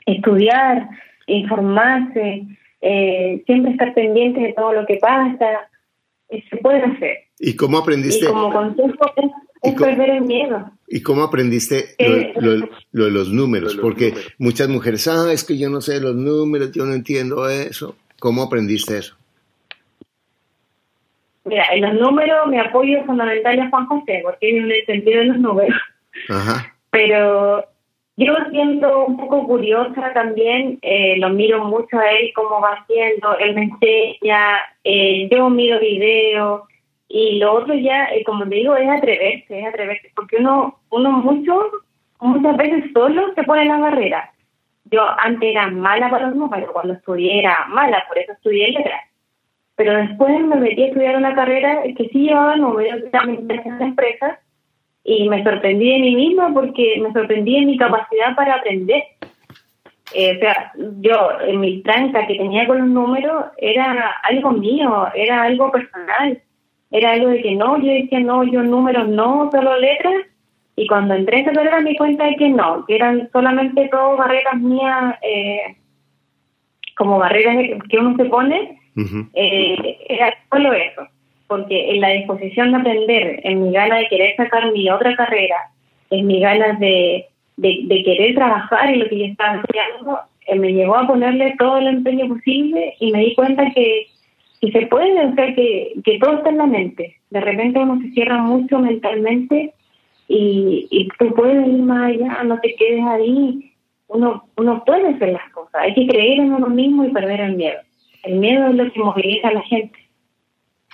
estudiar, 0.07 0.89
informarse, 1.27 2.43
eh, 2.81 3.43
siempre 3.47 3.73
estar 3.73 3.95
pendiente 3.95 4.41
de 4.41 4.53
todo 4.53 4.73
lo 4.73 4.87
que 4.87 4.97
pasa. 4.97 5.69
Se 6.49 6.57
puede 6.57 6.83
hacer. 6.83 7.19
¿Y 7.39 7.57
cómo 7.57 7.79
aprendiste? 7.79 8.25
Y 8.25 8.29
como 8.29 8.53
consejo 8.53 9.13
es, 9.63 9.75
perder 9.75 10.11
el 10.11 10.23
miedo. 10.23 10.71
¿Y 10.89 11.03
cómo 11.03 11.23
aprendiste 11.23 11.95
lo, 12.37 13.05
de 13.05 13.11
los 13.11 13.29
números? 13.33 13.77
Porque 13.77 14.15
muchas 14.39 14.69
mujeres, 14.69 15.07
ah, 15.09 15.33
es 15.33 15.45
que 15.45 15.59
yo 15.59 15.69
no 15.71 15.81
sé 15.81 16.01
los 16.01 16.15
números, 16.15 16.73
yo 16.73 16.85
no 16.85 16.95
entiendo 16.95 17.49
eso. 17.49 17.97
¿Cómo 18.19 18.43
aprendiste 18.43 18.99
eso? 18.99 19.17
Mira, 21.45 21.65
en 21.73 21.83
los 21.83 21.95
números 21.95 22.47
mi 22.49 22.59
apoyo 22.59 22.99
es 22.99 23.07
fundamental 23.07 23.61
a 23.61 23.71
Juan 23.71 23.87
José, 23.87 24.21
porque 24.23 24.39
tiene 24.47 24.65
un 24.65 24.73
sentido 24.87 25.21
de 25.21 25.27
los 25.27 25.39
números. 25.39 25.77
Ajá. 26.29 26.77
Pero 26.91 27.65
yo 28.17 28.35
siento 28.51 29.07
un 29.07 29.17
poco 29.17 29.47
curiosa 29.47 30.13
también, 30.13 30.79
eh, 30.83 31.17
lo 31.19 31.31
miro 31.31 31.65
mucho 31.65 31.99
a 31.99 32.11
él, 32.11 32.33
cómo 32.35 32.61
va 32.61 32.75
haciendo, 32.75 33.39
él 33.39 33.55
me 33.55 33.63
enseña, 33.65 34.59
eh, 34.85 35.29
yo 35.31 35.49
miro 35.49 35.81
videos, 35.81 36.63
y 37.09 37.39
lo 37.39 37.53
otro 37.55 37.75
ya, 37.75 38.07
eh, 38.07 38.23
como 38.25 38.49
te 38.49 38.55
digo, 38.55 38.77
es 38.77 38.89
atreverse, 38.89 39.61
es 39.61 39.67
atreverse, 39.67 40.11
porque 40.15 40.37
uno, 40.37 40.79
uno 40.91 41.11
mucho, 41.11 41.61
muchas 42.21 42.57
veces 42.57 42.85
solo 42.95 43.35
se 43.35 43.43
pone 43.45 43.65
la 43.67 43.79
barrera. 43.79 44.31
Yo 44.85 45.03
antes 45.19 45.51
era 45.51 45.71
mala 45.71 46.11
para 46.11 46.29
los 46.29 46.37
números, 46.37 46.71
cuando 46.73 46.95
estudié 46.95 47.39
era 47.41 47.67
mala, 47.69 48.05
por 48.09 48.19
eso 48.19 48.33
estudié 48.33 48.73
letras. 48.73 49.03
Pero 49.77 49.97
después 49.97 50.39
me 50.41 50.57
metí 50.57 50.83
a 50.83 50.87
estudiar 50.89 51.17
una 51.17 51.35
carrera 51.35 51.83
que 51.83 52.09
sí 52.09 52.29
llevaba 52.29 52.57
números, 52.57 53.11
también 53.11 53.47
en 53.51 53.83
empresas, 53.83 54.39
y 55.05 55.29
me 55.29 55.43
sorprendí 55.43 55.93
de 55.93 55.99
mí 55.99 56.15
misma 56.15 56.53
porque 56.55 57.01
me 57.03 57.13
sorprendí 57.13 57.61
de 57.61 57.67
mi 57.67 57.77
capacidad 57.77 58.35
para 58.37 58.57
aprender. 58.57 59.03
Eh, 60.15 60.37
o 60.37 60.41
sea, 60.41 60.73
yo 61.01 61.41
en 61.47 61.61
mi 61.61 61.83
tranca 61.83 62.27
que 62.27 62.37
tenía 62.37 62.67
con 62.67 62.79
los 62.79 62.89
números 62.89 63.47
era 63.59 64.11
algo 64.23 64.53
mío, 64.53 65.09
era 65.15 65.43
algo 65.43 65.71
personal. 65.71 66.41
Era 66.91 67.13
algo 67.13 67.29
de 67.29 67.41
que 67.41 67.53
no, 67.53 67.79
yo 67.79 67.91
decía 67.91 68.21
no, 68.21 68.45
yo 68.45 68.63
números 68.63 69.09
no, 69.09 69.51
solo 69.51 69.79
letras, 69.79 70.27
y 70.77 70.87
cuando 70.87 71.15
entré 71.15 71.41
en 71.41 71.49
esa 71.49 71.81
me 71.81 71.91
di 71.91 71.97
cuenta 71.97 72.25
de 72.25 72.37
que 72.37 72.49
no, 72.49 72.85
que 72.87 72.97
eran 72.97 73.31
solamente 73.33 73.89
todo 73.89 74.17
barreras 74.17 74.61
mías, 74.61 75.17
eh, 75.23 75.77
como 76.97 77.19
barreras 77.19 77.57
que 77.89 77.99
uno 77.99 78.17
se 78.17 78.25
pone, 78.27 78.79
eh, 79.35 79.99
era 80.09 80.35
solo 80.51 80.73
eso, 80.73 81.07
porque 81.53 81.91
en 81.91 82.01
la 82.01 82.09
disposición 82.09 82.73
de 82.73 82.79
aprender, 82.79 83.41
en 83.45 83.63
mi 83.63 83.73
gana 83.73 83.99
de 83.99 84.09
querer 84.09 84.35
sacar 84.37 84.73
mi 84.73 84.89
otra 84.89 85.15
carrera, 85.15 85.57
en 86.09 86.27
mi 86.27 86.41
ganas 86.41 86.81
de, 86.81 87.27
de, 87.59 88.03
querer 88.07 88.35
trabajar 88.35 88.89
en 88.89 89.01
lo 89.01 89.09
que 89.11 89.19
yo 89.19 89.25
estaba 89.27 89.57
estudiando, 89.57 90.19
eh, 90.47 90.59
me 90.59 90.73
llevó 90.73 90.97
a 90.97 91.07
ponerle 91.07 91.55
todo 91.59 91.77
el 91.77 91.89
empeño 91.89 92.27
posible 92.29 92.95
y 93.01 93.13
me 93.13 93.19
di 93.19 93.35
cuenta 93.35 93.71
que 93.73 94.07
y 94.63 94.73
se 94.73 94.87
puede 94.87 95.19
hacer 95.19 95.55
que, 95.55 95.93
que 96.03 96.19
todo 96.21 96.37
está 96.37 96.49
en 96.49 96.57
la 96.57 96.67
mente. 96.67 97.17
De 97.29 97.41
repente 97.43 97.81
uno 97.81 98.01
se 98.01 98.13
cierra 98.13 98.39
mucho 98.39 98.79
mentalmente 98.79 99.75
y, 100.29 100.89
y 100.91 101.09
tú 101.19 101.35
puedes 101.35 101.69
ir 101.69 101.83
más 101.83 102.13
allá, 102.13 102.45
no 102.45 102.59
te 102.61 102.75
quedes 102.77 103.05
ahí. 103.05 103.75
Uno, 104.09 104.45
uno 104.57 104.83
puede 104.87 105.09
hacer 105.09 105.33
las 105.33 105.51
cosas. 105.51 105.83
Hay 105.83 105.93
que 105.93 106.07
creer 106.07 106.41
en 106.41 106.55
uno 106.55 106.69
mismo 106.69 107.05
y 107.05 107.11
perder 107.11 107.41
el 107.41 107.57
miedo. 107.57 107.79
El 108.23 108.37
miedo 108.37 108.69
es 108.69 108.75
lo 108.75 108.91
que 108.91 109.01
moviliza 109.01 109.49
a 109.49 109.53
la 109.53 109.63
gente. 109.63 110.02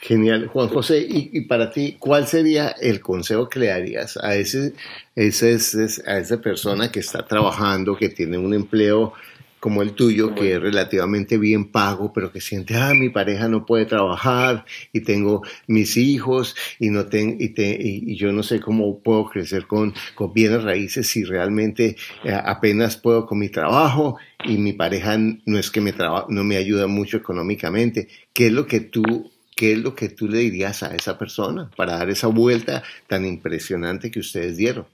Genial. 0.01 0.47
Juan 0.47 0.69
José, 0.69 1.07
y, 1.09 1.31
y, 1.33 1.41
para 1.43 1.71
ti, 1.71 1.97
¿cuál 1.99 2.27
sería 2.27 2.69
el 2.69 3.01
consejo 3.01 3.49
que 3.49 3.59
le 3.59 3.67
darías 3.67 4.17
a, 4.17 4.37
ese, 4.37 4.75
ese, 5.17 5.59
a 6.07 6.19
esa 6.19 6.41
persona 6.41 6.91
que 6.91 7.01
está 7.01 7.27
trabajando, 7.27 7.97
que 7.97 8.09
tiene 8.09 8.39
un 8.39 8.55
empleo 8.55 9.15
como 9.61 9.83
el 9.83 9.93
tuyo, 9.93 10.35
que 10.35 10.55
es 10.55 10.61
relativamente 10.61 11.37
bien 11.37 11.71
pago, 11.73 12.13
pero 12.13 12.31
que 12.31 12.41
siente, 12.41 12.77
ah, 12.77 12.95
mi 12.95 13.09
pareja 13.09 13.49
no 13.49 13.67
puede 13.67 13.87
trabajar 13.87 14.65
y 14.93 15.01
tengo 15.01 15.43
mis 15.67 15.97
hijos 15.97 16.55
y 16.79 16.91
no 16.91 17.07
tengo 17.07 17.37
y, 17.39 17.49
te, 17.51 17.77
y, 17.81 18.17
yo 18.17 18.33
no 18.33 18.43
sé 18.43 18.61
cómo 18.61 19.01
puedo 19.01 19.29
crecer 19.29 19.67
con, 19.67 19.95
con 20.15 20.33
bienes 20.33 20.63
raíces 20.63 21.09
si 21.09 21.25
realmente 21.25 21.97
eh, 22.25 22.33
apenas 22.33 22.97
puedo 22.97 23.27
con 23.27 23.39
mi 23.39 23.49
trabajo 23.49 24.17
y 24.45 24.59
mi 24.59 24.73
pareja 24.73 25.19
no 25.19 25.59
es 25.59 25.71
que 25.71 25.81
me 25.81 25.93
no 26.29 26.45
me 26.45 26.57
ayuda 26.57 26.87
mucho 26.87 27.17
económicamente. 27.17 28.09
¿Qué 28.33 28.47
es 28.47 28.53
lo 28.53 28.67
que 28.67 28.81
tú 28.81 29.33
qué 29.59 29.73
es 29.73 29.79
lo 29.79 29.97
que 29.97 30.09
tú 30.09 30.29
le 30.29 30.39
dirías 30.39 30.85
a 30.85 30.95
esa 30.95 31.19
persona 31.19 31.69
para 31.77 31.99
dar 31.99 32.09
esa 32.09 32.29
vuelta 32.29 32.85
tan 33.09 33.27
impresionante 33.27 34.09
que 34.09 34.21
ustedes 34.21 34.57
dieron? 34.57 34.87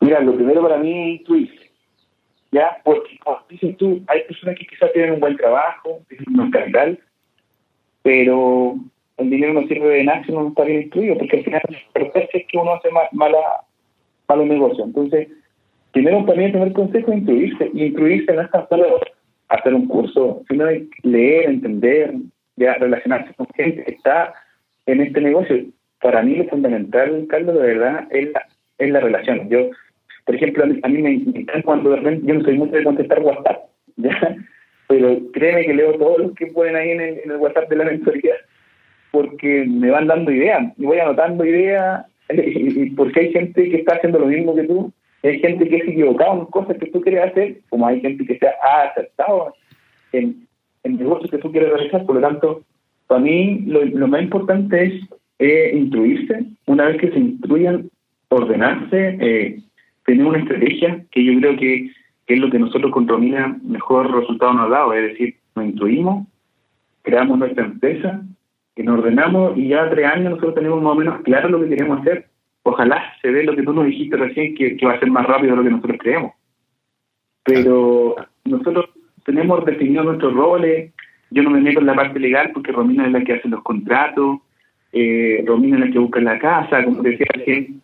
Mira, 0.00 0.20
lo 0.20 0.34
primero 0.34 0.62
para 0.62 0.78
mí 0.78 1.22
es 1.28 1.50
¿ya? 2.50 2.78
Porque, 2.82 3.18
como 3.18 3.38
dices 3.50 3.76
tú, 3.76 4.02
hay 4.06 4.22
personas 4.22 4.56
que 4.58 4.66
quizás 4.66 4.90
tienen 4.94 5.12
un 5.12 5.20
buen 5.20 5.36
trabajo, 5.36 6.00
tienen 6.08 6.40
un 6.40 6.50
capital, 6.50 6.98
pero 8.02 8.76
el 9.18 9.28
dinero 9.28 9.52
no 9.52 9.68
sirve 9.68 9.96
de 9.96 10.04
nada 10.04 10.24
si 10.24 10.32
no 10.32 10.48
está 10.48 10.64
bien 10.64 10.84
incluido, 10.84 11.18
porque 11.18 11.36
al 11.36 11.44
final 11.44 11.62
es 11.94 12.46
que 12.48 12.58
uno 12.58 12.72
hace 12.72 12.88
mala, 13.12 13.38
malos 14.26 14.46
negocios. 14.46 14.86
Entonces, 14.86 15.28
primero 15.92 16.24
también 16.24 16.46
el 16.46 16.52
primer 16.52 16.72
consejo 16.72 17.12
es 17.12 17.18
incluirse, 17.18 17.70
y 17.74 17.84
incluirse 17.84 18.32
no 18.32 18.40
es 18.40 18.50
tan 18.50 18.66
solo 18.70 19.00
hacer 19.48 19.74
un 19.74 19.86
curso, 19.86 20.42
sino 20.48 20.64
leer, 21.02 21.50
entender, 21.50 22.14
relacionarse 22.66 23.34
con 23.34 23.46
gente 23.54 23.84
que 23.84 23.94
está 23.94 24.34
en 24.86 25.00
este 25.00 25.20
negocio. 25.20 25.64
Para 26.00 26.22
mí 26.22 26.36
lo 26.36 26.44
fundamental, 26.44 27.26
Carlos, 27.28 27.54
de 27.54 27.60
verdad, 27.60 28.08
es 28.10 28.32
la, 28.32 28.46
es 28.78 28.90
la 28.90 29.00
relación. 29.00 29.48
Yo 29.48 29.70
por 30.30 30.36
ejemplo, 30.36 30.62
a 30.62 30.88
mí, 30.88 31.02
me 31.02 31.14
encanta 31.14 31.62
cuando 31.64 31.90
de 31.90 31.96
repente, 31.96 32.26
yo 32.26 32.34
no 32.34 32.44
soy 32.44 32.56
mucho 32.56 32.76
de 32.76 32.84
contestar 32.84 33.20
WhatsApp, 33.20 33.64
¿ya? 33.96 34.36
pero 34.86 35.18
créeme 35.32 35.66
que 35.66 35.74
leo 35.74 35.94
todos 35.94 36.18
los 36.18 36.34
que 36.34 36.46
pueden 36.46 36.76
ahí 36.76 36.90
en 36.90 37.00
el, 37.00 37.36
WhatsApp 37.36 37.68
de 37.68 37.76
la 37.76 37.84
mentoría, 37.84 38.34
porque 39.10 39.64
me 39.66 39.90
van 39.90 40.06
dando 40.06 40.30
ideas, 40.30 40.72
y 40.76 40.84
voy 40.84 41.00
anotando 41.00 41.44
ideas, 41.44 42.06
y 42.30 42.90
porque 42.90 43.20
hay 43.20 43.32
gente 43.32 43.70
que 43.70 43.78
está 43.78 43.96
haciendo 43.96 44.20
lo 44.20 44.26
mismo 44.26 44.54
que 44.54 44.64
tú, 44.64 44.92
hay 45.24 45.40
gente 45.40 45.68
que 45.68 45.76
es 45.76 45.88
equivocado 45.88 46.34
en 46.34 46.46
cosas 46.46 46.78
que 46.78 46.86
tú 46.86 47.00
quieres 47.00 47.30
hacer, 47.30 47.56
como 47.68 47.88
hay 47.88 48.00
gente 48.00 48.24
que 48.24 48.38
se 48.38 48.46
ha 48.46 48.82
acertado 48.82 49.54
en, 50.12 50.46
en 50.82 50.96
negocios 50.96 51.30
que 51.30 51.38
tú 51.38 51.50
quieres 51.50 51.70
realizar, 51.70 52.04
por 52.06 52.16
lo 52.16 52.20
tanto, 52.20 52.62
para 53.06 53.20
mí 53.20 53.64
lo, 53.66 54.08
más 54.08 54.22
importante 54.22 54.84
es 54.84 55.02
eh, 55.38 55.76
instruirse, 55.76 56.46
una 56.66 56.86
vez 56.86 57.00
que 57.00 57.10
se 57.10 57.18
instruyan, 57.18 57.90
ordenarse, 58.28 59.18
eh, 59.20 59.62
tener 60.04 60.26
una 60.26 60.38
estrategia 60.38 61.04
que 61.10 61.24
yo 61.24 61.38
creo 61.40 61.56
que, 61.56 61.90
es 62.26 62.38
lo 62.38 62.48
que 62.48 62.60
nosotros 62.60 62.92
con 62.92 63.08
mejor 63.64 64.14
resultado 64.14 64.52
nos 64.52 64.66
ha 64.66 64.68
dado, 64.68 64.92
es 64.92 65.10
decir, 65.10 65.34
nos 65.56 65.64
instruimos, 65.64 66.28
creamos 67.02 67.38
nuestra 67.38 67.64
empresa, 67.64 68.22
que 68.76 68.84
nos 68.84 69.00
ordenamos 69.00 69.58
y 69.58 69.68
ya 69.68 69.90
tres 69.90 70.06
años 70.06 70.30
nosotros 70.30 70.54
tenemos 70.54 70.80
más 70.80 70.92
o 70.92 70.94
menos 70.94 71.22
claro 71.22 71.48
lo 71.48 71.60
que 71.60 71.70
queremos 71.70 72.00
hacer. 72.00 72.28
Ojalá 72.62 73.02
se 73.20 73.30
ve 73.30 73.42
lo 73.42 73.56
que 73.56 73.62
tú 73.62 73.72
nos 73.72 73.86
dijiste 73.86 74.16
recién, 74.16 74.54
que, 74.54 74.76
va 74.86 74.92
a 74.92 75.00
ser 75.00 75.10
más 75.10 75.26
rápido 75.26 75.52
de 75.52 75.56
lo 75.56 75.64
que 75.64 75.70
nosotros 75.70 75.98
creemos. 76.00 76.32
Pero 77.42 78.14
nosotros 78.44 78.90
tenemos 79.30 79.64
definido 79.64 80.02
nuestros 80.02 80.34
roles. 80.34 80.92
Yo 81.30 81.42
no 81.42 81.50
me 81.50 81.60
meto 81.60 81.80
en 81.80 81.86
la 81.86 81.94
parte 81.94 82.18
legal 82.18 82.50
porque 82.52 82.72
Romina 82.72 83.06
es 83.06 83.12
la 83.12 83.22
que 83.22 83.34
hace 83.34 83.48
los 83.48 83.62
contratos, 83.62 84.40
eh, 84.92 85.44
Romina 85.46 85.76
es 85.76 85.86
la 85.86 85.92
que 85.92 85.98
busca 85.98 86.20
la 86.20 86.38
casa, 86.38 86.84
como 86.84 87.02
decía 87.02 87.26
recién. 87.32 87.80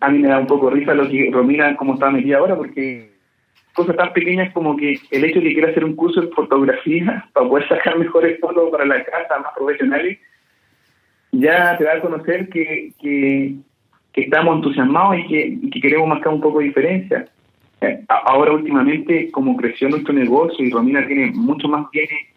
A 0.00 0.08
mí 0.08 0.20
me 0.20 0.28
da 0.28 0.38
un 0.38 0.46
poco 0.46 0.70
risa 0.70 0.94
lo 0.94 1.08
que 1.08 1.30
Romina, 1.30 1.76
como 1.76 1.94
está 1.94 2.10
metida 2.10 2.38
ahora, 2.38 2.56
porque 2.56 3.10
cosas 3.74 3.96
tan 3.96 4.12
pequeñas 4.12 4.52
como 4.52 4.76
que 4.76 4.98
el 5.10 5.24
hecho 5.24 5.40
de 5.40 5.48
que 5.48 5.54
quiera 5.54 5.70
hacer 5.70 5.84
un 5.84 5.96
curso 5.96 6.22
de 6.22 6.28
fotografía 6.28 7.26
para 7.32 7.48
poder 7.48 7.68
sacar 7.68 7.98
mejores 7.98 8.40
fotos 8.40 8.70
para 8.70 8.86
la 8.86 9.04
casa, 9.04 9.38
más 9.38 9.52
profesionales, 9.54 10.18
ya 11.32 11.76
te 11.76 11.84
da 11.84 11.94
a 11.94 12.00
conocer 12.00 12.48
que, 12.48 12.92
que, 12.98 13.54
estamos 14.14 14.56
entusiasmados 14.56 15.18
y 15.18 15.26
que, 15.28 15.70
que 15.70 15.80
queremos 15.80 16.08
marcar 16.08 16.32
un 16.32 16.40
poco 16.40 16.58
de 16.58 16.66
diferencia. 16.66 17.26
Eh, 17.80 18.04
ahora 18.08 18.52
últimamente, 18.52 19.30
como 19.30 19.56
creció 19.56 19.88
nuestro 19.88 20.12
negocio 20.12 20.64
y 20.64 20.70
Romina 20.70 21.06
tiene 21.06 21.32
mucho 21.32 21.66
más 21.68 21.90
bienes 21.90 22.28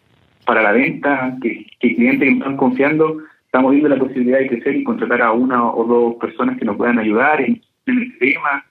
para 0.46 0.62
la 0.62 0.72
venta, 0.72 1.36
que, 1.42 1.66
clientes 1.78 2.28
que 2.28 2.34
están 2.34 2.56
confiando, 2.56 3.18
estamos 3.44 3.72
viendo 3.72 3.90
la 3.90 3.98
posibilidad 3.98 4.38
de 4.38 4.48
crecer 4.48 4.76
y 4.76 4.84
contratar 4.84 5.22
a 5.22 5.32
una 5.32 5.70
o 5.70 5.84
dos 5.84 6.14
personas 6.16 6.58
que 6.58 6.64
nos 6.64 6.76
puedan 6.76 6.98
ayudar 6.98 7.42
en, 7.42 7.60
el 7.86 8.18
tema. 8.18 8.64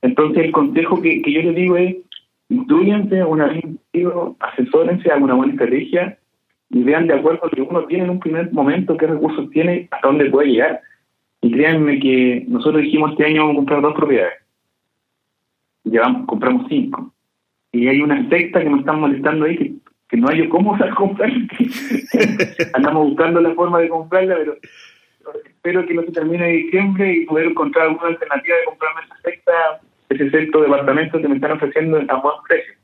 Entonces 0.00 0.44
el 0.44 0.52
consejo 0.52 1.00
que, 1.02 1.20
yo 1.20 1.42
les 1.42 1.54
digo 1.54 1.76
es, 1.76 1.96
instruyanse 2.48 3.22
una 3.24 3.48
vez 3.48 3.64
asesórense, 4.40 5.10
hagan 5.10 5.24
una 5.24 5.34
buena 5.34 5.52
estrategia 5.52 6.18
y 6.70 6.82
vean 6.82 7.06
de 7.06 7.14
acuerdo 7.14 7.40
a 7.42 7.46
lo 7.46 7.50
que 7.50 7.62
uno 7.62 7.84
tiene 7.84 8.04
en 8.04 8.10
un 8.10 8.20
primer 8.20 8.50
momento, 8.52 8.96
qué 8.96 9.06
recursos 9.06 9.50
tiene, 9.50 9.88
hasta 9.90 10.08
dónde 10.08 10.30
puede 10.30 10.52
llegar. 10.52 10.80
Y 11.42 11.52
créanme 11.52 12.00
que 12.00 12.44
nosotros 12.48 12.82
dijimos 12.82 13.12
este 13.12 13.26
año 13.26 13.42
vamos 13.42 13.54
a 13.54 13.56
comprar 13.56 13.82
dos 13.82 13.94
propiedades 13.94 14.37
llevamos, 15.90 16.26
compramos 16.26 16.66
cinco. 16.68 17.12
Y 17.72 17.88
hay 17.88 18.00
una 18.00 18.28
secta 18.28 18.60
que 18.60 18.70
nos 18.70 18.80
están 18.80 19.00
molestando 19.00 19.44
ahí 19.44 19.56
que, 19.56 19.72
que 20.08 20.16
no 20.16 20.28
hay 20.28 20.48
cómo 20.48 20.76
comprar. 20.96 21.30
Andamos 22.74 23.08
buscando 23.08 23.40
la 23.40 23.54
forma 23.54 23.78
de 23.80 23.88
comprarla, 23.88 24.36
pero 24.36 24.56
espero 25.44 25.86
que 25.86 25.94
no 25.94 26.02
se 26.02 26.12
termine 26.12 26.46
de 26.46 26.52
diciembre 26.52 27.12
y 27.12 27.26
poder 27.26 27.48
encontrar 27.48 27.88
alguna 27.88 28.08
alternativa 28.08 28.56
de 28.56 28.64
comprarme 28.64 29.00
esa 29.04 29.16
secta, 29.22 29.52
ese 30.08 30.30
sexto 30.30 30.62
departamento 30.62 31.20
que 31.20 31.28
me 31.28 31.34
están 31.34 31.52
ofreciendo 31.52 31.98
a 32.08 32.20
buen 32.20 32.36
precio. 32.48 32.74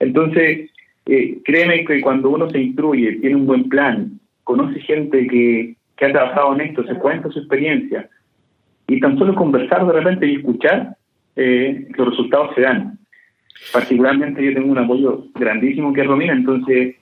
Entonces, 0.00 0.70
eh, 1.06 1.38
créeme 1.44 1.84
que 1.84 2.00
cuando 2.00 2.30
uno 2.30 2.50
se 2.50 2.58
instruye, 2.60 3.18
tiene 3.20 3.36
un 3.36 3.46
buen 3.46 3.68
plan, 3.68 4.18
conoce 4.42 4.80
gente 4.80 5.26
que, 5.26 5.76
que 5.96 6.04
ha 6.04 6.12
trabajado 6.12 6.54
en 6.54 6.62
esto, 6.62 6.84
se 6.84 6.94
cuenta 6.94 7.30
su 7.30 7.38
experiencia, 7.38 8.08
y 8.86 9.00
tan 9.00 9.18
solo 9.18 9.34
conversar 9.34 9.86
de 9.86 9.92
repente 9.92 10.26
y 10.26 10.36
escuchar, 10.36 10.96
eh, 11.36 11.88
los 11.96 12.10
resultados 12.10 12.54
se 12.54 12.62
dan. 12.62 12.98
Particularmente 13.72 14.44
yo 14.44 14.54
tengo 14.54 14.70
un 14.70 14.78
apoyo 14.78 15.26
grandísimo 15.34 15.92
que 15.92 16.02
es 16.02 16.06
Romina, 16.06 16.32
entonces 16.32 16.96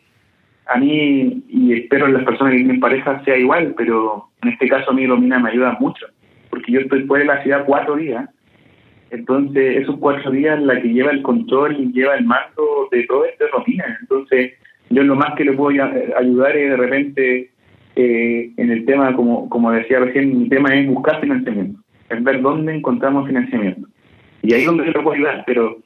a 0.66 0.78
mí, 0.78 1.42
y 1.48 1.72
espero 1.72 2.06
en 2.06 2.14
las 2.14 2.24
personas 2.24 2.52
que 2.52 2.58
tienen 2.58 2.80
pareja 2.80 3.22
sea 3.24 3.36
igual, 3.36 3.74
pero 3.76 4.28
en 4.42 4.50
este 4.50 4.68
caso 4.68 4.90
a 4.90 4.94
mí 4.94 5.06
Romina 5.06 5.38
me 5.38 5.50
ayuda 5.50 5.76
mucho, 5.80 6.06
porque 6.50 6.72
yo 6.72 6.80
estoy 6.80 7.02
fuera 7.04 7.24
de 7.24 7.34
la 7.34 7.42
ciudad 7.42 7.64
cuatro 7.66 7.96
días, 7.96 8.28
entonces 9.10 9.82
esos 9.82 9.98
cuatro 9.98 10.30
días 10.30 10.60
la 10.62 10.80
que 10.80 10.88
lleva 10.88 11.10
el 11.10 11.22
control 11.22 11.76
y 11.78 11.92
lleva 11.92 12.14
el 12.14 12.24
mando 12.24 12.88
de 12.90 13.04
todo 13.04 13.24
esto 13.24 13.44
es 13.44 13.50
Romina, 13.50 13.98
entonces 14.00 14.52
yo 14.90 15.02
lo 15.02 15.16
más 15.16 15.34
que 15.34 15.44
le 15.44 15.52
puedo 15.52 15.82
ayudar 16.16 16.56
es 16.56 16.70
de 16.70 16.76
repente 16.76 17.50
eh, 17.96 18.52
en 18.56 18.70
el 18.70 18.84
tema, 18.84 19.14
como, 19.14 19.48
como 19.48 19.72
decía 19.72 19.98
recién, 19.98 20.38
mi 20.38 20.48
tema 20.48 20.74
es 20.74 20.86
buscar 20.86 21.20
financiamiento, 21.20 21.80
es 22.08 22.22
ver 22.22 22.40
dónde 22.40 22.74
encontramos 22.74 23.26
financiamiento. 23.26 23.88
Y 24.42 24.52
ahí 24.52 24.60
es 24.60 24.66
donde 24.66 24.86
yo 24.86 24.92
lo 24.92 25.02
puedo 25.02 25.16
ayudar, 25.16 25.44
pero 25.46 25.78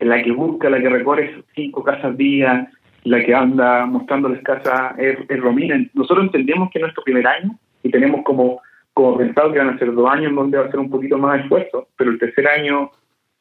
la 0.00 0.22
que 0.22 0.32
busca, 0.32 0.68
la 0.68 0.80
que 0.80 0.88
recorre 0.88 1.42
cinco 1.54 1.82
casas 1.82 2.16
día, 2.16 2.70
la 3.04 3.24
que 3.24 3.34
anda 3.34 3.86
mostrándoles 3.86 4.42
casas 4.42 4.98
es, 4.98 5.18
Romina. 5.40 5.82
Nosotros 5.94 6.26
entendemos 6.26 6.70
que 6.70 6.78
es 6.78 6.82
nuestro 6.82 7.02
primer 7.02 7.26
año 7.26 7.58
y 7.82 7.90
tenemos 7.90 8.22
como, 8.24 8.60
como 8.92 9.16
pensado 9.16 9.52
que 9.52 9.58
van 9.58 9.70
a 9.70 9.78
ser 9.78 9.92
dos 9.92 10.10
años 10.10 10.34
donde 10.34 10.58
va 10.58 10.66
a 10.66 10.70
ser 10.70 10.80
un 10.80 10.90
poquito 10.90 11.18
más 11.18 11.36
de 11.36 11.42
esfuerzo, 11.42 11.88
pero 11.96 12.10
el 12.10 12.18
tercer 12.18 12.46
año 12.48 12.90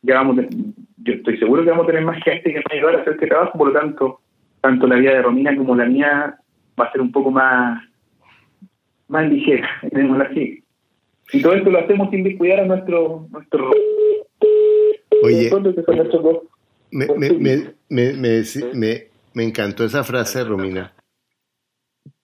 ya 0.01 0.15
vamos, 0.15 0.37
yo 0.97 1.13
estoy 1.13 1.37
seguro 1.37 1.63
que 1.63 1.69
vamos 1.69 1.83
a 1.83 1.87
tener 1.87 2.03
más 2.03 2.23
gente 2.23 2.51
que 2.51 2.59
va 2.59 2.63
a 2.71 2.73
ayudar 2.73 2.95
a 2.95 3.01
hacer 3.01 3.13
este 3.13 3.27
trabajo, 3.27 3.57
por 3.57 3.67
lo 3.67 3.79
tanto, 3.79 4.19
tanto 4.61 4.87
la 4.87 4.95
vida 4.95 5.13
de 5.13 5.21
Romina 5.21 5.55
como 5.55 5.75
la 5.75 5.85
mía 5.85 6.35
va 6.79 6.85
a 6.85 6.91
ser 6.91 7.01
un 7.01 7.11
poco 7.11 7.29
más, 7.29 7.83
más 9.07 9.29
ligera, 9.29 9.69
digámoslo 9.91 10.23
así. 10.23 10.63
Y 11.33 11.41
todo 11.41 11.53
esto 11.53 11.69
lo 11.69 11.79
hacemos 11.79 12.09
sin 12.09 12.23
descuidar 12.23 12.61
a 12.61 12.65
nuestro, 12.65 13.27
nuestro 13.31 13.71
Oye, 15.23 15.51
me, 16.91 17.07
me, 17.07 17.73
me, 17.89 18.43
me, 18.73 19.07
me 19.33 19.43
encantó 19.43 19.85
esa 19.85 20.03
frase, 20.03 20.43
Romina, 20.43 20.93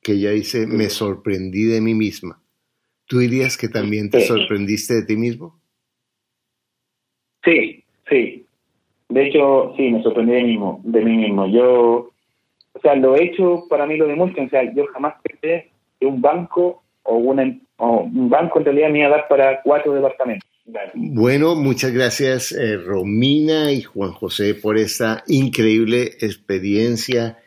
que 0.01 0.13
ella 0.13 0.31
dice, 0.31 0.67
me 0.67 0.89
sorprendí 0.89 1.65
de 1.65 1.81
mí 1.81 1.93
misma. 1.93 2.41
¿Tú 3.05 3.19
dirías 3.19 3.57
que 3.57 3.69
también 3.69 4.09
te 4.09 4.21
sorprendiste 4.21 4.95
de 4.95 5.05
ti 5.05 5.15
mismo? 5.15 5.59
Sí, 7.43 7.83
sí. 8.09 8.45
De 9.07 9.27
hecho, 9.27 9.73
sí, 9.77 9.89
me 9.89 10.03
sorprendí 10.03 10.33
de 10.33 10.41
mí 10.43 10.47
mismo. 10.49 10.81
De 10.83 11.01
mí 11.01 11.17
mismo. 11.17 11.47
Yo, 11.47 12.11
o 12.73 12.79
sea, 12.81 12.95
lo 12.95 13.15
he 13.15 13.23
hecho 13.23 13.63
para 13.69 13.85
mí 13.85 13.95
lo 13.95 14.07
demuestra. 14.07 14.43
O 14.43 14.49
sea, 14.49 14.73
yo 14.73 14.85
jamás 14.87 15.15
pensé 15.23 15.71
que 15.99 16.05
un 16.05 16.21
banco 16.21 16.83
o, 17.03 17.15
una, 17.15 17.57
o 17.77 18.01
un 18.01 18.29
banco 18.29 18.59
en 18.59 18.65
realidad 18.65 18.89
me 18.89 18.99
iba 18.99 19.07
a 19.07 19.11
dar 19.11 19.27
para 19.29 19.61
cuatro 19.61 19.93
departamentos. 19.93 20.46
Bueno, 20.95 21.55
muchas 21.55 21.93
gracias 21.93 22.51
eh, 22.51 22.75
Romina 22.75 23.71
y 23.71 23.83
Juan 23.83 24.11
José 24.11 24.53
por 24.53 24.77
esta 24.77 25.23
increíble 25.27 26.17
experiencia. 26.19 27.37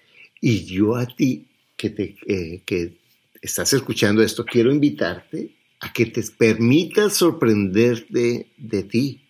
Y 0.40 0.64
yo 0.64 0.96
a 0.96 1.06
ti 1.06 1.46
que, 1.76 1.90
te, 1.90 2.16
eh, 2.26 2.62
que 2.64 2.94
estás 3.42 3.74
escuchando 3.74 4.22
esto, 4.22 4.46
quiero 4.46 4.72
invitarte 4.72 5.50
a 5.80 5.92
que 5.92 6.06
te 6.06 6.22
permitas 6.22 7.14
sorprenderte 7.14 8.46
de 8.56 8.82
ti, 8.84 9.20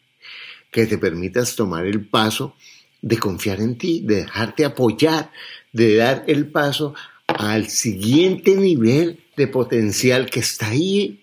que 0.70 0.86
te 0.86 0.98
permitas 0.98 1.56
tomar 1.56 1.84
el 1.86 2.06
paso 2.06 2.54
de 3.02 3.18
confiar 3.18 3.60
en 3.60 3.76
ti, 3.76 4.02
de 4.04 4.16
dejarte 4.16 4.64
apoyar, 4.64 5.32
de 5.72 5.96
dar 5.96 6.24
el 6.28 6.46
paso 6.46 6.94
al 7.26 7.68
siguiente 7.68 8.54
nivel 8.54 9.18
de 9.36 9.48
potencial 9.48 10.30
que 10.30 10.40
está 10.40 10.68
ahí 10.68 11.20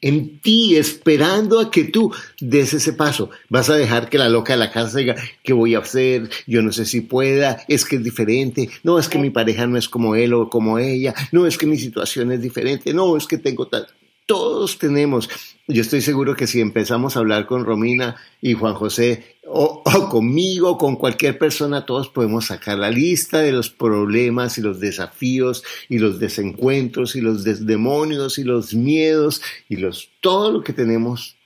en 0.00 0.38
ti, 0.40 0.76
esperando 0.76 1.58
a 1.58 1.70
que 1.70 1.84
tú 1.84 2.12
des 2.40 2.72
ese 2.72 2.92
paso. 2.92 3.30
Vas 3.48 3.68
a 3.70 3.76
dejar 3.76 4.08
que 4.08 4.18
la 4.18 4.28
loca 4.28 4.52
de 4.52 4.58
la 4.58 4.70
casa 4.70 4.98
diga, 4.98 5.16
¿qué 5.42 5.52
voy 5.52 5.74
a 5.74 5.80
hacer? 5.80 6.30
Yo 6.46 6.62
no 6.62 6.72
sé 6.72 6.84
si 6.84 7.00
pueda, 7.00 7.64
es 7.68 7.84
que 7.84 7.96
es 7.96 8.04
diferente, 8.04 8.68
no 8.82 8.98
es 8.98 9.08
que 9.08 9.18
mi 9.18 9.30
pareja 9.30 9.66
no 9.66 9.76
es 9.76 9.88
como 9.88 10.14
él 10.14 10.34
o 10.34 10.48
como 10.48 10.78
ella, 10.78 11.14
no 11.32 11.46
es 11.46 11.58
que 11.58 11.66
mi 11.66 11.78
situación 11.78 12.30
es 12.32 12.40
diferente, 12.40 12.94
no 12.94 13.16
es 13.16 13.26
que 13.26 13.38
tengo 13.38 13.66
tal 13.66 13.88
todos 14.28 14.78
tenemos. 14.78 15.30
Yo 15.66 15.80
estoy 15.80 16.02
seguro 16.02 16.36
que 16.36 16.46
si 16.46 16.60
empezamos 16.60 17.16
a 17.16 17.20
hablar 17.20 17.46
con 17.46 17.64
Romina 17.64 18.16
y 18.42 18.52
Juan 18.52 18.74
José 18.74 19.38
o, 19.46 19.82
conmigo, 20.10 20.76
con 20.76 20.96
cualquier 20.96 21.38
persona, 21.38 21.86
todos 21.86 22.10
podemos 22.10 22.44
sacar 22.44 22.78
la 22.78 22.90
lista 22.90 23.38
de 23.38 23.52
los 23.52 23.70
problemas 23.70 24.58
y 24.58 24.60
los 24.60 24.80
desafíos 24.80 25.64
y 25.88 25.98
los 25.98 26.20
desencuentros 26.20 27.16
y 27.16 27.22
los 27.22 27.42
demonios 27.42 28.38
y 28.38 28.44
los 28.44 28.74
miedos 28.74 29.40
y 29.68 29.76
los 29.76 30.10
todo 30.20 30.52
lo 30.52 30.62
que 30.62 30.74
tenemos 30.74 31.36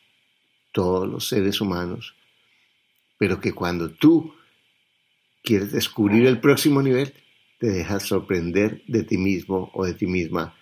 todos 0.72 1.08
los 1.08 1.28
seres 1.28 1.60
humanos. 1.60 2.16
Pero 3.16 3.40
que 3.40 3.52
cuando 3.52 3.90
tú 3.90 4.34
quieres 5.44 5.70
descubrir 5.70 6.26
el 6.26 6.40
próximo 6.40 6.82
nivel, 6.82 7.14
te 7.60 7.68
dejas 7.68 8.02
sorprender 8.02 8.82
de 8.88 9.04
ti 9.04 9.18
mismo 9.18 9.70
o 9.72 9.84
de 9.84 9.94
ti 9.94 10.06
misma, 10.06 10.56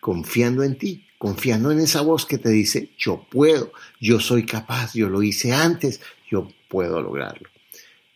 confiando 0.00 0.62
en 0.62 0.76
ti 0.76 1.06
confiando 1.18 1.70
en 1.70 1.78
esa 1.78 2.02
voz 2.02 2.26
que 2.26 2.38
te 2.38 2.50
dice, 2.50 2.90
yo 2.96 3.26
puedo, 3.30 3.72
yo 4.00 4.20
soy 4.20 4.44
capaz, 4.44 4.94
yo 4.94 5.08
lo 5.08 5.22
hice 5.22 5.52
antes, 5.52 6.02
yo 6.30 6.48
puedo 6.68 7.00
lograrlo. 7.00 7.48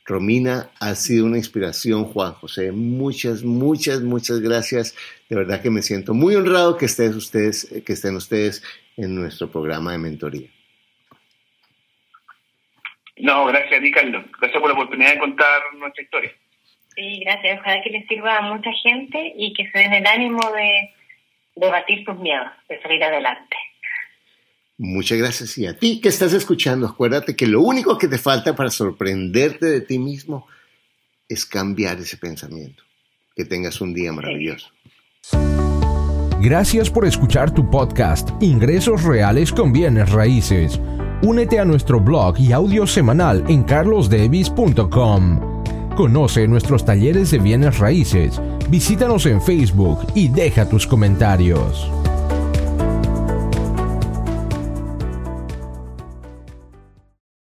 Romina, 0.05 0.71
ha 0.81 0.95
sido 0.97 1.27
una 1.27 1.37
inspiración, 1.37 2.05
Juan 2.05 2.33
José. 2.33 2.73
Muchas, 2.73 3.45
muchas, 3.45 4.01
muchas 4.01 4.41
gracias. 4.41 4.97
De 5.29 5.37
verdad 5.37 5.63
que 5.63 5.71
me 5.71 5.83
siento 5.83 6.15
muy 6.15 6.35
honrado 6.35 6.77
que, 6.77 6.87
estén 6.87 7.15
ustedes, 7.15 7.83
que 7.87 7.93
estén 7.93 8.17
ustedes 8.17 8.63
en 8.97 9.15
nuestro 9.15 9.51
programa 9.51 9.93
de 9.93 9.99
mentoría. 9.99 10.49
No, 13.19 13.47
gracias 13.47 13.79
a 13.79 13.83
ti, 13.83 13.91
Carlos. 13.93 14.25
Gracias 14.41 14.61
por 14.61 14.71
la 14.71 14.75
oportunidad 14.75 15.13
de 15.13 15.19
contar 15.21 15.63
nuestra 15.79 16.03
historia. 16.03 16.33
Sí, 16.97 17.21
gracias. 17.21 17.61
Ojalá 17.61 17.83
que 17.83 17.91
les 17.91 18.07
sirva 18.09 18.39
a 18.39 18.43
mucha 18.43 18.71
gente 18.83 19.33
y 19.37 19.53
que 19.53 19.71
se 19.71 19.79
den 19.79 19.93
el 19.93 20.07
ánimo 20.07 20.41
de 20.51 20.91
debatir 21.61 22.05
tus 22.05 22.19
miedos, 22.19 22.49
de 22.69 22.81
salir 22.81 23.03
adelante. 23.05 23.57
Muchas 24.79 25.19
gracias. 25.19 25.59
Y 25.59 25.67
a 25.67 25.77
ti 25.77 26.01
que 26.01 26.09
estás 26.09 26.33
escuchando, 26.33 26.87
acuérdate 26.87 27.37
que 27.37 27.47
lo 27.47 27.61
único 27.61 27.99
que 27.99 28.09
te 28.09 28.17
falta 28.17 28.57
para 28.57 28.71
sorprenderte 28.71 29.67
de 29.67 29.83
ti 29.83 29.99
mismo 29.99 30.47
es 31.29 31.45
cambiar 31.45 31.99
ese 31.99 32.17
pensamiento. 32.17 32.83
Que 33.37 33.45
tengas 33.45 33.81
un 33.81 33.93
día 33.93 34.13
maravilloso. 34.13 34.71
Gracias 36.41 36.89
por 36.89 37.05
escuchar 37.05 37.53
tu 37.53 37.71
podcast 37.71 38.31
Ingresos 38.43 39.05
Reales 39.05 39.53
con 39.53 39.73
Bienes 39.73 40.11
Raíces. 40.11 40.81
Únete 41.23 41.59
a 41.59 41.67
nuestro 41.67 42.01
blog 42.01 42.41
y 42.41 42.53
audio 42.53 42.87
semanal 42.87 43.45
en 43.49 43.63
carlosdevis.com. 43.63 45.61
Conoce 45.95 46.49
nuestros 46.49 46.87
talleres 46.87 47.31
de 47.31 47.39
bienes 47.39 47.79
raíces, 47.79 48.41
visítanos 48.71 49.27
en 49.27 49.43
Facebook 49.43 50.07
y 50.15 50.29
deja 50.29 50.69
tus 50.69 50.87
comentarios. 50.87 52.00